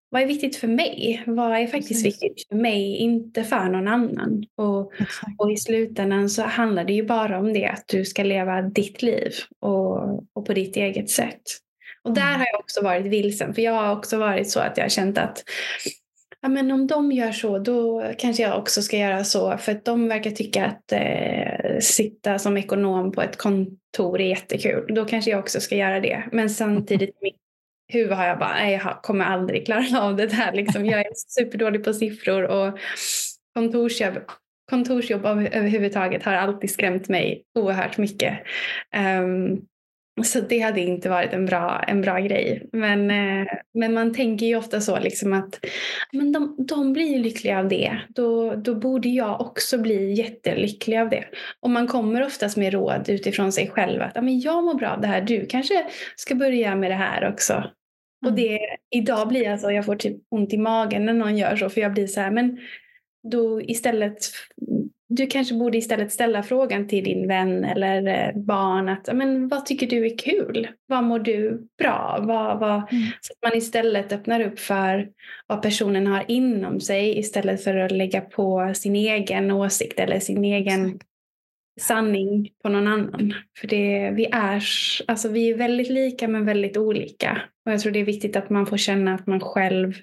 vad 0.09 0.21
är 0.21 0.25
viktigt 0.25 0.55
för 0.55 0.67
mig? 0.67 1.23
Vad 1.27 1.51
är 1.51 1.67
faktiskt 1.67 2.03
Precis. 2.03 2.23
viktigt 2.23 2.47
för 2.47 2.55
mig, 2.55 2.95
inte 2.95 3.43
för 3.43 3.69
någon 3.69 3.87
annan? 3.87 4.45
Och, 4.55 4.91
och, 5.37 5.51
i 5.51 5.57
slutändan 5.57 6.29
så 6.29 6.41
handlar 6.43 6.83
det 6.83 6.93
ju 6.93 7.05
bara 7.05 7.39
om 7.39 7.53
det, 7.53 7.65
att 7.65 7.83
du 7.87 8.05
ska 8.05 8.23
leva 8.23 8.61
ditt 8.61 9.01
liv 9.01 9.31
och, 9.59 10.23
och 10.33 10.45
på 10.45 10.53
ditt 10.53 10.75
eget 10.75 11.09
sätt. 11.09 11.41
Och 12.03 12.13
där 12.13 12.27
mm. 12.27 12.39
har 12.39 12.45
jag 12.45 12.59
också 12.59 12.83
varit 12.83 13.05
vilsen, 13.05 13.53
för 13.53 13.61
jag 13.61 13.73
har 13.73 13.95
också 13.95 14.17
varit 14.17 14.49
så 14.49 14.59
att 14.59 14.77
jag 14.77 14.83
har 14.83 14.89
känt 14.89 15.17
att 15.17 15.43
ja, 16.41 16.49
men 16.49 16.71
om 16.71 16.87
de 16.87 17.11
gör 17.11 17.31
så, 17.31 17.59
då 17.59 18.11
kanske 18.17 18.43
jag 18.43 18.59
också 18.59 18.81
ska 18.81 18.97
göra 18.97 19.23
så. 19.23 19.57
För 19.57 19.71
att 19.71 19.85
de 19.85 20.07
verkar 20.07 20.31
tycka 20.31 20.65
att 20.65 20.91
eh, 20.91 21.79
sitta 21.79 22.39
som 22.39 22.57
ekonom 22.57 23.11
på 23.11 23.21
ett 23.21 23.37
kontor 23.37 24.21
är 24.21 24.27
jättekul. 24.27 24.95
Då 24.95 25.05
kanske 25.05 25.31
jag 25.31 25.39
också 25.39 25.59
ska 25.59 25.75
göra 25.75 25.99
det. 25.99 26.23
Men 26.31 26.49
samtidigt, 26.49 27.21
mitt 27.21 27.35
huvud 27.89 28.17
har 28.17 28.25
jag 28.25 28.39
bara, 28.39 28.53
nej 28.53 28.73
jag 28.85 29.01
kommer 29.01 29.25
aldrig 29.25 29.65
klara 29.65 30.01
av 30.01 30.15
det 30.15 30.27
där. 30.27 30.51
Liksom. 30.53 30.85
Jag 30.85 30.99
är 30.99 31.13
superdålig 31.15 31.83
på 31.83 31.93
siffror 31.93 32.43
och 32.43 32.79
kontorsjobb, 33.55 34.19
kontorsjobb 34.69 35.25
överhuvudtaget 35.25 36.23
har 36.23 36.33
alltid 36.33 36.71
skrämt 36.71 37.09
mig 37.09 37.43
oerhört 37.59 37.97
mycket. 37.97 38.39
Um, 39.21 39.61
så 40.23 40.41
det 40.41 40.59
hade 40.59 40.81
inte 40.81 41.09
varit 41.09 41.33
en 41.33 41.45
bra, 41.45 41.83
en 41.87 42.01
bra 42.01 42.19
grej. 42.19 42.69
Men, 42.71 43.11
eh, 43.11 43.47
men 43.73 43.93
man 43.93 44.13
tänker 44.13 44.45
ju 44.45 44.55
ofta 44.55 44.81
så 44.81 44.99
liksom 44.99 45.33
att 45.33 45.65
men 46.11 46.31
de, 46.31 46.55
de 46.67 46.93
blir 46.93 47.19
lyckliga 47.19 47.59
av 47.59 47.67
det. 47.67 47.99
Då, 48.09 48.55
då 48.55 48.75
borde 48.75 49.09
jag 49.09 49.41
också 49.41 49.77
bli 49.77 50.13
jättelycklig 50.13 50.97
av 50.97 51.09
det. 51.09 51.25
Och 51.59 51.69
man 51.69 51.87
kommer 51.87 52.25
oftast 52.25 52.57
med 52.57 52.73
råd 52.73 53.09
utifrån 53.09 53.51
sig 53.51 53.69
själv. 53.69 54.01
Att 54.01 54.15
men 54.15 54.39
jag 54.39 54.63
mår 54.63 54.73
bra 54.73 54.89
av 54.89 55.01
det 55.01 55.07
här. 55.07 55.21
Du 55.21 55.45
kanske 55.45 55.85
ska 56.15 56.35
börja 56.35 56.75
med 56.75 56.91
det 56.91 56.95
här 56.95 57.29
också. 57.33 57.63
Och 58.21 58.31
mm. 58.31 58.35
det, 58.35 58.59
idag 58.89 59.27
blir 59.27 59.49
alltså, 59.49 59.71
jag 59.71 59.85
får 59.85 59.95
typ 59.95 60.17
ont 60.29 60.53
i 60.53 60.57
magen 60.57 61.05
när 61.05 61.13
någon 61.13 61.37
gör 61.37 61.55
så 61.55 61.69
för 61.69 61.81
jag 61.81 61.93
blir 61.93 62.07
så 62.07 62.21
här, 62.21 62.31
men 62.31 62.57
då 63.31 63.61
istället, 63.61 64.17
du 65.09 65.27
kanske 65.27 65.55
borde 65.55 65.77
istället 65.77 66.11
ställa 66.11 66.43
frågan 66.43 66.87
till 66.87 67.03
din 67.03 67.27
vän 67.27 67.63
eller 67.63 68.07
eh, 68.07 68.41
barn 68.41 68.89
att, 68.89 69.09
men 69.13 69.47
vad 69.47 69.65
tycker 69.65 69.87
du 69.87 70.05
är 70.05 70.17
kul? 70.17 70.67
Vad 70.85 71.03
mår 71.03 71.19
du 71.19 71.67
bra? 71.77 72.19
Vad, 72.21 72.59
vad, 72.59 72.73
mm. 72.73 73.03
Så 73.21 73.33
att 73.33 73.49
man 73.49 73.57
istället 73.57 74.11
öppnar 74.11 74.41
upp 74.41 74.59
för 74.59 75.09
vad 75.47 75.61
personen 75.61 76.07
har 76.07 76.25
inom 76.27 76.79
sig 76.79 77.19
istället 77.19 77.63
för 77.63 77.75
att 77.75 77.91
lägga 77.91 78.21
på 78.21 78.71
sin 78.75 78.95
egen 78.95 79.51
åsikt 79.51 79.99
eller 79.99 80.19
sin 80.19 80.43
egen 80.43 80.99
sanning 81.79 82.49
på 82.63 82.69
någon 82.69 82.87
annan. 82.87 83.33
För 83.59 83.67
det, 83.67 84.11
vi, 84.11 84.25
är, 84.25 84.63
alltså 85.07 85.29
vi 85.29 85.49
är 85.49 85.57
väldigt 85.57 85.89
lika 85.89 86.27
men 86.27 86.45
väldigt 86.45 86.77
olika. 86.77 87.41
Och 87.65 87.71
jag 87.71 87.79
tror 87.79 87.91
det 87.91 87.99
är 87.99 88.05
viktigt 88.05 88.35
att 88.35 88.49
man 88.49 88.65
får 88.65 88.77
känna 88.77 89.15
att 89.15 89.27
man 89.27 89.39
själv 89.39 89.93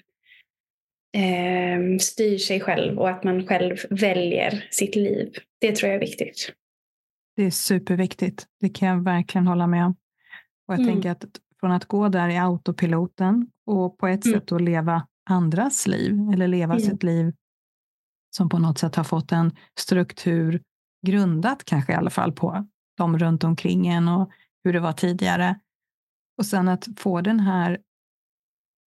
eh, 1.15 1.97
styr 1.99 2.37
sig 2.37 2.59
själv 2.59 2.99
och 2.99 3.09
att 3.09 3.23
man 3.23 3.47
själv 3.47 3.77
väljer 3.89 4.67
sitt 4.71 4.95
liv. 4.95 5.33
Det 5.61 5.75
tror 5.75 5.87
jag 5.87 5.95
är 5.95 6.05
viktigt. 6.07 6.53
Det 7.35 7.43
är 7.43 7.51
superviktigt. 7.51 8.45
Det 8.59 8.69
kan 8.69 8.87
jag 8.87 9.03
verkligen 9.03 9.47
hålla 9.47 9.67
med 9.67 9.85
om. 9.85 9.95
Och 10.67 10.73
jag 10.73 10.79
mm. 10.79 10.93
tänker 10.93 11.11
att 11.11 11.25
från 11.59 11.71
att 11.71 11.85
gå 11.85 12.09
där 12.09 12.29
i 12.29 12.37
autopiloten 12.37 13.47
och 13.65 13.97
på 13.97 14.07
ett 14.07 14.25
mm. 14.25 14.39
sätt 14.39 14.51
att 14.51 14.61
leva 14.61 15.07
andras 15.29 15.87
liv 15.87 16.13
eller 16.33 16.47
leva 16.47 16.73
mm. 16.73 16.85
sitt 16.85 17.03
liv 17.03 17.33
som 18.29 18.49
på 18.49 18.59
något 18.59 18.77
sätt 18.77 18.95
har 18.95 19.03
fått 19.03 19.31
en 19.31 19.51
struktur 19.79 20.61
grundat 21.07 21.63
kanske 21.65 21.91
i 21.91 21.95
alla 21.95 22.09
fall 22.09 22.31
på 22.31 22.67
de 22.97 23.19
runt 23.19 23.43
omkring 23.43 23.87
en 23.87 24.07
och 24.07 24.31
hur 24.63 24.73
det 24.73 24.79
var 24.79 24.93
tidigare. 24.93 25.59
Och 26.37 26.45
sen 26.45 26.67
att 26.67 26.87
få 26.97 27.21
den 27.21 27.39
här, 27.39 27.79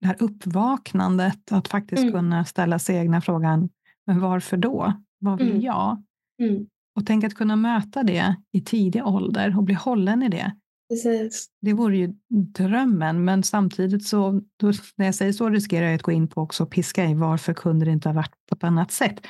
det 0.01 0.07
här 0.07 0.17
uppvaknandet, 0.21 1.53
att 1.53 1.69
faktiskt 1.69 2.03
mm. 2.03 2.13
kunna 2.13 2.45
ställa 2.45 2.79
sig 2.79 2.97
egna 2.97 3.21
frågan, 3.21 3.69
men 4.07 4.21
varför 4.21 4.57
då? 4.57 4.93
Vad 5.19 5.39
vill 5.39 5.51
mm. 5.51 5.63
jag? 5.63 6.03
Mm. 6.43 6.67
Och 6.97 7.07
tänk 7.07 7.25
att 7.25 7.35
kunna 7.35 7.57
möta 7.57 8.03
det 8.03 8.37
i 8.53 8.61
tidig 8.61 9.07
ålder 9.07 9.57
och 9.57 9.65
bli 9.65 9.75
hållen 9.75 10.23
i 10.23 10.29
det. 10.29 10.57
Precis. 10.91 11.49
Det 11.61 11.73
vore 11.73 11.97
ju 11.97 12.15
drömmen, 12.59 13.25
men 13.25 13.43
samtidigt 13.43 14.07
så, 14.07 14.41
då, 14.57 14.73
när 14.97 15.07
jag 15.07 15.15
säger 15.15 15.33
så 15.33 15.49
riskerar 15.49 15.87
jag 15.87 15.95
att 15.95 16.03
gå 16.03 16.13
in 16.13 16.29
på 16.29 16.41
också 16.41 16.67
piska 16.67 17.05
i 17.05 17.15
varför 17.15 17.55
kunde 17.55 17.85
det 17.85 17.93
inte 17.93 18.09
ha 18.09 18.15
varit 18.15 18.33
på 18.49 18.55
ett 18.55 18.65
annat 18.65 18.93
sätt. 18.93 19.21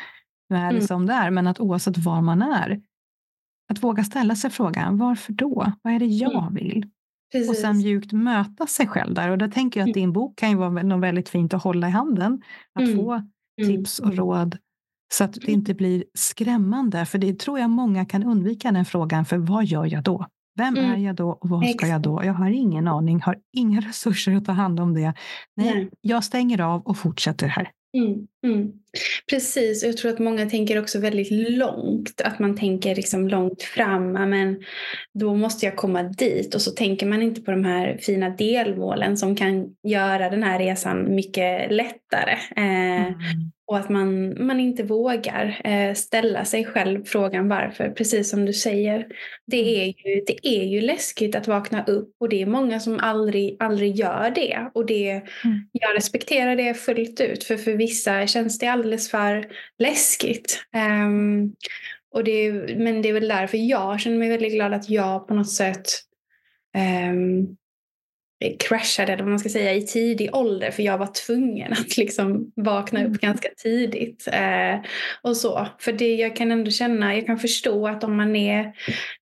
Nu 0.50 0.56
är 0.56 0.70
det 0.70 0.76
mm. 0.76 0.86
som 0.86 1.06
det 1.06 1.12
är, 1.12 1.30
men 1.30 1.46
att 1.46 1.60
oavsett 1.60 1.98
var 1.98 2.20
man 2.20 2.42
är, 2.42 2.80
att 3.70 3.82
våga 3.82 4.04
ställa 4.04 4.36
sig 4.36 4.50
frågan, 4.50 4.98
varför 4.98 5.32
då? 5.32 5.72
Vad 5.82 5.92
är 5.92 5.98
det 5.98 6.06
jag 6.06 6.42
mm. 6.42 6.54
vill? 6.54 6.86
Precis. 7.32 7.50
Och 7.50 7.56
sen 7.56 7.78
mjukt 7.78 8.12
möta 8.12 8.66
sig 8.66 8.86
själv 8.86 9.14
där. 9.14 9.30
Och 9.30 9.38
där 9.38 9.48
tänker 9.48 9.80
jag 9.80 9.84
att 9.84 9.96
mm. 9.96 10.02
din 10.02 10.12
bok 10.12 10.38
kan 10.38 10.50
ju 10.50 10.56
vara 10.56 10.82
något 10.82 11.02
väldigt 11.02 11.28
fint 11.28 11.54
att 11.54 11.62
hålla 11.62 11.88
i 11.88 11.90
handen. 11.90 12.42
Att 12.74 12.84
mm. 12.84 12.96
få 12.96 13.12
mm. 13.12 13.76
tips 13.76 13.98
och 13.98 14.16
råd 14.16 14.58
så 15.12 15.24
att 15.24 15.32
det 15.32 15.52
inte 15.52 15.74
blir 15.74 16.04
skrämmande. 16.14 17.06
För 17.06 17.18
det 17.18 17.38
tror 17.38 17.58
jag 17.58 17.70
många 17.70 18.04
kan 18.04 18.24
undvika 18.24 18.72
den 18.72 18.84
frågan. 18.84 19.24
För 19.24 19.38
vad 19.38 19.64
gör 19.64 19.86
jag 19.86 20.02
då? 20.02 20.26
Vem 20.56 20.76
mm. 20.76 20.90
är 20.90 20.96
jag 20.96 21.16
då 21.16 21.30
och 21.30 21.48
vad 21.48 21.70
ska 21.70 21.86
jag 21.86 22.00
då? 22.00 22.24
Jag 22.24 22.34
har 22.34 22.50
ingen 22.50 22.88
aning, 22.88 23.20
har 23.20 23.38
inga 23.56 23.80
resurser 23.88 24.36
att 24.36 24.44
ta 24.44 24.52
hand 24.52 24.80
om 24.80 24.94
det. 24.94 25.14
Nej, 25.56 25.74
Nej. 25.74 25.90
jag 26.00 26.24
stänger 26.24 26.60
av 26.60 26.82
och 26.82 26.96
fortsätter 26.96 27.48
här. 27.48 27.70
Mm, 27.96 28.26
mm. 28.44 28.72
Precis, 29.30 29.84
jag 29.84 29.96
tror 29.96 30.12
att 30.12 30.18
många 30.18 30.50
tänker 30.50 30.78
också 30.78 30.98
väldigt 30.98 31.30
långt. 31.30 32.20
Att 32.24 32.38
man 32.38 32.56
tänker 32.56 32.94
liksom 32.94 33.28
långt 33.28 33.62
fram, 33.62 34.12
men 34.12 34.62
då 35.14 35.34
måste 35.34 35.66
jag 35.66 35.76
komma 35.76 36.02
dit. 36.02 36.54
Och 36.54 36.62
så 36.62 36.70
tänker 36.70 37.06
man 37.06 37.22
inte 37.22 37.40
på 37.40 37.50
de 37.50 37.64
här 37.64 37.98
fina 38.02 38.30
delmålen 38.30 39.16
som 39.16 39.36
kan 39.36 39.74
göra 39.82 40.30
den 40.30 40.42
här 40.42 40.58
resan 40.58 41.14
mycket 41.14 41.72
lättare. 41.72 42.32
Eh, 42.56 43.06
mm. 43.06 43.14
Och 43.70 43.78
att 43.78 43.88
man, 43.88 44.36
man 44.46 44.60
inte 44.60 44.82
vågar 44.82 45.60
eh, 45.64 45.94
ställa 45.94 46.44
sig 46.44 46.64
själv 46.64 47.04
frågan 47.04 47.48
varför, 47.48 47.88
precis 47.90 48.30
som 48.30 48.46
du 48.46 48.52
säger. 48.52 49.06
Det 49.46 49.60
mm. 49.60 49.74
är, 49.74 49.86
ju, 49.86 50.24
det 50.26 50.46
är 50.46 50.64
ju 50.64 50.80
läskigt 50.80 51.34
att 51.34 51.48
vakna 51.48 51.84
upp 51.84 52.14
och 52.20 52.28
det 52.28 52.42
är 52.42 52.46
många 52.46 52.80
som 52.80 52.98
aldrig, 52.98 53.56
aldrig 53.58 53.96
gör 53.96 54.32
det. 54.34 54.70
Och 54.74 54.86
det, 54.86 55.10
mm. 55.10 55.68
jag 55.72 55.96
respekterar 55.96 56.56
det 56.56 56.74
fullt 56.74 57.20
ut, 57.20 57.44
för 57.44 57.56
för 57.56 57.72
vissa 57.72 58.26
känns 58.30 58.58
det 58.58 58.66
alldeles 58.66 59.10
för 59.10 59.48
läskigt. 59.78 60.62
Um, 61.06 61.54
och 62.14 62.24
det, 62.24 62.52
men 62.78 63.02
det 63.02 63.08
är 63.08 63.12
väl 63.12 63.28
därför 63.28 63.58
jag 63.58 64.00
känner 64.00 64.18
mig 64.18 64.28
väldigt 64.28 64.52
glad 64.52 64.74
att 64.74 64.90
jag 64.90 65.28
på 65.28 65.34
något 65.34 65.50
sätt 65.50 65.86
um, 66.76 67.56
kraschade, 68.58 69.12
eller 69.12 69.22
vad 69.22 69.30
man 69.30 69.38
ska 69.38 69.48
säga, 69.48 69.74
i 69.74 69.86
tidig 69.86 70.34
ålder 70.34 70.70
för 70.70 70.82
jag 70.82 70.98
var 70.98 71.26
tvungen 71.26 71.72
att 71.72 71.96
liksom 71.96 72.52
vakna 72.56 73.00
upp 73.00 73.06
mm. 73.06 73.18
ganska 73.20 73.48
tidigt. 73.56 74.28
Eh, 74.32 74.80
och 75.22 75.36
så. 75.36 75.68
För 75.78 75.92
det 75.92 76.14
jag 76.14 76.36
kan 76.36 76.52
ändå 76.52 76.70
känna, 76.70 77.14
jag 77.14 77.26
kan 77.26 77.38
förstå 77.38 77.88
att 77.88 78.04
om 78.04 78.16
man 78.16 78.36
är 78.36 78.72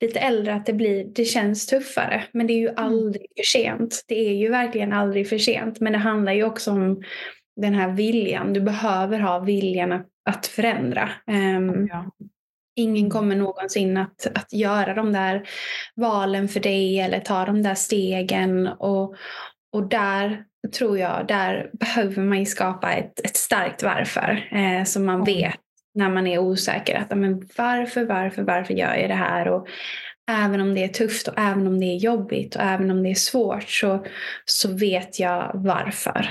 lite 0.01 0.19
äldre 0.19 0.55
att 0.55 0.65
det, 0.65 0.73
blir, 0.73 1.05
det 1.05 1.25
känns 1.25 1.67
tuffare. 1.67 2.23
Men 2.31 2.47
det 2.47 2.53
är 2.53 2.59
ju 2.59 2.69
mm. 2.69 2.83
aldrig 2.83 3.25
för 3.37 3.43
sent. 3.43 4.05
Det 4.07 4.29
är 4.29 4.33
ju 4.33 4.49
verkligen 4.49 4.93
aldrig 4.93 5.29
för 5.29 5.37
sent. 5.37 5.79
Men 5.79 5.93
det 5.93 5.99
handlar 5.99 6.33
ju 6.33 6.43
också 6.43 6.71
om 6.71 7.03
den 7.55 7.73
här 7.73 7.91
viljan. 7.91 8.53
Du 8.53 8.61
behöver 8.61 9.19
ha 9.19 9.39
viljan 9.39 9.91
att, 9.91 10.07
att 10.29 10.47
förändra. 10.47 11.09
Um, 11.27 11.87
ja. 11.87 12.11
Ingen 12.75 13.09
kommer 13.09 13.35
någonsin 13.35 13.97
att, 13.97 14.27
att 14.35 14.53
göra 14.53 14.93
de 14.93 15.13
där 15.13 15.47
valen 15.95 16.47
för 16.47 16.59
dig 16.59 16.99
eller 16.99 17.19
ta 17.19 17.45
de 17.45 17.63
där 17.63 17.75
stegen. 17.75 18.67
Och, 18.67 19.15
och 19.71 19.89
där 19.89 20.45
tror 20.77 20.97
jag, 20.97 21.27
där 21.27 21.69
behöver 21.73 22.21
man 22.21 22.39
ju 22.39 22.45
skapa 22.45 22.91
ett, 22.91 23.19
ett 23.19 23.37
starkt 23.37 23.83
varför. 23.83 24.49
Eh, 24.51 24.83
så 24.83 24.99
man 24.99 25.15
mm. 25.15 25.25
vet 25.25 25.59
när 25.93 26.09
man 26.09 26.27
är 26.27 26.39
osäker 26.39 26.95
att 26.95 27.17
men 27.17 27.47
varför, 27.57 28.05
varför, 28.05 28.43
varför 28.43 28.73
gör 28.73 28.95
jag 28.95 29.09
det 29.09 29.15
här? 29.15 29.47
Och 29.47 29.67
även 30.31 30.61
om 30.61 30.75
det 30.75 30.83
är 30.83 30.87
tufft 30.87 31.27
och 31.27 31.39
även 31.39 31.67
om 31.67 31.79
det 31.79 31.85
är 31.85 31.97
jobbigt 31.97 32.55
och 32.55 32.61
även 32.61 32.91
om 32.91 33.03
det 33.03 33.09
är 33.09 33.15
svårt 33.15 33.69
så, 33.69 34.05
så 34.45 34.73
vet 34.73 35.19
jag 35.19 35.51
varför. 35.53 36.29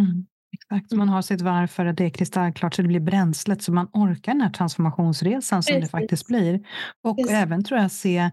Mm. 0.00 0.26
Exakt, 0.74 0.92
man 0.92 1.08
har 1.08 1.22
sitt 1.22 1.40
varför, 1.40 1.92
det 1.92 2.04
är 2.04 2.10
kristallklart 2.10 2.74
så 2.74 2.82
det 2.82 2.88
blir 2.88 3.00
bränslet 3.00 3.62
så 3.62 3.72
man 3.72 3.88
orkar 3.92 4.32
den 4.32 4.40
här 4.40 4.50
transformationsresan 4.50 5.62
som 5.62 5.74
Precis. 5.74 5.90
det 5.90 5.98
faktiskt 5.98 6.26
blir. 6.26 6.66
Och 7.02 7.16
Precis. 7.16 7.32
även 7.32 7.64
tror 7.64 7.80
jag 7.80 7.90
se 7.90 8.30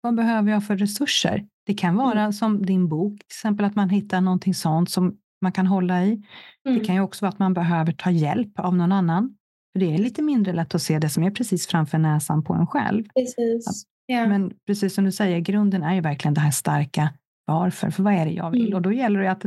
vad 0.00 0.14
behöver 0.14 0.50
jag 0.52 0.66
för 0.66 0.76
resurser? 0.76 1.46
Det 1.66 1.74
kan 1.74 1.96
vara 1.96 2.20
mm. 2.20 2.32
som 2.32 2.66
din 2.66 2.88
bok, 2.88 3.12
till 3.12 3.26
exempel 3.26 3.66
att 3.66 3.74
man 3.74 3.90
hittar 3.90 4.20
någonting 4.20 4.54
sånt 4.54 4.90
som 4.90 5.16
man 5.40 5.52
kan 5.52 5.66
hålla 5.66 6.04
i. 6.04 6.22
Mm. 6.68 6.78
Det 6.78 6.84
kan 6.84 6.94
ju 6.94 7.00
också 7.00 7.24
vara 7.24 7.32
att 7.32 7.38
man 7.38 7.54
behöver 7.54 7.92
ta 7.92 8.10
hjälp 8.10 8.60
av 8.60 8.76
någon 8.76 8.92
annan. 8.92 9.36
För 9.72 9.80
det 9.80 9.94
är 9.94 9.98
lite 9.98 10.22
mindre 10.22 10.52
lätt 10.52 10.74
att 10.74 10.82
se 10.82 10.98
det 10.98 11.08
som 11.08 11.22
är 11.22 11.30
precis 11.30 11.66
framför 11.66 11.98
näsan 11.98 12.44
på 12.44 12.54
en 12.54 12.66
själv. 12.66 13.04
Precis. 13.14 13.86
Ja. 14.06 14.26
Men 14.26 14.52
precis 14.66 14.94
som 14.94 15.04
du 15.04 15.12
säger, 15.12 15.38
grunden 15.38 15.82
är 15.82 15.94
ju 15.94 16.00
verkligen 16.00 16.34
det 16.34 16.40
här 16.40 16.50
starka 16.50 17.12
varför. 17.44 17.90
För 17.90 18.02
vad 18.02 18.14
är 18.14 18.26
det 18.26 18.32
jag 18.32 18.50
vill? 18.50 18.66
Mm. 18.66 18.74
Och 18.74 18.82
då 18.82 18.92
gäller 18.92 19.20
det 19.20 19.30
att 19.30 19.44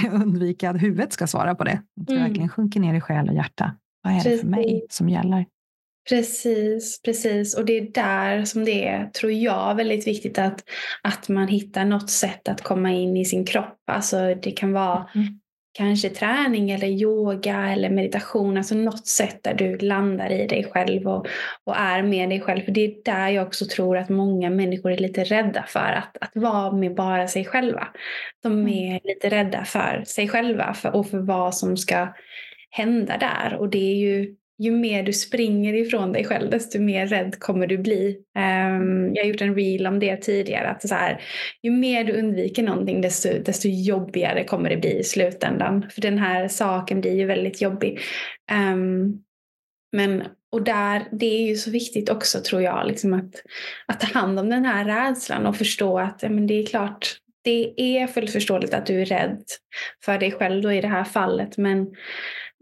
undvika 0.12 0.70
att 0.70 0.82
huvudet 0.82 1.12
ska 1.12 1.26
svara 1.26 1.54
på 1.54 1.64
det. 1.64 1.82
Att 2.00 2.06
det 2.06 2.12
mm. 2.12 2.24
verkligen 2.24 2.48
sjunker 2.48 2.80
ner 2.80 2.94
i 2.94 3.00
själ 3.00 3.28
och 3.28 3.34
hjärta. 3.34 3.76
Vad 4.02 4.12
är 4.12 4.16
precis. 4.16 4.32
det 4.32 4.38
för 4.38 4.48
mig 4.48 4.86
som 4.90 5.08
gäller? 5.08 5.46
Precis, 6.08 7.02
precis. 7.02 7.56
Och 7.56 7.64
det 7.64 7.78
är 7.78 7.92
där 7.92 8.44
som 8.44 8.64
det 8.64 8.88
är, 8.88 9.06
tror 9.06 9.32
jag, 9.32 9.74
väldigt 9.74 10.06
viktigt 10.06 10.38
att, 10.38 10.64
att 11.02 11.28
man 11.28 11.48
hittar 11.48 11.84
något 11.84 12.10
sätt 12.10 12.48
att 12.48 12.62
komma 12.62 12.92
in 12.92 13.16
i 13.16 13.24
sin 13.24 13.44
kropp. 13.44 13.78
Alltså 13.86 14.34
det 14.34 14.50
kan 14.50 14.72
vara 14.72 15.08
mm 15.14 15.38
kanske 15.72 16.08
träning 16.08 16.70
eller 16.70 16.86
yoga 16.86 17.68
eller 17.72 17.90
meditation, 17.90 18.56
alltså 18.56 18.74
något 18.74 19.06
sätt 19.06 19.38
där 19.42 19.54
du 19.54 19.78
landar 19.78 20.30
i 20.32 20.46
dig 20.46 20.64
själv 20.72 21.08
och, 21.08 21.26
och 21.64 21.76
är 21.76 22.02
med 22.02 22.28
dig 22.28 22.40
själv. 22.40 22.62
För 22.62 22.72
det 22.72 22.84
är 22.84 22.94
där 23.04 23.28
jag 23.28 23.46
också 23.46 23.64
tror 23.64 23.96
att 23.96 24.08
många 24.08 24.50
människor 24.50 24.92
är 24.92 24.96
lite 24.96 25.24
rädda 25.24 25.64
för 25.68 25.92
att, 25.92 26.16
att 26.20 26.30
vara 26.34 26.72
med 26.72 26.94
bara 26.94 27.28
sig 27.28 27.44
själva. 27.44 27.88
De 28.42 28.52
mm. 28.52 28.68
är 28.68 29.00
lite 29.04 29.28
rädda 29.28 29.64
för 29.64 30.02
sig 30.06 30.28
själva 30.28 30.74
för, 30.74 30.96
och 30.96 31.08
för 31.08 31.18
vad 31.18 31.54
som 31.54 31.76
ska 31.76 32.08
hända 32.70 33.18
där. 33.18 33.56
Och 33.60 33.68
det 33.68 33.92
är 33.92 33.96
ju 33.96 34.36
ju 34.62 34.70
mer 34.70 35.02
du 35.02 35.12
springer 35.12 35.74
ifrån 35.74 36.12
dig 36.12 36.24
själv 36.24 36.50
desto 36.50 36.80
mer 36.80 37.06
rädd 37.06 37.38
kommer 37.38 37.66
du 37.66 37.78
bli. 37.78 38.16
Um, 38.38 39.14
jag 39.14 39.22
har 39.22 39.28
gjort 39.28 39.40
en 39.40 39.54
reel 39.54 39.86
om 39.86 39.98
det 39.98 40.16
tidigare. 40.16 40.68
Att 40.68 40.88
så 40.88 40.94
här, 40.94 41.20
ju 41.62 41.70
mer 41.70 42.04
du 42.04 42.12
undviker 42.12 42.62
någonting 42.62 43.00
desto, 43.00 43.28
desto 43.44 43.68
jobbigare 43.68 44.44
kommer 44.44 44.70
det 44.70 44.76
bli 44.76 44.98
i 44.98 45.04
slutändan. 45.04 45.86
För 45.90 46.00
den 46.00 46.18
här 46.18 46.48
saken 46.48 47.00
blir 47.00 47.14
ju 47.14 47.26
väldigt 47.26 47.62
jobbig. 47.62 48.00
Um, 48.52 49.22
men, 49.92 50.22
och 50.52 50.62
där, 50.62 51.02
det 51.12 51.26
är 51.26 51.46
ju 51.46 51.56
så 51.56 51.70
viktigt 51.70 52.10
också 52.10 52.40
tror 52.40 52.62
jag, 52.62 52.86
liksom 52.86 53.12
att, 53.12 53.34
att 53.86 54.00
ta 54.00 54.18
hand 54.18 54.38
om 54.38 54.48
den 54.48 54.64
här 54.64 54.84
rädslan 54.84 55.46
och 55.46 55.56
förstå 55.56 55.98
att 55.98 56.18
ja, 56.22 56.28
men 56.28 56.46
det 56.46 56.54
är 56.54 56.66
klart, 56.66 57.16
det 57.44 57.74
är 57.76 58.06
fullt 58.06 58.30
förståeligt 58.30 58.74
att 58.74 58.86
du 58.86 59.00
är 59.00 59.04
rädd 59.04 59.42
för 60.04 60.18
dig 60.18 60.32
själv 60.32 60.62
då 60.62 60.72
i 60.72 60.80
det 60.80 60.88
här 60.88 61.04
fallet. 61.04 61.56
Men 61.56 61.86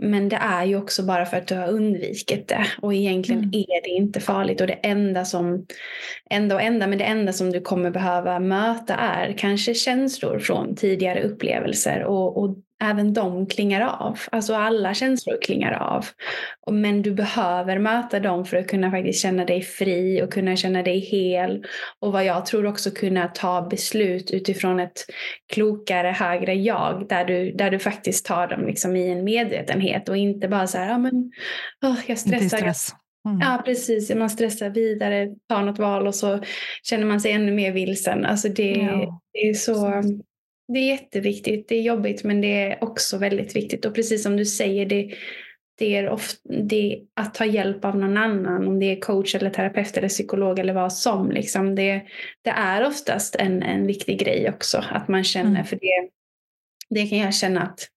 men 0.00 0.28
det 0.28 0.36
är 0.36 0.64
ju 0.64 0.76
också 0.76 1.02
bara 1.02 1.26
för 1.26 1.36
att 1.36 1.46
du 1.46 1.54
har 1.54 1.68
undvikit 1.68 2.48
det. 2.48 2.66
Och 2.80 2.94
egentligen 2.94 3.40
mm. 3.40 3.54
är 3.54 3.82
det 3.82 3.88
inte 3.88 4.20
farligt. 4.20 4.60
Och 4.60 4.66
det 4.66 4.72
enda 4.72 5.24
som, 5.24 5.66
enda 6.30 6.54
och 6.54 6.62
enda, 6.62 6.86
men 6.86 6.98
det 6.98 7.04
enda 7.04 7.32
som 7.32 7.50
du 7.50 7.60
kommer 7.60 7.90
behöva 7.90 8.38
möta 8.38 8.94
är 8.94 9.32
kanske 9.38 9.74
känslor 9.74 10.38
från 10.38 10.76
tidigare 10.76 11.22
upplevelser. 11.22 12.04
Och, 12.04 12.42
och 12.42 12.56
även 12.80 13.12
de 13.12 13.46
klingar 13.46 13.80
av. 13.80 14.18
Alltså 14.32 14.54
alla 14.54 14.94
känslor 14.94 15.38
klingar 15.42 15.72
av. 15.72 16.06
Men 16.70 17.02
du 17.02 17.10
behöver 17.10 17.78
möta 17.78 18.20
dem 18.20 18.44
för 18.44 18.56
att 18.56 18.68
kunna 18.68 18.90
faktiskt 18.90 19.22
känna 19.22 19.44
dig 19.44 19.62
fri 19.62 20.22
och 20.22 20.32
kunna 20.32 20.56
känna 20.56 20.82
dig 20.82 20.98
hel. 20.98 21.64
Och 22.00 22.12
vad 22.12 22.24
jag 22.24 22.46
tror 22.46 22.66
också 22.66 22.90
kunna 22.90 23.28
ta 23.28 23.62
beslut 23.62 24.30
utifrån 24.30 24.80
ett 24.80 25.06
klokare, 25.52 26.08
högre 26.08 26.54
jag. 26.54 27.06
Där 27.08 27.24
du, 27.24 27.52
där 27.52 27.70
du 27.70 27.78
faktiskt 27.78 28.26
tar 28.26 28.46
dem 28.46 28.66
liksom 28.66 28.96
i 28.96 29.10
en 29.10 29.24
medvetenhet 29.24 30.08
och 30.08 30.16
inte 30.16 30.48
bara 30.48 30.66
så 30.66 30.78
här, 30.78 30.88
ja 30.88 30.98
men 30.98 31.32
oh, 31.84 31.98
jag 32.06 32.18
stressar. 32.18 32.58
Stress. 32.58 32.94
Mm. 33.28 33.40
Ja 33.40 33.62
precis, 33.64 34.14
man 34.14 34.30
stressar 34.30 34.70
vidare, 34.70 35.28
tar 35.48 35.62
något 35.62 35.78
val 35.78 36.06
och 36.06 36.14
så 36.14 36.40
känner 36.82 37.06
man 37.06 37.20
sig 37.20 37.32
ännu 37.32 37.52
mer 37.52 37.72
vilsen. 37.72 38.24
Alltså 38.24 38.48
det, 38.48 38.70
ja. 38.70 39.20
det 39.32 39.48
är 39.48 39.54
så 39.54 40.02
det 40.72 40.78
är 40.78 40.86
jätteviktigt. 40.86 41.68
Det 41.68 41.74
är 41.74 41.82
jobbigt 41.82 42.24
men 42.24 42.40
det 42.40 42.62
är 42.62 42.84
också 42.84 43.18
väldigt 43.18 43.56
viktigt. 43.56 43.84
Och 43.84 43.94
precis 43.94 44.22
som 44.22 44.36
du 44.36 44.46
säger, 44.46 44.86
det, 44.86 45.14
det 45.78 45.96
är, 45.96 46.08
ofta, 46.08 46.38
det 46.62 47.00
att 47.16 47.34
ta 47.34 47.44
hjälp 47.44 47.84
av 47.84 47.96
någon 47.96 48.16
annan, 48.16 48.66
om 48.68 48.78
det 48.80 48.86
är 48.86 49.00
coach 49.00 49.34
eller 49.34 49.50
terapeut 49.50 49.96
eller 49.96 50.08
psykolog 50.08 50.58
eller 50.58 50.72
vad 50.72 50.92
som. 50.92 51.30
Liksom 51.30 51.74
det, 51.74 52.02
det 52.42 52.50
är 52.50 52.86
oftast 52.86 53.36
en, 53.36 53.62
en 53.62 53.86
viktig 53.86 54.18
grej 54.18 54.50
också, 54.50 54.84
att 54.90 55.08
man 55.08 55.24
känner, 55.24 55.50
mm. 55.50 55.64
för 55.64 55.76
det, 55.76 56.08
det 56.90 57.06
kan 57.06 57.18
jag 57.18 57.34
känna 57.34 57.62
att 57.62 57.88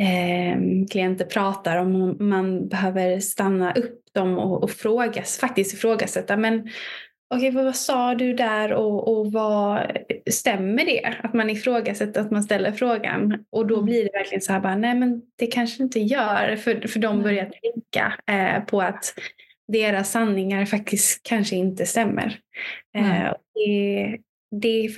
eh, 0.00 0.86
klienter 0.90 1.24
pratar 1.24 1.76
om, 1.76 2.16
man 2.20 2.68
behöver 2.68 3.20
stanna 3.20 3.72
upp 3.72 4.00
dem 4.12 4.38
och, 4.38 4.62
och 4.62 4.70
frågas, 4.70 5.38
faktiskt 5.38 5.74
ifrågasätta, 5.74 6.36
men 6.36 6.68
okej, 7.34 7.50
vad 7.50 7.76
sa 7.76 8.14
du 8.14 8.32
där 8.32 8.72
och, 8.72 9.08
och 9.08 9.32
vad 9.32 9.98
stämmer 10.30 10.84
det? 10.84 11.16
Att 11.22 11.34
man 11.34 11.50
ifrågasätter 11.50 12.20
att 12.20 12.30
man 12.30 12.42
ställer 12.42 12.72
frågan 12.72 13.44
och 13.50 13.66
då 13.66 13.74
mm. 13.74 13.84
blir 13.84 14.04
det 14.04 14.10
verkligen 14.12 14.42
så 14.42 14.52
här 14.52 14.60
bara, 14.60 14.76
nej 14.76 14.94
men 14.94 15.22
det 15.36 15.46
kanske 15.46 15.82
inte 15.82 16.00
gör 16.00 16.56
för, 16.56 16.88
för 16.88 16.98
de 16.98 17.22
börjar 17.22 17.50
tänka 17.62 18.12
eh, 18.26 18.64
på 18.64 18.82
att 18.82 19.14
deras 19.68 20.10
sanningar 20.10 20.64
faktiskt 20.64 21.22
kanske 21.22 21.56
inte 21.56 21.86
stämmer. 21.86 22.38
Eh, 22.96 23.32
det 23.54 24.18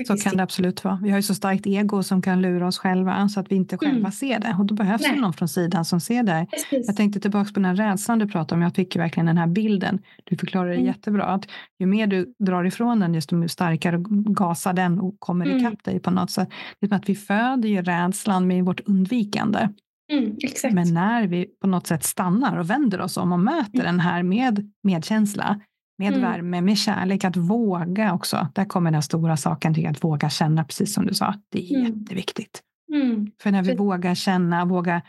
så 0.07 0.17
kan 0.17 0.37
det 0.37 0.43
absolut 0.43 0.85
vara. 0.85 0.99
Vi 1.03 1.11
har 1.11 1.19
ju 1.19 1.23
så 1.23 1.35
starkt 1.35 1.67
ego 1.67 2.03
som 2.03 2.23
kan 2.23 2.43
lura 2.43 2.67
oss 2.67 2.79
själva 2.79 3.29
så 3.29 3.41
att 3.41 3.51
vi 3.51 3.55
inte 3.55 3.79
själva 3.79 3.99
mm. 3.99 4.13
ser 4.13 4.39
det. 4.39 4.57
Och 4.59 4.67
då 4.67 4.75
behövs 4.75 5.03
det 5.03 5.21
någon 5.21 5.33
från 5.33 5.49
sidan 5.49 5.85
som 5.85 6.01
ser 6.01 6.23
det. 6.23 6.47
Precis. 6.51 6.87
Jag 6.87 6.97
tänkte 6.97 7.21
tillbaka 7.21 7.49
på 7.53 7.61
den 7.61 7.65
här 7.65 7.77
rädslan 7.77 8.19
du 8.19 8.29
pratade 8.29 8.55
om. 8.55 8.63
Jag 8.63 8.75
fick 8.75 8.97
verkligen 8.97 9.27
den 9.27 9.39
här 9.39 9.47
bilden. 9.47 9.99
Du 10.25 10.37
förklarar 10.37 10.69
det 10.69 10.75
mm. 10.75 10.87
jättebra. 10.87 11.25
Att 11.25 11.49
ju 11.79 11.87
mer 11.87 12.07
du 12.07 12.35
drar 12.39 12.65
ifrån 12.65 13.01
den, 13.01 13.13
desto 13.13 13.49
starkare 13.49 13.97
gasar 14.09 14.73
den 14.73 15.01
och 15.01 15.17
kommer 15.19 15.47
mm. 15.47 15.59
ikapp 15.59 15.85
dig 15.85 16.01
på 16.01 16.11
något 16.11 16.31
sätt. 16.31 16.49
Det 16.81 16.87
är 16.87 16.89
som 16.89 16.97
att 16.97 17.09
vi 17.09 17.15
föder 17.15 17.69
ju 17.69 17.83
rädslan 17.83 18.47
med 18.47 18.65
vårt 18.65 18.81
undvikande. 18.81 19.69
Mm, 20.13 20.37
Men 20.73 20.95
när 20.95 21.27
vi 21.27 21.47
på 21.61 21.67
något 21.67 21.87
sätt 21.87 22.05
stannar 22.05 22.57
och 22.57 22.71
vänder 22.71 23.01
oss 23.01 23.17
om 23.17 23.33
och 23.33 23.41
möter 23.41 23.81
mm. 23.81 23.87
den 23.87 24.01
här 24.01 24.23
med 24.23 24.71
medkänsla 24.83 25.61
med 26.03 26.15
mm. 26.15 26.31
värme, 26.31 26.61
med 26.61 26.79
kärlek, 26.79 27.25
att 27.25 27.37
våga 27.37 28.15
också. 28.15 28.49
Där 28.55 28.65
kommer 28.65 28.91
den 28.91 29.03
stora 29.03 29.37
saken 29.37 29.75
till 29.75 29.87
att 29.87 30.05
våga 30.05 30.31
känna, 30.31 30.65
precis 30.65 30.95
som 30.95 31.07
du 31.07 31.15
sa. 31.15 31.35
Det 31.49 31.73
är 31.73 31.79
mm. 31.79 32.01
jätteviktigt. 32.01 32.63
Mm. 32.95 33.31
För 33.43 33.51
när 33.51 33.63
vi 33.63 33.71
För... 33.71 33.77
vågar 33.77 34.15
känna, 34.15 34.65
vågar 34.65 35.03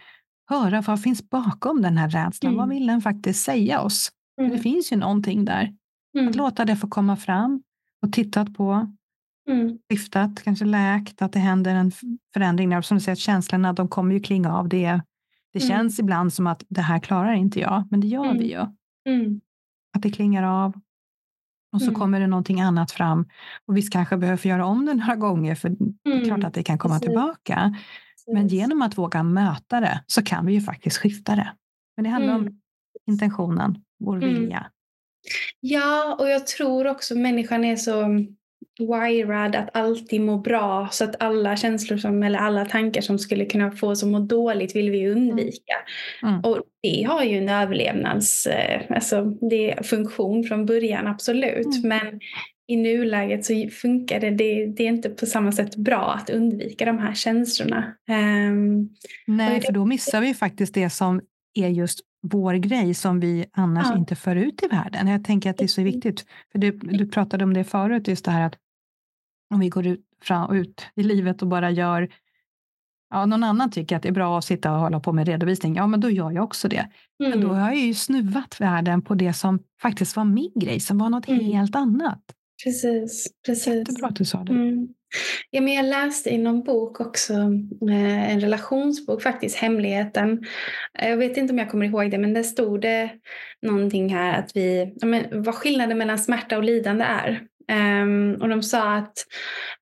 höra 0.50 0.82
vad 0.82 1.02
finns 1.02 1.30
bakom 1.30 1.82
den 1.82 1.98
här 1.98 2.10
rädslan. 2.10 2.56
Vad 2.56 2.64
mm. 2.64 2.76
vill 2.76 2.88
den 2.88 3.02
faktiskt 3.02 3.44
säga 3.44 3.82
oss? 3.82 4.12
Det 4.38 4.44
mm. 4.44 4.60
finns 4.60 4.92
ju 4.92 4.96
någonting 4.96 5.46
där. 5.46 5.74
Att 6.18 6.22
mm. 6.22 6.34
låta 6.34 6.66
det 6.66 6.76
få 6.76 6.88
komma 6.88 7.16
fram 7.16 7.64
och 8.02 8.14
tittat 8.14 8.54
på. 8.54 8.94
Mm. 9.50 9.78
Skiftat, 9.90 10.44
kanske 10.44 10.66
läkt, 10.66 11.22
att 11.22 11.34
det 11.34 11.40
händer 11.40 11.76
en 11.76 11.92
förändring. 12.34 12.70
Där. 12.70 12.82
Som 12.82 12.98
du 12.98 13.04
säger, 13.04 13.14
att 13.14 13.20
känslorna 13.20 13.74
de 13.74 13.88
kommer 13.88 14.14
ju 14.14 14.20
klinga 14.20 14.58
av. 14.58 14.70
Det, 14.70 15.02
det 15.54 15.60
känns 15.60 16.00
ibland 16.00 16.34
som 16.34 16.48
att 16.48 16.64
det 16.70 16.82
här 16.82 17.00
klarar 17.00 17.34
inte 17.34 17.60
jag, 17.60 17.88
men 17.92 18.00
det 18.00 18.08
gör 18.08 18.34
vi 18.34 18.52
ju. 18.52 18.66
Att 19.96 20.02
det 20.02 20.12
klingar 20.12 20.44
av. 20.44 20.74
Och 21.74 21.82
så 21.82 21.88
mm. 21.88 22.00
kommer 22.00 22.20
det 22.20 22.28
någonting 22.28 22.62
annat 22.62 22.92
fram. 22.92 23.30
Och 23.68 23.78
vi 23.78 23.82
kanske 23.82 24.18
behöver 24.18 24.48
göra 24.48 24.66
om 24.66 24.86
det 24.86 24.94
några 24.94 25.16
gånger, 25.16 25.56
för 25.56 25.68
mm. 25.68 25.94
det 26.04 26.12
är 26.12 26.26
klart 26.26 26.38
mm. 26.38 26.48
att 26.48 26.54
det 26.54 26.64
kan 26.64 26.78
komma 26.78 26.94
Precis. 26.94 27.08
tillbaka. 27.08 27.76
Men 28.34 28.48
genom 28.48 28.82
att 28.82 28.98
våga 28.98 29.24
möta 29.24 29.80
det 29.80 30.04
så 30.08 30.24
kan 30.24 30.46
vi 30.46 30.54
ju 30.54 30.62
faktiskt 30.62 30.98
skifta 30.98 31.36
det. 31.36 31.54
Men 31.98 32.04
det 32.04 32.10
handlar 32.10 32.36
mm. 32.36 32.48
om 32.48 32.62
intentionen, 33.08 33.84
vår 34.00 34.18
mm. 34.18 34.34
vilja. 34.34 34.72
Ja, 35.60 36.16
och 36.20 36.30
jag 36.30 36.48
tror 36.48 36.88
också 36.88 37.16
människan 37.16 37.64
är 37.66 37.76
så 37.76 38.26
wirad 38.80 39.56
att 39.56 39.70
alltid 39.74 40.22
må 40.22 40.38
bra 40.38 40.88
så 40.92 41.04
att 41.04 41.24
alla 41.24 41.58
känslor 41.58 41.98
som, 41.98 42.24
eller 42.24 42.40
alla 42.40 42.66
tankar 42.66 43.02
som 43.02 43.20
skulle 43.20 43.46
kunna 43.46 43.72
få 43.72 43.90
oss 43.90 44.04
att 44.04 44.10
må 44.10 44.20
dåligt 44.20 44.76
vill 44.76 44.90
vi 44.92 45.10
undvika. 45.10 45.74
Mm. 46.24 46.40
Och 46.40 46.62
det 46.82 47.04
har 47.04 47.24
ju 47.24 47.38
en 47.38 47.50
överlevnads 47.50 48.48
eh, 48.48 48.82
alltså 48.90 49.24
det 49.26 49.86
funktion 49.86 50.44
från 50.44 50.66
början, 50.66 51.08
absolut. 51.08 51.84
Mm. 51.84 51.88
Men 51.88 52.20
i 52.68 52.76
nuläget 52.76 53.46
så 53.46 53.68
funkar 53.82 54.20
det, 54.20 54.30
det, 54.30 54.66
det, 54.66 54.84
är 54.84 54.88
inte 54.88 55.10
på 55.10 55.26
samma 55.26 55.52
sätt 55.52 55.76
bra 55.76 56.14
att 56.14 56.30
undvika 56.30 56.86
de 56.86 57.00
här 57.00 57.14
känslorna. 57.14 57.94
Um, 58.10 58.90
Nej, 59.28 59.62
för 59.62 59.74
då 59.74 59.86
missar 59.86 60.22
vi 60.22 60.34
faktiskt 60.34 60.74
det 60.74 60.90
som 60.90 61.22
är 61.54 61.68
just 61.68 62.00
vår 62.24 62.54
grej 62.54 62.94
som 62.94 63.20
vi 63.20 63.46
annars 63.52 63.88
ja. 63.90 63.98
inte 63.98 64.16
för 64.16 64.36
ut 64.36 64.64
i 64.64 64.68
världen. 64.68 65.08
Jag 65.08 65.24
tänker 65.24 65.50
att 65.50 65.58
det 65.58 65.64
är 65.64 65.68
så 65.68 65.84
viktigt. 65.84 66.26
För 66.52 66.60
du, 66.60 66.72
du 66.72 67.08
pratade 67.08 67.44
om 67.44 67.54
det 67.54 67.64
förut, 67.64 68.08
just 68.08 68.26
det 68.26 68.32
här 68.32 68.46
att 68.46 68.56
om 69.54 69.60
vi 69.60 69.70
går 69.70 69.88
ut, 69.88 70.02
fram, 70.22 70.56
ut 70.56 70.86
i 70.96 71.04
livet 71.04 71.42
och 71.42 71.48
bara 71.48 71.72
gör 71.72 72.10
Ja, 73.14 73.26
någon 73.26 73.44
annan 73.44 73.72
tycker 73.72 73.96
att 73.96 74.04
det 74.04 74.10
är 74.10 74.14
bra 74.14 74.38
att 74.38 74.46
sitta 74.46 74.72
och 74.72 74.80
hålla 74.80 75.00
på 75.00 75.14
med 75.14 75.28
redovisning. 75.28 75.76
Ja, 75.76 75.88
men 75.88 76.00
då 76.00 76.10
gör 76.10 76.32
jag 76.32 76.44
också 76.44 76.68
det. 76.68 76.90
Mm. 77.20 77.32
Men 77.32 77.42
då 77.42 77.48
mm. 77.48 77.62
har 77.62 77.70
jag 77.70 77.80
ju 77.80 77.94
snuvat 77.94 78.62
världen 78.62 79.02
på 79.02 79.16
det 79.16 79.34
som 79.34 79.60
faktiskt 79.82 80.16
var 80.16 80.26
min 80.26 80.52
grej, 80.56 80.80
som 80.80 80.98
var 80.98 81.10
något 81.10 81.28
mm. 81.28 81.46
helt 81.46 81.76
annat. 81.76 82.22
Precis. 82.64 83.28
precis. 83.46 83.76
Jättebra 83.76 84.08
att 84.08 84.16
du 84.16 84.26
sa 84.26 84.44
det. 84.44 84.52
Mm. 84.52 84.88
Ja, 85.50 85.62
men 85.62 85.74
jag 85.74 85.86
läste 85.86 86.30
i 86.30 86.38
någon 86.38 86.64
bok 86.64 87.00
också, 87.00 87.34
eh, 87.90 88.32
en 88.32 88.40
relationsbok 88.40 89.22
faktiskt, 89.22 89.56
Hemligheten. 89.56 90.46
Jag 90.94 91.18
vet 91.18 91.38
inte 91.38 91.54
om 91.54 91.58
jag 91.58 91.72
kommer 91.72 91.86
ihåg 91.86 92.12
det, 92.12 92.18
men 92.18 92.34
där 92.34 92.44
stod 92.44 92.82
det 92.82 93.10
någonting 93.62 94.16
här 94.16 94.40
att 94.40 94.56
vi, 94.56 94.94
ja, 94.96 95.08
men, 95.08 95.44
vad 95.44 95.56
skillnaden 95.56 95.98
mellan 95.98 96.20
smärta 96.20 96.58
och 96.58 96.64
lidande 96.64 97.04
är. 97.04 97.48
Um, 97.72 98.42
och 98.42 98.50
de 98.50 98.64
sa 98.64 98.94
att 98.94 99.26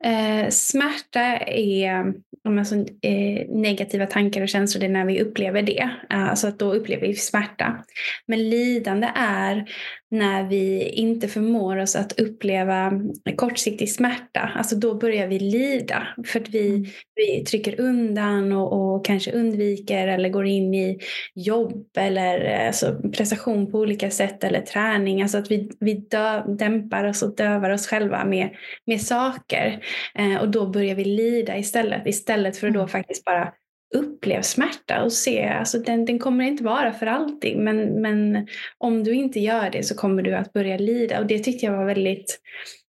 uh, 0.06 0.50
smärta 0.50 1.22
är 1.48 2.14
alltså, 2.60 2.76
uh, 2.76 3.50
negativa 3.50 4.06
tankar 4.06 4.42
och 4.42 4.50
känslor, 4.50 4.80
det 4.80 4.86
är 4.86 4.90
när 4.90 5.06
vi 5.06 5.22
upplever 5.22 5.62
det. 5.62 5.90
Uh, 6.14 6.30
alltså 6.30 6.48
att 6.48 6.60
då 6.60 6.74
upplever 6.74 7.08
vi 7.08 7.14
smärta. 7.14 7.84
Men 8.26 8.50
lidande 8.50 9.12
är 9.16 9.66
när 10.12 10.44
vi 10.44 10.90
inte 10.90 11.28
förmår 11.28 11.78
oss 11.78 11.96
att 11.96 12.20
uppleva 12.20 12.92
kortsiktig 13.36 13.92
smärta. 13.92 14.52
Alltså 14.56 14.76
då 14.76 14.96
börjar 14.96 15.28
vi 15.28 15.40
lida 15.40 16.08
för 16.26 16.40
att 16.40 16.50
vi, 16.50 16.70
mm. 16.70 16.86
vi 17.16 17.44
trycker 17.44 17.82
undan 17.82 18.52
och, 18.52 18.96
och, 18.96 19.06
kanske 19.06 19.32
undviker 19.32 20.08
eller 20.08 20.30
går 20.30 20.46
in 20.46 20.74
i 20.74 21.00
jobb 21.36 21.88
eller 21.98 22.66
alltså, 22.68 23.02
prestation 23.12 23.72
på 23.72 23.80
olika 23.80 24.12
sätt 24.12 24.44
eller 24.44 24.62
träning. 24.62 25.22
Alltså 25.22 25.38
att 25.38 25.52
vi, 25.52 25.72
vi 25.80 25.94
dö, 25.94 26.44
dämpar 26.48 27.04
oss 27.04 27.24
och 27.24 27.36
dövar 27.36 27.70
oss 27.70 27.88
själva 27.88 28.26
med, 28.26 28.50
med 28.86 29.02
saker. 29.02 29.84
Eh, 30.16 30.42
och 30.42 30.52
då 30.52 30.70
börjar 30.70 30.96
vi 30.96 31.06
lida 31.06 31.58
istället. 31.58 32.08
Istället 32.08 32.58
för 32.58 32.68
att 32.68 32.74
då 32.74 32.80
mm. 32.80 32.90
faktiskt 32.90 33.26
bara 33.26 33.54
uppleva 33.94 34.44
smärta 34.44 35.04
och 35.04 35.14
se, 35.14 35.48
alltså 35.48 35.80
den, 35.80 36.06
den 36.06 36.20
kommer 36.20 36.46
inte 36.46 36.64
vara 36.64 36.94
för 36.94 37.06
alltid 37.06 37.58
men, 37.58 38.02
men 38.02 38.48
om 38.78 39.04
du 39.04 39.14
inte 39.14 39.40
gör 39.40 39.70
det 39.70 39.84
så 39.84 39.96
kommer 39.96 40.24
du 40.24 40.36
att 40.36 40.54
börja 40.54 40.78
lida 40.78 41.20
och 41.20 41.26
det 41.26 41.40
tyckte 41.40 41.66
jag 41.66 41.78
var 41.78 41.86
väldigt 41.86 42.42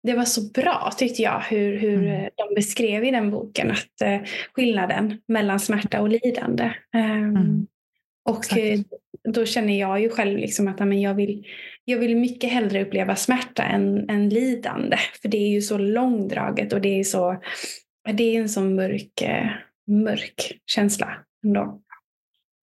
det 0.03 0.13
var 0.13 0.25
så 0.25 0.41
bra 0.51 0.91
tyckte 0.97 1.21
jag 1.21 1.39
hur, 1.39 1.77
hur 1.77 2.07
mm. 2.07 2.29
de 2.35 2.55
beskrev 2.55 3.03
i 3.03 3.11
den 3.11 3.31
boken 3.31 3.71
att 3.71 4.01
eh, 4.01 4.19
skillnaden 4.53 5.21
mellan 5.27 5.59
smärta 5.59 6.01
och 6.01 6.09
lidande. 6.09 6.71
Um, 6.95 7.01
mm. 7.01 7.67
Och 8.29 8.57
eh, 8.57 8.79
då 9.33 9.45
känner 9.45 9.79
jag 9.79 10.01
ju 10.01 10.09
själv 10.09 10.37
liksom 10.37 10.67
att 10.67 10.81
amen, 10.81 11.01
jag, 11.01 11.13
vill, 11.13 11.47
jag 11.85 11.97
vill 11.97 12.15
mycket 12.15 12.51
hellre 12.51 12.83
uppleva 12.83 13.15
smärta 13.15 13.63
än, 13.63 14.09
än 14.09 14.29
lidande. 14.29 14.97
För 15.21 15.29
det 15.29 15.37
är 15.37 15.49
ju 15.49 15.61
så 15.61 15.77
långdraget 15.77 16.73
och 16.73 16.81
det 16.81 16.99
är, 16.99 17.03
så, 17.03 17.41
det 18.13 18.35
är 18.35 18.41
en 18.41 18.49
så 18.49 18.61
mörk, 18.61 19.21
eh, 19.21 19.47
mörk 19.87 20.59
känsla 20.65 21.13
ändå. 21.43 21.81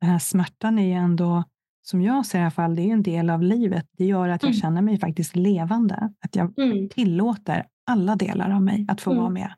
Den 0.00 0.10
här 0.10 0.18
smärtan 0.18 0.78
är 0.78 0.86
ju 0.86 0.92
ändå, 0.92 1.44
som 1.82 2.02
jag 2.02 2.26
ser 2.26 2.38
i 2.38 2.42
alla 2.42 2.50
fall, 2.50 2.76
det 2.76 2.82
är 2.82 2.92
en 2.92 3.02
del 3.02 3.30
av 3.30 3.42
livet. 3.42 3.86
Det 3.96 4.04
gör 4.04 4.28
att 4.28 4.42
jag 4.42 4.50
mm. 4.50 4.60
känner 4.60 4.82
mig 4.82 4.98
faktiskt 4.98 5.36
levande. 5.36 6.12
Att 6.20 6.36
jag 6.36 6.58
mm. 6.58 6.88
tillåter 6.88 7.66
alla 7.86 8.16
delar 8.16 8.50
av 8.50 8.62
mig 8.62 8.86
att 8.88 9.00
få 9.00 9.10
mm. 9.10 9.22
vara 9.22 9.30
med. 9.30 9.54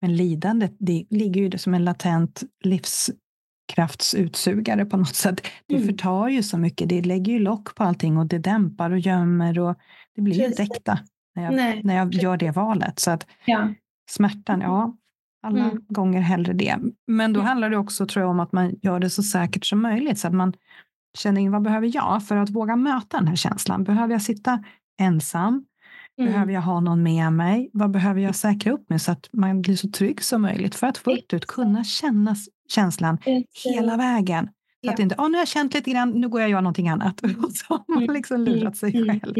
Men 0.00 0.16
lidandet, 0.16 0.76
det 0.78 1.06
ligger 1.10 1.40
ju 1.40 1.58
som 1.58 1.74
en 1.74 1.84
latent 1.84 2.42
livs 2.64 3.10
kraftsutsugare 3.72 4.84
på 4.84 4.96
något 4.96 5.14
sätt. 5.14 5.46
Det 5.66 5.74
mm. 5.74 5.86
förtar 5.86 6.28
ju 6.28 6.42
så 6.42 6.58
mycket. 6.58 6.88
Det 6.88 7.02
lägger 7.02 7.32
ju 7.32 7.38
lock 7.38 7.74
på 7.74 7.84
allting 7.84 8.16
och 8.16 8.26
det 8.26 8.38
dämpar 8.38 8.90
och 8.90 8.98
gömmer 8.98 9.58
och 9.58 9.76
det 10.14 10.22
blir 10.22 10.46
inte 10.46 10.62
äkta 10.62 10.98
när 11.34 11.44
jag, 11.44 11.84
när 11.84 11.96
jag 11.96 12.14
gör 12.14 12.36
det 12.36 12.50
valet. 12.50 12.98
Så 12.98 13.10
att 13.10 13.26
ja. 13.44 13.74
smärtan, 14.10 14.60
ja, 14.60 14.96
alla 15.42 15.64
mm. 15.64 15.84
gånger 15.88 16.20
hellre 16.20 16.52
det. 16.52 16.76
Men 17.06 17.32
då 17.32 17.40
mm. 17.40 17.48
handlar 17.48 17.70
det 17.70 17.76
också 17.76 18.06
tror 18.06 18.22
jag 18.22 18.30
om 18.30 18.40
att 18.40 18.52
man 18.52 18.74
gör 18.82 19.00
det 19.00 19.10
så 19.10 19.22
säkert 19.22 19.64
som 19.64 19.82
möjligt 19.82 20.18
så 20.18 20.28
att 20.28 20.34
man 20.34 20.52
känner 21.18 21.40
in 21.40 21.52
vad 21.52 21.62
behöver 21.62 21.90
jag 21.94 22.26
för 22.26 22.36
att 22.36 22.50
våga 22.50 22.76
möta 22.76 23.16
den 23.16 23.28
här 23.28 23.36
känslan? 23.36 23.84
Behöver 23.84 24.12
jag 24.12 24.22
sitta 24.22 24.64
ensam? 25.00 25.64
Mm. 26.18 26.32
Behöver 26.32 26.52
jag 26.52 26.62
ha 26.62 26.80
någon 26.80 27.02
med 27.02 27.32
mig? 27.32 27.70
Vad 27.72 27.90
behöver 27.90 28.20
jag 28.20 28.34
säkra 28.34 28.72
upp 28.72 28.90
med 28.90 29.02
så 29.02 29.12
att 29.12 29.28
man 29.32 29.62
blir 29.62 29.76
så 29.76 29.90
trygg 29.90 30.24
som 30.24 30.42
möjligt 30.42 30.74
för 30.74 30.86
att 30.86 30.98
fullt 30.98 31.34
ut 31.34 31.46
kunna 31.46 31.84
känna 31.84 32.36
känslan 32.68 33.18
hela 33.64 33.96
vägen? 33.96 34.48
Så 34.84 34.92
att 34.92 34.98
inte, 34.98 35.14
oh, 35.14 35.28
nu 35.28 35.34
har 35.34 35.40
jag 35.40 35.48
känt 35.48 35.74
lite 35.74 35.90
grann, 35.90 36.10
nu 36.10 36.28
går 36.28 36.40
jag 36.40 36.46
och 36.46 36.50
gör 36.50 36.60
någonting 36.60 36.88
annat. 36.88 37.20
Och 37.44 37.52
så 37.52 37.64
har 37.68 37.84
man 37.88 38.02
mm. 38.02 38.14
liksom 38.14 38.40
lurat 38.40 38.76
sig 38.76 38.96
mm. 38.96 39.20
själv. 39.20 39.34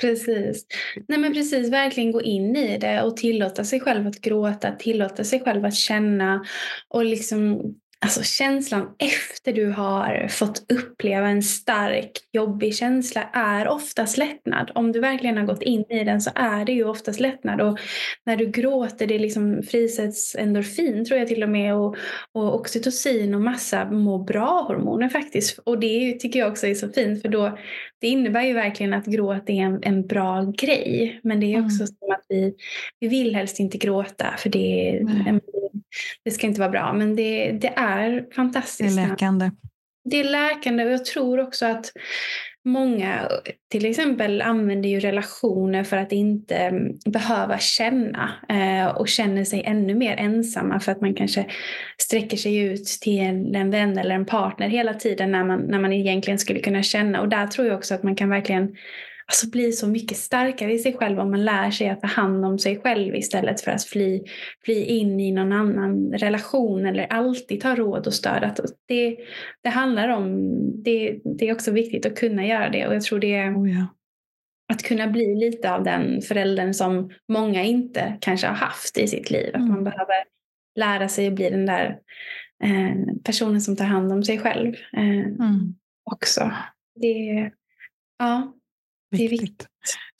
Precis. 0.00 0.66
Nej 1.08 1.18
men 1.18 1.34
precis, 1.34 1.72
verkligen 1.72 2.12
gå 2.12 2.22
in 2.22 2.56
i 2.56 2.78
det 2.78 3.02
och 3.02 3.16
tillåta 3.16 3.64
sig 3.64 3.80
själv 3.80 4.06
att 4.06 4.20
gråta, 4.20 4.72
tillåta 4.72 5.24
sig 5.24 5.40
själv 5.40 5.64
att 5.64 5.74
känna 5.74 6.44
och 6.88 7.04
liksom 7.04 7.60
alltså 8.00 8.22
känslan 8.22 8.94
efter 8.98 9.52
du 9.52 9.70
har 9.70 10.28
fått 10.28 10.72
uppleva 10.72 11.28
en 11.28 11.42
stark, 11.42 12.10
jobbig 12.32 12.74
känsla 12.74 13.30
är 13.32 13.68
oftast 13.68 14.18
lättnad. 14.18 14.70
Om 14.74 14.92
du 14.92 15.00
verkligen 15.00 15.36
har 15.36 15.44
gått 15.44 15.62
in 15.62 15.84
i 15.90 16.04
den 16.04 16.20
så 16.20 16.30
är 16.34 16.64
det 16.64 16.72
ju 16.72 16.84
oftast 16.84 17.20
lättnad. 17.20 17.60
Och 17.60 17.78
när 18.26 18.36
du 18.36 18.46
gråter, 18.46 19.06
det 19.06 19.18
liksom 19.18 19.62
frisätts 19.62 20.34
endorfin 20.34 21.04
tror 21.04 21.18
jag 21.18 21.28
till 21.28 21.42
och 21.42 21.48
med 21.48 21.74
och, 21.74 21.96
och 22.32 22.54
oxytocin 22.54 23.34
och 23.34 23.40
massa 23.40 23.90
må 23.90 24.18
bra-hormoner 24.18 25.08
faktiskt. 25.08 25.58
Och 25.58 25.78
det 25.78 26.12
tycker 26.12 26.38
jag 26.38 26.52
också 26.52 26.66
är 26.66 26.74
så 26.74 26.88
fint 26.88 27.22
för 27.22 27.28
då 27.28 27.58
det 28.00 28.06
innebär 28.08 28.42
ju 28.42 28.52
verkligen 28.52 28.94
att 28.94 29.06
gråt 29.06 29.50
är 29.50 29.62
en, 29.62 29.78
en 29.82 30.06
bra 30.06 30.42
grej. 30.42 31.20
Men 31.22 31.40
det 31.40 31.54
är 31.54 31.64
också 31.64 31.82
mm. 31.82 31.86
som 31.86 32.10
att 32.10 32.24
vi, 32.28 32.54
vi 33.00 33.08
vill 33.08 33.34
helst 33.34 33.60
inte 33.60 33.78
gråta 33.78 34.34
för 34.38 34.50
det, 34.50 34.98
mm. 34.98 35.40
Det 36.24 36.30
ska 36.30 36.46
inte 36.46 36.60
vara 36.60 36.70
bra. 36.70 36.92
Men 36.92 37.16
det, 37.16 37.52
det 37.52 37.72
är 37.76 38.34
fantastiskt. 38.34 38.96
Det 38.96 39.02
är 39.02 39.08
läkande. 39.08 39.50
Det 40.04 40.20
är 40.20 40.24
läkande 40.24 40.84
och 40.84 40.90
jag 40.90 41.04
tror 41.04 41.40
också 41.40 41.66
att 41.66 41.92
Många 42.66 43.28
till 43.70 43.86
exempel 43.86 44.42
använder 44.42 44.88
ju 44.88 45.00
relationer 45.00 45.84
för 45.84 45.96
att 45.96 46.12
inte 46.12 46.72
behöva 47.06 47.58
känna 47.58 48.30
eh, 48.48 48.86
och 48.86 49.08
känner 49.08 49.44
sig 49.44 49.62
ännu 49.62 49.94
mer 49.94 50.16
ensamma 50.16 50.80
för 50.80 50.92
att 50.92 51.00
man 51.00 51.14
kanske 51.14 51.46
sträcker 51.98 52.36
sig 52.36 52.56
ut 52.56 52.84
till 52.84 53.20
en, 53.20 53.54
en 53.54 53.70
vän 53.70 53.98
eller 53.98 54.14
en 54.14 54.26
partner 54.26 54.68
hela 54.68 54.94
tiden 54.94 55.32
när 55.32 55.44
man, 55.44 55.60
när 55.60 55.78
man 55.78 55.92
egentligen 55.92 56.38
skulle 56.38 56.60
kunna 56.60 56.82
känna. 56.82 57.20
Och 57.20 57.28
där 57.28 57.46
tror 57.46 57.66
jag 57.66 57.76
också 57.76 57.94
att 57.94 58.02
man 58.02 58.16
kan 58.16 58.28
verkligen 58.28 58.76
alltså 59.28 59.50
bli 59.50 59.72
så 59.72 59.88
mycket 59.88 60.16
starkare 60.16 60.72
i 60.72 60.78
sig 60.78 60.96
själv 60.96 61.18
om 61.18 61.30
man 61.30 61.44
lär 61.44 61.70
sig 61.70 61.88
att 61.88 62.00
ta 62.00 62.06
hand 62.06 62.44
om 62.44 62.58
sig 62.58 62.80
själv 62.80 63.14
istället 63.14 63.60
för 63.60 63.70
att 63.70 63.84
fly, 63.84 64.22
fly 64.64 64.84
in 64.84 65.20
i 65.20 65.32
någon 65.32 65.52
annan 65.52 66.12
relation 66.12 66.86
eller 66.86 67.06
alltid 67.06 67.60
ta 67.60 67.74
råd 67.74 68.06
och 68.06 68.14
stöd. 68.14 68.44
Att 68.44 68.60
det, 68.86 69.16
det 69.62 69.68
handlar 69.68 70.08
om, 70.08 70.50
det, 70.82 71.20
det 71.38 71.48
är 71.48 71.54
också 71.54 71.70
viktigt 71.70 72.06
att 72.06 72.18
kunna 72.18 72.46
göra 72.46 72.70
det 72.70 72.86
och 72.86 72.94
jag 72.94 73.02
tror 73.02 73.18
det 73.18 73.34
är 73.34 73.56
oh 73.56 73.70
ja. 73.70 73.86
att 74.72 74.82
kunna 74.82 75.06
bli 75.06 75.34
lite 75.34 75.72
av 75.72 75.84
den 75.84 76.22
föräldern 76.22 76.74
som 76.74 77.10
många 77.28 77.62
inte 77.62 78.18
kanske 78.20 78.46
har 78.46 78.54
haft 78.54 78.98
i 78.98 79.06
sitt 79.06 79.30
liv. 79.30 79.54
Mm. 79.54 79.62
Att 79.62 79.70
man 79.70 79.84
behöver 79.84 80.24
lära 80.76 81.08
sig 81.08 81.26
att 81.26 81.34
bli 81.34 81.50
den 81.50 81.66
där 81.66 81.98
eh, 82.64 83.14
personen 83.24 83.60
som 83.60 83.76
tar 83.76 83.84
hand 83.84 84.12
om 84.12 84.22
sig 84.22 84.38
själv 84.38 84.74
eh, 84.96 85.18
mm. 85.18 85.74
också. 86.10 86.52
Det, 87.00 87.50
ja, 88.18 88.52
Viktigt. 89.10 89.66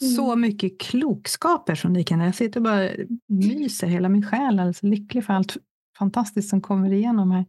Mm. 0.02 0.14
Så 0.14 0.36
mycket 0.36 0.80
klokskaper 0.80 1.74
som 1.74 1.92
ni 1.92 2.04
kan. 2.04 2.20
Jag 2.20 2.34
sitter 2.34 2.60
och 2.60 2.64
bara 2.64 2.90
myser 3.28 3.86
hela 3.86 4.08
min 4.08 4.26
själ, 4.26 4.60
alltså 4.60 4.86
lycklig 4.86 5.24
för 5.24 5.32
allt 5.32 5.56
fantastiskt 5.98 6.48
som 6.48 6.60
kommer 6.60 6.92
igenom 6.92 7.30
här. 7.30 7.46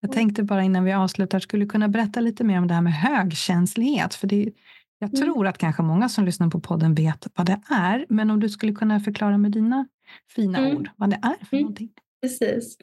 Jag 0.00 0.08
mm. 0.08 0.14
tänkte 0.14 0.42
bara 0.42 0.62
innan 0.62 0.84
vi 0.84 0.92
avslutar, 0.92 1.38
skulle 1.38 1.66
kunna 1.66 1.88
berätta 1.88 2.20
lite 2.20 2.44
mer 2.44 2.58
om 2.58 2.66
det 2.66 2.74
här 2.74 2.82
med 2.82 2.94
högkänslighet. 2.94 4.14
För 4.14 4.26
det, 4.26 4.52
jag 4.98 5.14
mm. 5.14 5.22
tror 5.22 5.46
att 5.46 5.58
kanske 5.58 5.82
många 5.82 6.08
som 6.08 6.24
lyssnar 6.24 6.50
på 6.50 6.60
podden 6.60 6.94
vet 6.94 7.26
vad 7.34 7.46
det 7.46 7.60
är, 7.70 8.06
men 8.08 8.30
om 8.30 8.40
du 8.40 8.48
skulle 8.48 8.72
kunna 8.72 9.00
förklara 9.00 9.38
med 9.38 9.52
dina 9.52 9.86
fina 10.34 10.58
mm. 10.58 10.76
ord 10.76 10.90
vad 10.96 11.10
det 11.10 11.18
är 11.22 11.44
för 11.44 11.56
mm. 11.56 11.62
någonting. 11.62 11.90
Precis. 12.22 12.76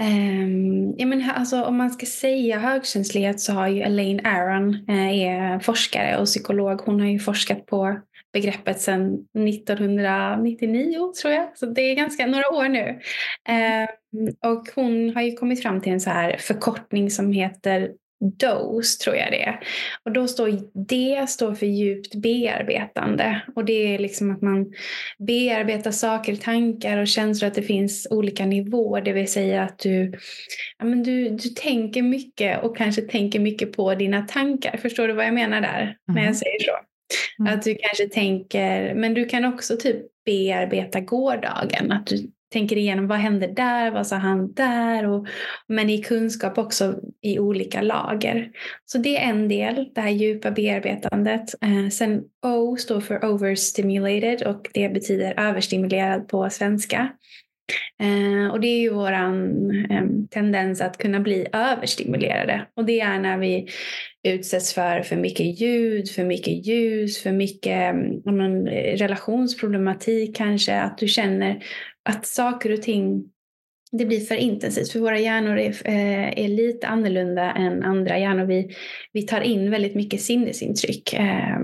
Um, 0.00 0.94
ja, 0.98 1.06
men, 1.06 1.30
alltså, 1.30 1.62
om 1.62 1.76
man 1.76 1.90
ska 1.90 2.06
säga 2.06 2.58
högkänslighet 2.58 3.40
så 3.40 3.52
har 3.52 3.68
ju 3.68 3.80
Elaine 3.80 4.26
Aron, 4.26 4.74
eh, 4.88 5.22
är 5.22 5.58
forskare 5.58 6.18
och 6.18 6.26
psykolog, 6.26 6.80
hon 6.80 7.00
har 7.00 7.06
ju 7.06 7.18
forskat 7.18 7.66
på 7.66 8.00
begreppet 8.32 8.80
sedan 8.80 9.26
1999 9.48 11.12
tror 11.22 11.34
jag. 11.34 11.58
Så 11.58 11.66
det 11.66 11.80
är 11.80 11.94
ganska 11.94 12.26
några 12.26 12.48
år 12.48 12.68
nu. 12.68 13.00
Um, 13.48 14.28
och 14.50 14.68
hon 14.74 15.14
har 15.14 15.22
ju 15.22 15.32
kommit 15.32 15.62
fram 15.62 15.80
till 15.80 15.92
en 15.92 16.00
så 16.00 16.10
här 16.10 16.36
förkortning 16.36 17.10
som 17.10 17.32
heter 17.32 17.90
DOSE 18.22 19.04
tror 19.04 19.16
jag 19.16 19.30
det 19.30 19.42
är. 19.42 19.60
Och 20.04 20.12
då 20.12 20.28
står 20.28 20.50
D 20.88 21.26
står 21.28 21.54
för 21.54 21.66
djupt 21.66 22.14
bearbetande. 22.14 23.42
Och 23.56 23.64
det 23.64 23.94
är 23.94 23.98
liksom 23.98 24.30
att 24.30 24.42
man 24.42 24.72
bearbetar 25.18 25.90
saker, 25.90 26.36
tankar 26.36 26.98
och 26.98 27.08
känslor 27.08 27.48
att 27.48 27.54
det 27.54 27.62
finns 27.62 28.06
olika 28.10 28.46
nivåer. 28.46 29.02
Det 29.02 29.12
vill 29.12 29.32
säga 29.32 29.62
att 29.62 29.78
du, 29.78 30.12
ja, 30.78 30.84
men 30.84 31.02
du, 31.02 31.28
du 31.28 31.48
tänker 31.48 32.02
mycket 32.02 32.64
och 32.64 32.76
kanske 32.76 33.02
tänker 33.02 33.40
mycket 33.40 33.72
på 33.72 33.94
dina 33.94 34.22
tankar. 34.22 34.76
Förstår 34.76 35.08
du 35.08 35.14
vad 35.14 35.26
jag 35.26 35.34
menar 35.34 35.60
där 35.60 35.82
mm. 35.82 35.96
när 36.06 36.16
jag 36.16 36.22
mm. 36.22 36.34
säger 36.34 36.58
så? 36.60 36.72
Mm. 37.38 37.54
Att 37.54 37.62
du 37.62 37.74
kanske 37.74 38.08
tänker, 38.08 38.94
men 38.94 39.14
du 39.14 39.24
kan 39.24 39.44
också 39.44 39.76
typ 39.76 39.96
bearbeta 40.24 41.00
gårdagen. 41.00 41.92
Att 41.92 42.06
du 42.06 42.30
tänker 42.52 42.76
igenom 42.76 43.06
vad 43.06 43.18
hände 43.18 43.46
där, 43.46 43.90
vad 43.90 44.06
sa 44.06 44.16
han 44.16 44.52
där? 44.52 45.06
Och, 45.06 45.26
men 45.68 45.90
i 45.90 46.02
kunskap 46.02 46.58
också 46.58 46.94
i 47.22 47.38
olika 47.38 47.82
lager. 47.82 48.50
Så 48.84 48.98
det 48.98 49.16
är 49.16 49.30
en 49.30 49.48
del, 49.48 49.90
det 49.94 50.00
här 50.00 50.10
djupa 50.10 50.50
bearbetandet. 50.50 51.54
Eh, 51.62 51.88
sen 51.88 52.22
O 52.46 52.76
står 52.76 53.00
för 53.00 53.24
overstimulated 53.24 54.42
och 54.42 54.68
det 54.74 54.88
betyder 54.88 55.40
överstimulerad 55.40 56.28
på 56.28 56.50
svenska. 56.50 57.08
Eh, 58.02 58.52
och 58.52 58.60
det 58.60 58.66
är 58.66 58.80
ju 58.80 58.90
vår 58.90 59.12
eh, 59.12 60.02
tendens 60.30 60.80
att 60.80 60.98
kunna 60.98 61.20
bli 61.20 61.46
överstimulerade. 61.52 62.66
Och 62.76 62.84
det 62.84 63.00
är 63.00 63.18
när 63.18 63.38
vi 63.38 63.68
utsätts 64.28 64.74
för 64.74 65.02
för 65.02 65.16
mycket 65.16 65.60
ljud, 65.60 66.10
för 66.10 66.24
mycket 66.24 66.66
ljus, 66.66 67.22
för 67.22 67.32
mycket 67.32 67.94
men, 68.24 68.68
eh, 68.68 68.96
relationsproblematik 68.96 70.36
kanske. 70.36 70.80
Att 70.80 70.98
du 70.98 71.08
känner 71.08 71.62
att 72.02 72.26
saker 72.26 72.72
och 72.72 72.82
ting 72.82 73.24
det 73.92 74.04
blir 74.04 74.20
för 74.20 74.34
intensivt 74.34 74.92
för 74.92 75.00
våra 75.00 75.18
hjärnor 75.18 75.58
är, 75.58 75.70
eh, 75.84 76.44
är 76.44 76.48
lite 76.48 76.86
annorlunda 76.86 77.52
än 77.52 77.82
andra 77.82 78.18
hjärnor. 78.18 78.44
Vi, 78.44 78.70
vi 79.12 79.22
tar 79.22 79.40
in 79.40 79.70
väldigt 79.70 79.94
mycket 79.94 80.20
sinnesintryck. 80.20 81.12
Eh, 81.12 81.58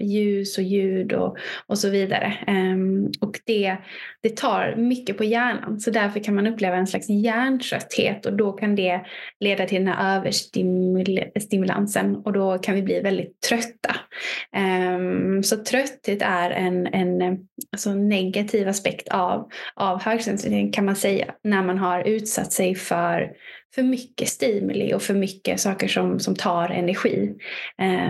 ljus 0.00 0.58
och 0.58 0.64
ljud 0.64 1.12
och, 1.12 1.36
och 1.66 1.78
så 1.78 1.90
vidare. 1.90 2.34
Eh, 2.46 2.76
och 3.20 3.29
det, 3.46 3.76
det 4.22 4.36
tar 4.36 4.74
mycket 4.76 5.18
på 5.18 5.24
hjärnan 5.24 5.80
så 5.80 5.90
därför 5.90 6.20
kan 6.20 6.34
man 6.34 6.46
uppleva 6.46 6.76
en 6.76 6.86
slags 6.86 7.08
hjärntrötthet 7.08 8.26
och 8.26 8.36
då 8.36 8.52
kan 8.52 8.76
det 8.76 9.00
leda 9.40 9.66
till 9.66 9.78
den 9.78 9.88
här 9.88 10.16
överstimulansen 10.16 12.16
och 12.16 12.32
då 12.32 12.58
kan 12.58 12.74
vi 12.74 12.82
bli 12.82 13.00
väldigt 13.00 13.40
trötta. 13.40 13.96
Um, 14.96 15.42
så 15.42 15.64
trötthet 15.64 16.22
är 16.22 16.50
en, 16.50 16.86
en 16.86 17.38
alltså 17.72 17.94
negativ 17.94 18.68
aspekt 18.68 19.08
av, 19.08 19.48
av 19.74 20.02
högkänslighet 20.02 20.74
kan 20.74 20.84
man 20.84 20.96
säga 20.96 21.34
när 21.44 21.62
man 21.62 21.78
har 21.78 22.02
utsatt 22.02 22.52
sig 22.52 22.74
för 22.74 23.30
för 23.74 23.82
mycket 23.82 24.28
stimuli 24.28 24.94
och 24.94 25.02
för 25.02 25.14
mycket 25.14 25.60
saker 25.60 25.88
som, 25.88 26.20
som 26.20 26.34
tar 26.34 26.68
energi. 26.68 27.34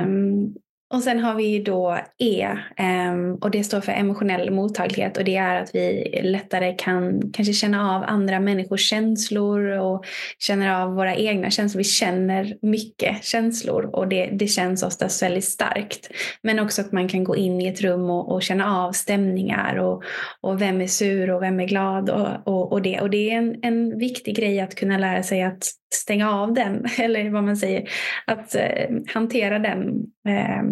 Um, 0.02 0.54
och 0.94 1.02
sen 1.02 1.20
har 1.20 1.34
vi 1.34 1.62
då 1.62 1.98
E 2.18 2.48
ehm, 2.76 3.34
och 3.34 3.50
det 3.50 3.64
står 3.64 3.80
för 3.80 3.92
emotionell 3.92 4.50
mottaglighet 4.50 5.16
och 5.16 5.24
det 5.24 5.36
är 5.36 5.62
att 5.62 5.74
vi 5.74 6.20
lättare 6.22 6.74
kan 6.78 7.32
kanske 7.32 7.52
känna 7.52 7.96
av 7.96 8.04
andra 8.06 8.40
människors 8.40 8.88
känslor 8.88 9.60
och 9.66 10.04
känner 10.38 10.82
av 10.82 10.94
våra 10.94 11.14
egna 11.16 11.50
känslor. 11.50 11.78
Vi 11.78 11.84
känner 11.84 12.56
mycket 12.62 13.24
känslor 13.24 13.90
och 13.92 14.08
det, 14.08 14.26
det 14.26 14.46
känns 14.46 14.82
oftast 14.82 15.22
väldigt 15.22 15.44
starkt. 15.44 16.10
Men 16.42 16.60
också 16.60 16.80
att 16.80 16.92
man 16.92 17.08
kan 17.08 17.24
gå 17.24 17.36
in 17.36 17.60
i 17.60 17.66
ett 17.66 17.80
rum 17.80 18.10
och, 18.10 18.32
och 18.32 18.42
känna 18.42 18.78
av 18.78 18.92
stämningar 18.92 19.76
och, 19.76 20.02
och 20.40 20.62
vem 20.62 20.80
är 20.80 20.86
sur 20.86 21.30
och 21.30 21.42
vem 21.42 21.60
är 21.60 21.66
glad 21.66 22.10
och, 22.10 22.28
och, 22.44 22.72
och 22.72 22.82
det. 22.82 23.00
Och 23.00 23.10
det 23.10 23.30
är 23.30 23.36
en, 23.36 23.56
en 23.62 23.98
viktig 23.98 24.36
grej 24.36 24.60
att 24.60 24.74
kunna 24.74 24.98
lära 24.98 25.22
sig 25.22 25.42
att 25.42 25.79
stänga 25.94 26.30
av 26.30 26.54
den, 26.54 26.86
eller 26.98 27.30
vad 27.30 27.44
man 27.44 27.56
säger, 27.56 27.90
att 28.24 28.54
eh, 28.54 28.88
hantera 29.14 29.58
den. 29.58 30.06
Eh, 30.28 30.62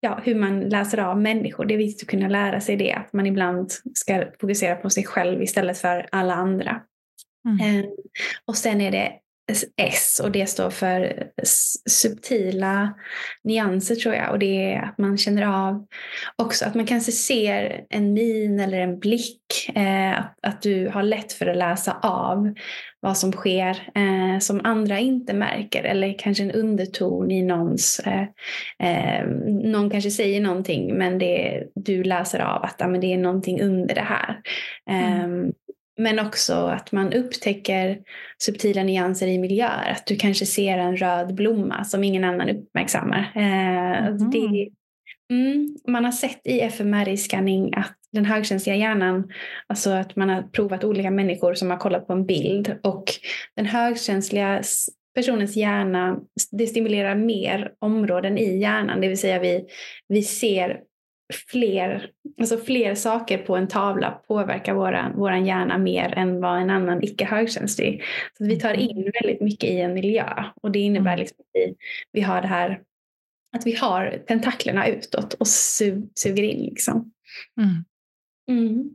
ja, 0.00 0.20
hur 0.24 0.34
man 0.34 0.60
läser 0.60 0.98
av 0.98 1.20
människor. 1.20 1.64
Det 1.64 1.74
är 1.74 1.78
viktigt 1.78 2.08
att 2.08 2.10
kunna 2.10 2.28
lära 2.28 2.60
sig 2.60 2.76
det, 2.76 2.92
att 2.92 3.12
man 3.12 3.26
ibland 3.26 3.70
ska 3.94 4.24
fokusera 4.40 4.76
på 4.76 4.90
sig 4.90 5.04
själv 5.04 5.42
istället 5.42 5.78
för 5.78 6.06
alla 6.12 6.34
andra. 6.34 6.80
Mm. 7.48 7.80
Eh, 7.80 7.84
och 8.44 8.56
sen 8.56 8.80
är 8.80 8.90
det 8.90 9.12
S 9.76 10.20
och 10.24 10.30
det 10.30 10.46
står 10.46 10.70
för 10.70 11.26
subtila 11.90 12.94
nyanser 13.44 13.94
tror 13.94 14.14
jag. 14.14 14.30
Och 14.30 14.38
det 14.38 14.72
är 14.72 14.82
att 14.82 14.98
man 14.98 15.18
känner 15.18 15.68
av 15.68 15.86
också 16.36 16.64
att 16.64 16.74
man 16.74 16.86
kanske 16.86 17.12
ser 17.12 17.84
en 17.90 18.12
min 18.12 18.60
eller 18.60 18.80
en 18.80 18.98
blick. 18.98 19.70
Eh, 19.74 20.18
att, 20.18 20.38
att 20.42 20.62
du 20.62 20.88
har 20.88 21.02
lätt 21.02 21.32
för 21.32 21.46
att 21.46 21.56
läsa 21.56 21.96
av 22.02 22.54
vad 23.00 23.18
som 23.18 23.32
sker 23.32 23.90
eh, 23.94 24.38
som 24.40 24.60
andra 24.64 24.98
inte 24.98 25.34
märker. 25.34 25.84
Eller 25.84 26.18
kanske 26.18 26.42
en 26.42 26.52
underton 26.52 27.30
i 27.30 27.42
någons... 27.42 28.00
Eh, 28.78 29.26
någon 29.62 29.90
kanske 29.90 30.10
säger 30.10 30.40
någonting 30.40 30.94
men 30.94 31.18
det, 31.18 31.64
du 31.74 32.04
läser 32.04 32.38
av 32.38 32.62
att 32.62 32.82
ah, 32.82 32.88
men 32.88 33.00
det 33.00 33.12
är 33.12 33.18
någonting 33.18 33.60
under 33.60 33.94
det 33.94 34.00
här. 34.00 34.40
Mm. 34.90 35.52
Men 35.96 36.18
också 36.18 36.54
att 36.54 36.92
man 36.92 37.12
upptäcker 37.12 37.98
subtila 38.38 38.82
nyanser 38.82 39.26
i 39.26 39.38
miljöer. 39.38 39.90
Att 39.90 40.06
du 40.06 40.16
kanske 40.16 40.46
ser 40.46 40.78
en 40.78 40.96
röd 40.96 41.34
blomma 41.34 41.84
som 41.84 42.04
ingen 42.04 42.24
annan 42.24 42.48
uppmärksammar. 42.48 43.32
Eh, 43.34 44.06
mm. 44.06 44.30
det, 44.30 44.70
Mm, 45.30 45.76
man 45.88 46.04
har 46.04 46.12
sett 46.12 46.40
i 46.44 46.60
fMRI-scanning 46.60 47.74
att 47.76 47.94
den 48.12 48.24
högkänsliga 48.24 48.76
hjärnan, 48.76 49.32
alltså 49.66 49.90
att 49.90 50.16
man 50.16 50.28
har 50.28 50.42
provat 50.42 50.84
olika 50.84 51.10
människor 51.10 51.54
som 51.54 51.70
har 51.70 51.76
kollat 51.76 52.06
på 52.06 52.12
en 52.12 52.26
bild 52.26 52.78
och 52.82 53.04
den 53.56 53.66
högkänsliga 53.66 54.62
personens 55.14 55.56
hjärna, 55.56 56.20
det 56.50 56.66
stimulerar 56.66 57.14
mer 57.14 57.72
områden 57.78 58.38
i 58.38 58.58
hjärnan, 58.58 59.00
det 59.00 59.08
vill 59.08 59.18
säga 59.18 59.38
vi, 59.38 59.64
vi 60.08 60.22
ser 60.22 60.80
fler, 61.34 62.10
alltså 62.40 62.56
fler 62.56 62.94
saker 62.94 63.38
på 63.38 63.56
en 63.56 63.68
tavla 63.68 64.10
påverkar 64.10 64.74
våran, 64.74 65.16
våran 65.16 65.46
hjärna 65.46 65.78
mer 65.78 66.14
än 66.18 66.40
vad 66.40 66.60
en 66.60 66.70
annan 66.70 67.02
icke 67.02 67.24
högkänslig. 67.24 68.02
Så 68.38 68.44
vi 68.44 68.60
tar 68.60 68.74
in 68.74 68.96
mm. 68.96 69.12
väldigt 69.22 69.40
mycket 69.40 69.70
i 69.70 69.80
en 69.80 69.94
miljö 69.94 70.44
och 70.62 70.70
det 70.70 70.78
innebär 70.78 71.12
mm. 71.12 71.20
liksom 71.20 71.36
att 71.40 71.50
vi, 71.52 71.74
vi 72.12 72.20
har 72.20 72.42
det 72.42 72.48
här 72.48 72.80
att 73.56 73.66
vi 73.66 73.76
har 73.76 74.22
tentaklerna 74.26 74.86
utåt 74.86 75.34
och 75.34 75.48
su 75.48 76.02
suger 76.14 76.42
in. 76.42 76.64
Liksom. 76.64 77.12
Mm. 77.60 77.84
Mm. 78.48 78.90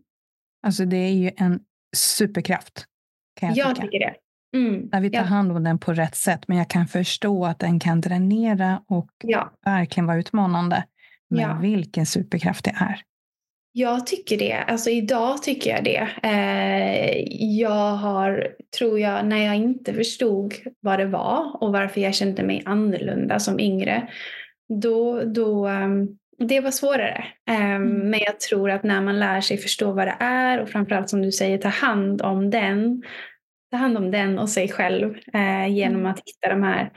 Alltså 0.63 0.85
det 0.85 0.97
är 0.97 1.11
ju 1.11 1.31
en 1.37 1.59
superkraft. 1.95 2.85
Kan 3.39 3.49
jag, 3.49 3.57
jag 3.57 3.75
tycka. 3.75 3.87
tycker 3.87 3.99
det. 3.99 4.15
Mm. 4.57 4.89
När 4.91 5.01
vi 5.01 5.09
tar 5.09 5.19
ja. 5.19 5.23
hand 5.23 5.51
om 5.51 5.63
den 5.63 5.79
på 5.79 5.93
rätt 5.93 6.15
sätt. 6.15 6.47
Men 6.47 6.57
jag 6.57 6.69
kan 6.69 6.87
förstå 6.87 7.45
att 7.45 7.59
den 7.59 7.79
kan 7.79 8.01
dränera 8.01 8.83
och 8.87 9.11
ja. 9.23 9.51
verkligen 9.65 10.07
vara 10.07 10.17
utmanande. 10.17 10.83
Men 11.31 11.41
ja. 11.41 11.57
vilken 11.61 12.05
superkraft 12.05 12.65
det 12.65 12.75
är. 12.75 13.01
Jag 13.73 14.07
tycker 14.07 14.37
det. 14.37 14.53
Alltså 14.53 14.89
idag 14.89 15.43
tycker 15.43 15.69
jag 15.69 15.83
det. 15.83 16.07
Eh, 16.23 17.23
jag 17.59 17.95
har, 17.95 18.47
tror 18.77 18.99
jag, 18.99 19.25
när 19.25 19.45
jag 19.45 19.55
inte 19.55 19.93
förstod 19.93 20.53
vad 20.79 20.99
det 20.99 21.05
var 21.05 21.63
och 21.63 21.71
varför 21.71 22.01
jag 22.01 22.15
kände 22.15 22.43
mig 22.43 22.63
annorlunda 22.65 23.39
som 23.39 23.59
yngre, 23.59 24.07
då, 24.81 25.23
då 25.23 25.67
um, 25.67 26.17
det 26.37 26.59
var 26.59 26.71
svårare. 26.71 27.23
Um, 27.49 27.55
mm. 27.55 28.09
Men 28.09 28.19
jag 28.19 28.39
tror 28.39 28.71
att 28.71 28.83
när 28.83 29.01
man 29.01 29.19
lär 29.19 29.41
sig 29.41 29.57
förstå 29.57 29.91
vad 29.91 30.07
det 30.07 30.17
är 30.19 30.59
och 30.61 30.69
framförallt 30.69 31.09
som 31.09 31.21
du 31.21 31.31
säger 31.31 31.57
ta 31.57 31.69
hand 31.69 32.21
om 32.21 32.49
den, 32.49 33.03
ta 33.71 33.77
hand 33.77 33.97
om 33.97 34.11
den 34.11 34.39
och 34.39 34.49
sig 34.49 34.69
själv 34.69 35.09
uh, 35.35 35.67
genom 35.69 35.99
mm. 35.99 36.11
att 36.11 36.19
hitta 36.25 36.49
de 36.49 36.63
här 36.63 36.91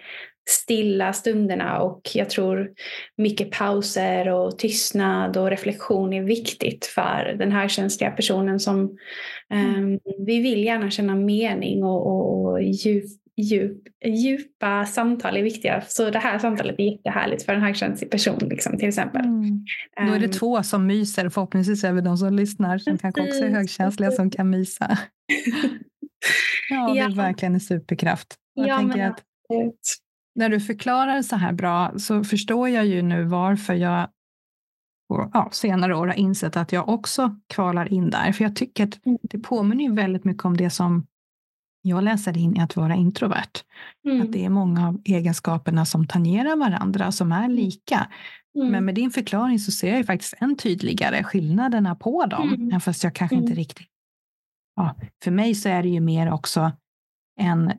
stilla 0.51 1.13
stunderna 1.13 1.81
och 1.81 2.11
jag 2.15 2.31
tror 2.31 2.71
mycket 3.17 3.51
pauser 3.51 4.29
och 4.29 4.59
tystnad 4.59 5.37
och 5.37 5.51
reflektion 5.51 6.13
är 6.13 6.23
viktigt 6.23 6.87
för 6.87 7.37
den 7.39 7.53
här 7.53 7.69
känsliga 7.69 8.11
personen 8.11 8.61
som 8.61 8.81
um, 9.55 10.01
vi 10.27 10.41
vill 10.41 10.65
gärna 10.65 10.91
känna 10.91 11.15
mening 11.15 11.85
och, 11.85 12.07
och, 12.07 12.45
och 12.45 12.63
djup, 12.63 13.05
djup, 13.37 13.83
djupa 14.05 14.87
samtal 14.87 15.37
är 15.37 15.43
viktiga. 15.43 15.83
Så 15.87 16.11
det 16.11 16.19
här 16.19 16.39
samtalet 16.39 16.75
är 16.79 16.85
jättehärligt 16.85 17.43
för 17.43 17.53
en 17.53 17.63
högkänslig 17.63 18.11
person 18.11 18.39
liksom, 18.39 18.79
till 18.79 18.89
exempel. 18.89 19.25
Mm. 19.25 19.65
Då 19.97 20.13
är 20.15 20.19
det 20.19 20.27
um, 20.27 20.33
två 20.33 20.63
som 20.63 20.87
myser, 20.87 21.29
förhoppningsvis 21.29 21.85
är 21.85 21.93
det 21.93 22.01
de 22.01 22.17
som 22.17 22.37
lyssnar 22.37 22.79
som 22.79 22.99
kanske 22.99 23.23
också 23.23 23.45
är 23.45 23.51
högkänsliga 23.51 24.11
som 24.11 24.31
kan 24.31 24.51
mysa. 24.51 24.99
ja, 26.71 26.93
det 26.95 27.01
är 27.01 27.17
verkligen 27.17 27.55
en 27.55 27.61
superkraft. 27.61 28.35
Jag 28.55 28.69
ja, 28.69 28.79
tänker 28.79 29.07
att 29.07 29.23
när 30.35 30.49
du 30.49 30.61
förklarar 30.61 31.23
så 31.23 31.37
här 31.37 31.53
bra 31.53 31.99
så 31.99 32.25
förstår 32.25 32.69
jag 32.69 32.87
ju 32.87 33.03
nu 33.03 33.25
varför 33.25 33.75
jag 33.75 34.09
på 35.09 35.31
ja, 35.33 35.49
senare 35.53 35.97
år 35.97 36.07
har 36.07 36.15
insett 36.15 36.57
att 36.57 36.73
jag 36.73 36.89
också 36.89 37.37
kvalar 37.49 37.93
in 37.93 38.11
där. 38.11 38.33
För 38.33 38.45
jag 38.45 38.57
tycker 38.57 38.85
att 38.85 39.07
mm. 39.07 39.19
det 39.23 39.39
påminner 39.39 39.85
ju 39.85 39.93
väldigt 39.93 40.25
mycket 40.25 40.45
om 40.45 40.57
det 40.57 40.71
som 40.71 41.07
jag 41.83 42.05
läser 42.05 42.39
in 42.39 42.57
i 42.57 42.61
att 42.61 42.77
vara 42.77 42.95
introvert. 42.95 43.65
Mm. 44.05 44.23
Att 44.23 44.33
det 44.33 44.45
är 44.45 44.51
många 44.51 44.89
av 44.89 45.01
egenskaperna 45.05 45.85
som 45.85 46.07
tangerar 46.07 46.57
varandra, 46.57 47.13
som 47.13 47.33
är 47.33 47.45
mm. 47.45 47.51
lika. 47.51 48.09
Mm. 48.57 48.69
Men 48.69 48.85
med 48.85 48.95
din 48.95 49.11
förklaring 49.11 49.59
så 49.59 49.73
ser 49.73 49.89
jag 49.89 49.99
ju 49.99 50.05
faktiskt 50.05 50.35
än 50.41 50.57
tydligare 50.57 51.25
skillnaderna 51.25 51.95
på 51.95 52.27
dem, 52.27 52.55
mm. 52.55 52.81
fast 52.81 53.05
jag 53.05 53.15
kanske 53.15 53.37
inte 53.37 53.47
mm. 53.47 53.57
riktigt... 53.57 53.89
Ja, 54.77 54.97
för 55.25 55.31
mig 55.31 55.55
så 55.55 55.69
är 55.69 55.83
det 55.83 55.89
ju 55.89 56.01
mer 56.01 56.33
också 56.33 56.73
en 57.41 57.73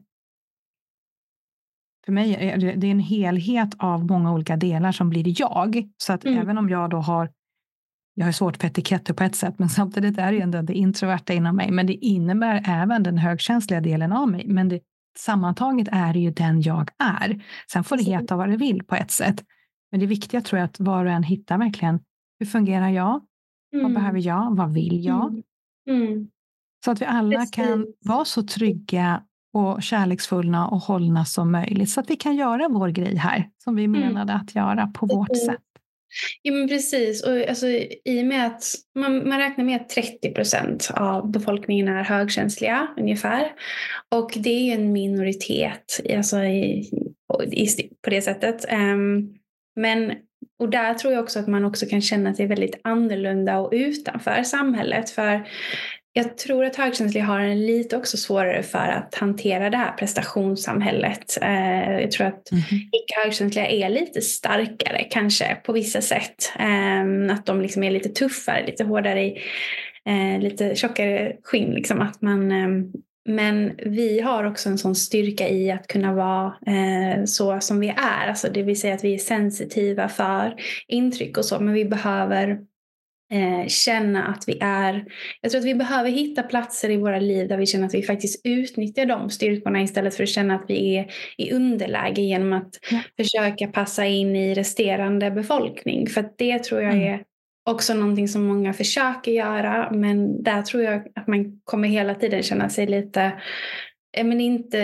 för 2.05 2.11
mig 2.11 2.35
är 2.35 2.75
det 2.77 2.91
en 2.91 2.99
helhet 2.99 3.69
av 3.77 4.05
många 4.05 4.33
olika 4.33 4.57
delar 4.57 4.91
som 4.91 5.09
blir 5.09 5.41
jag. 5.41 5.89
Så 5.97 6.13
att 6.13 6.25
mm. 6.25 6.39
även 6.39 6.57
om 6.57 6.69
jag 6.69 6.89
då 6.89 6.97
har 6.97 7.29
jag 8.17 8.25
har 8.25 8.31
svårt 8.31 8.57
för 8.57 8.67
etiketter 8.67 9.13
på 9.13 9.23
ett 9.23 9.35
sätt, 9.35 9.59
men 9.59 9.69
samtidigt 9.79 10.17
är 10.17 10.31
det 10.31 10.41
ändå 10.41 10.61
det 10.61 10.73
introverta 10.73 11.33
inom 11.33 11.55
mig. 11.55 11.71
Men 11.71 11.87
det 11.87 11.93
innebär 11.93 12.63
även 12.67 13.03
den 13.03 13.17
högkänsliga 13.17 13.81
delen 13.81 14.13
av 14.13 14.29
mig. 14.29 14.47
Men 14.47 14.69
det, 14.69 14.79
sammantaget 15.17 15.87
är 15.91 16.13
det 16.13 16.19
ju 16.19 16.31
den 16.31 16.61
jag 16.61 16.89
är. 16.97 17.43
Sen 17.71 17.83
får 17.83 17.97
det 17.97 18.03
heta 18.03 18.35
vad 18.35 18.49
det 18.49 18.57
vill 18.57 18.83
på 18.83 18.95
ett 18.95 19.11
sätt. 19.11 19.43
Men 19.91 19.99
det 19.99 20.05
viktiga 20.05 20.41
tror 20.41 20.59
jag 20.59 20.65
att 20.65 20.79
var 20.79 21.05
och 21.05 21.11
en 21.11 21.23
hittar 21.23 21.57
verkligen, 21.57 21.99
hur 22.39 22.45
fungerar 22.45 22.89
jag? 22.89 23.21
Mm. 23.73 23.83
Vad 23.83 23.93
behöver 23.93 24.19
jag? 24.19 24.55
Vad 24.55 24.73
vill 24.73 25.05
jag? 25.05 25.43
Mm. 25.87 26.01
Mm. 26.01 26.27
Så 26.85 26.91
att 26.91 27.01
vi 27.01 27.05
alla 27.05 27.39
Precis. 27.39 27.51
kan 27.51 27.87
vara 27.99 28.25
så 28.25 28.43
trygga 28.43 29.23
och 29.55 29.83
kärleksfulla 29.83 30.67
och 30.67 30.79
hållna 30.79 31.25
som 31.25 31.51
möjligt. 31.51 31.89
Så 31.89 31.99
att 31.99 32.09
vi 32.09 32.15
kan 32.15 32.35
göra 32.35 32.67
vår 32.69 32.89
grej 32.89 33.15
här, 33.15 33.49
som 33.63 33.75
vi 33.75 33.83
mm. 33.83 34.01
menade 34.01 34.33
att 34.33 34.55
göra 34.55 34.87
på 34.87 35.05
vårt 35.05 35.37
sätt. 35.45 35.61
Ja 36.41 36.53
men 36.53 36.67
precis. 36.67 37.23
Och 37.23 37.49
alltså, 37.49 37.67
I 38.05 38.21
och 38.21 38.25
med 38.25 38.47
att 38.47 38.63
man, 38.95 39.29
man 39.29 39.39
räknar 39.39 39.65
med 39.65 39.81
att 39.81 39.89
30 39.89 40.31
procent 40.31 40.91
av 40.93 41.31
befolkningen 41.31 41.87
är 41.87 42.03
högkänsliga 42.03 42.87
ungefär. 42.97 43.51
Och 44.15 44.31
det 44.35 44.71
är 44.71 44.75
en 44.75 44.91
minoritet 44.91 46.01
alltså, 46.15 46.43
i, 46.43 46.89
i, 47.51 47.67
på 48.03 48.09
det 48.09 48.21
sättet. 48.21 48.65
Um, 48.73 49.35
men 49.75 50.11
och 50.59 50.69
där 50.69 50.93
tror 50.93 51.13
jag 51.13 51.23
också 51.23 51.39
att 51.39 51.47
man 51.47 51.65
också 51.65 51.85
kan 51.85 52.01
känna 52.01 52.33
sig 52.33 52.47
väldigt 52.47 52.79
annorlunda 52.83 53.59
och 53.59 53.69
utanför 53.73 54.43
samhället. 54.43 55.09
För 55.09 55.47
jag 56.17 56.37
tror 56.37 56.65
att 56.65 56.75
högkänsliga 56.75 57.23
har 57.23 57.39
en 57.39 57.65
lite 57.65 57.97
också 57.97 58.17
svårare 58.17 58.63
för 58.63 58.87
att 58.87 59.15
hantera 59.15 59.69
det 59.69 59.77
här 59.77 59.91
prestationssamhället. 59.91 61.37
Eh, 61.41 61.99
jag 62.01 62.11
tror 62.11 62.27
att 62.27 62.51
mm. 62.51 62.63
icke-högkänsliga 62.91 63.67
är 63.67 63.89
lite 63.89 64.21
starkare 64.21 65.03
kanske 65.03 65.55
på 65.55 65.73
vissa 65.73 66.01
sätt. 66.01 66.51
Eh, 66.59 67.35
att 67.35 67.45
de 67.45 67.61
liksom 67.61 67.83
är 67.83 67.91
lite 67.91 68.09
tuffare, 68.09 68.65
lite 68.65 68.83
hårdare 68.83 69.23
i 69.23 69.37
eh, 70.05 70.41
lite 70.41 70.75
tjockare 70.75 71.35
skinn. 71.43 71.71
Liksom, 71.71 72.01
att 72.01 72.21
man, 72.21 72.47
men 73.25 73.71
vi 73.85 74.19
har 74.19 74.43
också 74.43 74.69
en 74.69 74.77
sån 74.77 74.95
styrka 74.95 75.49
i 75.49 75.71
att 75.71 75.87
kunna 75.87 76.13
vara 76.13 76.53
så 77.25 77.59
som 77.59 77.79
vi 77.79 77.87
är. 77.87 78.27
Alltså 78.27 78.47
det 78.49 78.63
vill 78.63 78.79
säga 78.79 78.93
att 78.93 79.03
vi 79.03 79.13
är 79.13 79.17
sensitiva 79.17 80.09
för 80.09 80.55
intryck 80.87 81.37
och 81.37 81.45
så. 81.45 81.59
Men 81.59 81.73
vi 81.73 81.85
behöver 81.85 82.59
eh, 83.31 83.67
känna 83.67 84.25
att 84.25 84.43
vi 84.47 84.57
är... 84.61 85.05
Jag 85.41 85.51
tror 85.51 85.59
att 85.59 85.65
vi 85.65 85.75
behöver 85.75 86.09
hitta 86.09 86.43
platser 86.43 86.89
i 86.89 86.97
våra 86.97 87.19
liv 87.19 87.47
där 87.47 87.57
vi 87.57 87.65
känner 87.65 87.85
att 87.85 87.93
vi 87.93 88.03
faktiskt 88.03 88.45
utnyttjar 88.45 89.05
de 89.05 89.29
styrkorna 89.29 89.81
istället 89.81 90.15
för 90.15 90.23
att 90.23 90.29
känna 90.29 90.55
att 90.55 90.65
vi 90.67 90.95
är 90.97 91.11
i 91.37 91.51
underläge 91.51 92.21
genom 92.21 92.53
att 92.53 92.69
ja. 92.91 92.99
försöka 93.17 93.67
passa 93.67 94.05
in 94.05 94.35
i 94.35 94.53
resterande 94.53 95.31
befolkning. 95.31 96.07
För 96.07 96.29
det 96.37 96.63
tror 96.63 96.81
jag 96.81 96.93
mm. 96.93 97.13
är 97.13 97.23
också 97.69 97.93
någonting 97.93 98.27
som 98.27 98.43
många 98.43 98.73
försöker 98.73 99.31
göra 99.31 99.91
men 99.91 100.43
där 100.43 100.61
tror 100.61 100.83
jag 100.83 101.01
att 101.15 101.27
man 101.27 101.61
kommer 101.63 101.87
hela 101.87 102.15
tiden 102.15 102.43
känna 102.43 102.69
sig 102.69 102.87
lite 102.87 103.31
men 104.23 104.41
inte 104.41 104.79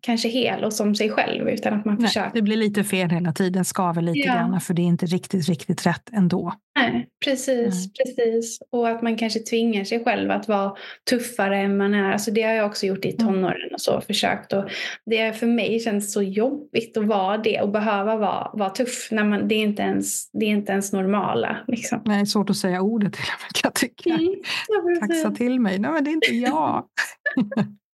kanske 0.00 0.28
hel 0.28 0.64
och 0.64 0.72
som 0.72 0.94
sig 0.94 1.10
själv 1.10 1.48
utan 1.48 1.74
att 1.74 1.84
man 1.84 1.94
Nej, 1.94 2.06
försöker. 2.06 2.30
Det 2.34 2.42
blir 2.42 2.56
lite 2.56 2.84
fel 2.84 3.10
hela 3.10 3.32
tiden, 3.32 3.64
skaver 3.64 4.02
lite 4.02 4.18
ja. 4.18 4.34
grann 4.34 4.60
för 4.60 4.74
det 4.74 4.82
är 4.82 4.86
inte 4.86 5.06
riktigt, 5.06 5.48
riktigt 5.48 5.86
rätt 5.86 6.10
ändå. 6.12 6.52
Nej, 6.78 7.08
precis, 7.24 7.74
Nej. 7.74 8.16
precis. 8.16 8.58
Och 8.70 8.88
att 8.88 9.02
man 9.02 9.16
kanske 9.16 9.40
tvingar 9.40 9.84
sig 9.84 10.04
själv 10.04 10.30
att 10.30 10.48
vara 10.48 10.72
tuffare 11.10 11.58
än 11.58 11.76
man 11.76 11.94
är. 11.94 12.12
Alltså 12.12 12.30
det 12.30 12.42
har 12.42 12.52
jag 12.52 12.66
också 12.66 12.86
gjort 12.86 13.04
i 13.04 13.10
mm. 13.10 13.26
tonåren 13.26 13.74
och 13.74 13.80
så 13.80 14.00
försökt. 14.00 14.52
Och 14.52 14.64
det 15.06 15.32
för 15.32 15.46
mig 15.46 15.80
känns 15.80 16.12
så 16.12 16.22
jobbigt 16.22 16.96
att 16.96 17.06
vara 17.06 17.38
det 17.38 17.60
och 17.60 17.70
behöva 17.70 18.16
vara, 18.16 18.50
vara 18.54 18.70
tuff. 18.70 19.08
När 19.10 19.24
man, 19.24 19.48
det, 19.48 19.54
är 19.54 19.62
inte 19.62 19.82
ens, 19.82 20.30
det 20.30 20.44
är 20.44 20.50
inte 20.50 20.72
ens 20.72 20.92
normala. 20.92 21.56
Liksom. 21.68 22.02
Nej, 22.04 22.26
svårt 22.26 22.50
att 22.50 22.56
säga 22.56 22.80
ordet 22.80 23.12
till 23.12 23.22
och 23.22 23.42
med 23.42 23.62
kan 23.62 23.68
jag 23.68 23.74
tycka. 23.74 24.10
Mm, 24.10 24.34
ja, 24.68 25.06
Taxa 25.06 25.30
till 25.30 25.60
mig. 25.60 25.78
Nej, 25.78 25.90
men 25.90 26.04
det 26.04 26.10
är 26.10 26.12
inte 26.12 26.34
jag. 26.34 26.84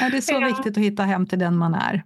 Ja, 0.00 0.10
det 0.10 0.16
är 0.16 0.20
så 0.20 0.32
ja. 0.32 0.46
viktigt 0.46 0.76
att 0.76 0.82
hitta 0.82 1.02
hem 1.02 1.26
till 1.26 1.38
den 1.38 1.56
man 1.56 1.74
är. 1.74 2.04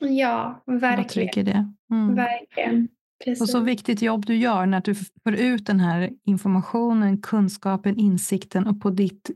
Ja, 0.00 0.62
verkligen. 0.66 1.44
Det. 1.44 1.72
Mm. 1.90 2.14
Verkligen. 2.14 2.88
Precis. 3.24 3.40
Och 3.42 3.48
så 3.48 3.60
viktigt 3.60 4.02
jobb 4.02 4.26
du 4.26 4.36
gör 4.36 4.66
när 4.66 4.80
du 4.80 4.94
får 4.94 5.34
ut 5.34 5.66
den 5.66 5.80
här 5.80 6.10
informationen, 6.26 7.22
kunskapen, 7.22 7.96
insikten 7.96 8.66
och 8.66 8.80
på 8.80 8.90
ditt 8.90 9.30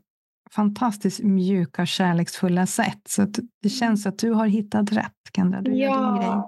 fantastiskt 0.51 1.23
mjuka, 1.23 1.87
kärleksfulla 1.87 2.67
sätt. 2.67 3.01
Så 3.09 3.23
det 3.23 3.39
mm. 3.65 3.71
känns 3.71 4.07
att 4.07 4.19
du 4.19 4.31
har 4.31 4.47
hittat 4.47 4.93
rätt, 4.93 5.13
Kendra. 5.37 5.61
Du 5.61 5.75
ja, 5.75 5.87
gör 5.87 6.13
din 6.13 6.21
grej. 6.21 6.43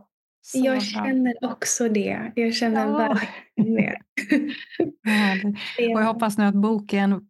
Så 0.45 0.59
jag 0.59 0.75
bra. 0.75 0.81
känner 0.81 1.35
också 1.41 1.89
det. 1.89 2.33
Jag 2.35 2.55
känner 2.55 2.87
ja. 2.87 2.97
verkligen 2.97 3.75
det. 3.75 3.99
och 5.95 6.01
jag 6.01 6.07
hoppas 6.07 6.39
nu 6.39 6.45
att 6.45 6.55
boken 6.55 7.29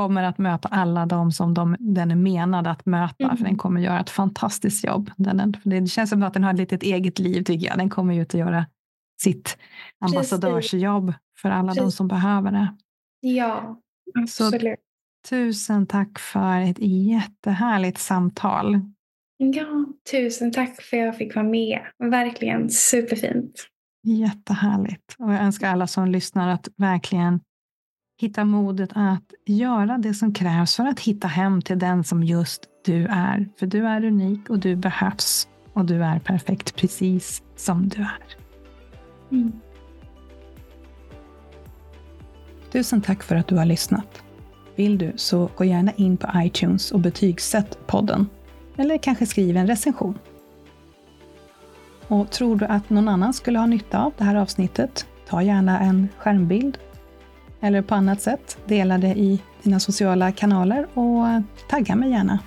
kommer 0.00 0.22
att 0.22 0.38
möta 0.38 0.68
alla 0.68 1.06
de 1.06 1.32
som 1.32 1.54
de, 1.54 1.76
den 1.78 2.10
är 2.10 2.16
menad 2.16 2.66
att 2.66 2.86
möta. 2.86 3.24
Mm. 3.24 3.36
För 3.36 3.44
den 3.44 3.56
kommer 3.56 3.80
göra 3.80 4.00
ett 4.00 4.10
fantastiskt 4.10 4.84
jobb. 4.84 5.10
Den, 5.16 5.54
för 5.62 5.70
det 5.70 5.86
känns 5.86 6.10
som 6.10 6.22
att 6.22 6.34
den 6.34 6.44
har 6.44 6.52
ett 6.52 6.58
litet 6.58 6.82
eget 6.82 7.18
liv 7.18 7.42
tycker 7.42 7.66
jag. 7.66 7.78
Den 7.78 7.90
kommer 7.90 8.14
ju 8.14 8.22
att 8.22 8.34
göra 8.34 8.66
sitt 9.22 9.58
ambassadörsjobb 10.00 11.14
för 11.38 11.50
alla 11.50 11.68
Precis. 11.68 11.82
de 11.82 11.92
som 11.92 12.08
behöver 12.08 12.52
det. 12.52 12.76
Ja, 13.20 13.80
absolut. 14.18 14.62
Så, 14.62 15.28
tusen 15.28 15.86
tack 15.86 16.18
för 16.18 16.60
ett 16.60 16.78
jättehärligt 16.80 17.98
samtal. 17.98 18.80
Ja, 19.36 19.86
tusen 20.10 20.52
tack 20.52 20.82
för 20.82 20.96
att 20.96 21.04
jag 21.04 21.16
fick 21.16 21.34
vara 21.34 21.48
med. 21.48 21.80
Verkligen 21.98 22.70
superfint. 22.70 23.66
Jättehärligt. 24.02 25.16
Och 25.18 25.32
jag 25.32 25.42
önskar 25.42 25.68
alla 25.68 25.86
som 25.86 26.08
lyssnar 26.08 26.48
att 26.48 26.68
verkligen 26.76 27.40
hitta 28.20 28.44
modet 28.44 28.90
att 28.94 29.34
göra 29.46 29.98
det 29.98 30.14
som 30.14 30.34
krävs 30.34 30.76
för 30.76 30.86
att 30.86 31.00
hitta 31.00 31.28
hem 31.28 31.62
till 31.62 31.78
den 31.78 32.04
som 32.04 32.22
just 32.22 32.64
du 32.84 33.06
är. 33.06 33.48
För 33.58 33.66
du 33.66 33.86
är 33.86 34.04
unik 34.04 34.50
och 34.50 34.58
du 34.58 34.76
behövs. 34.76 35.48
Och 35.72 35.84
du 35.84 36.04
är 36.04 36.18
perfekt 36.18 36.76
precis 36.76 37.42
som 37.56 37.88
du 37.88 38.02
är. 38.02 38.36
Mm. 39.30 39.52
Tusen 42.72 43.00
tack 43.00 43.22
för 43.22 43.36
att 43.36 43.46
du 43.46 43.56
har 43.56 43.64
lyssnat. 43.64 44.22
Vill 44.76 44.98
du 44.98 45.12
så 45.16 45.50
gå 45.56 45.64
gärna 45.64 45.92
in 45.92 46.16
på 46.16 46.28
iTunes 46.34 46.92
och 46.92 47.00
betygsätt 47.00 47.86
podden. 47.86 48.28
Eller 48.76 48.98
kanske 48.98 49.26
skriv 49.26 49.56
en 49.56 49.66
recension. 49.66 50.18
Och 52.08 52.30
tror 52.30 52.56
du 52.56 52.64
att 52.64 52.90
någon 52.90 53.08
annan 53.08 53.32
skulle 53.32 53.58
ha 53.58 53.66
nytta 53.66 54.04
av 54.04 54.12
det 54.18 54.24
här 54.24 54.34
avsnittet? 54.34 55.06
Ta 55.28 55.42
gärna 55.42 55.80
en 55.80 56.08
skärmbild 56.18 56.78
eller 57.60 57.82
på 57.82 57.94
annat 57.94 58.22
sätt. 58.22 58.58
Dela 58.66 58.98
det 58.98 59.18
i 59.18 59.42
dina 59.62 59.80
sociala 59.80 60.32
kanaler 60.32 60.86
och 60.98 61.42
tagga 61.70 61.96
mig 61.96 62.10
gärna. 62.10 62.38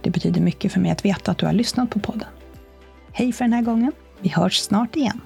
Det 0.00 0.10
betyder 0.10 0.40
mycket 0.40 0.72
för 0.72 0.80
mig 0.80 0.90
att 0.90 1.04
veta 1.04 1.30
att 1.30 1.38
du 1.38 1.46
har 1.46 1.52
lyssnat 1.52 1.90
på 1.90 1.98
podden. 1.98 2.28
Hej 3.12 3.32
för 3.32 3.44
den 3.44 3.52
här 3.52 3.62
gången. 3.62 3.92
Vi 4.20 4.28
hörs 4.28 4.58
snart 4.58 4.96
igen. 4.96 5.20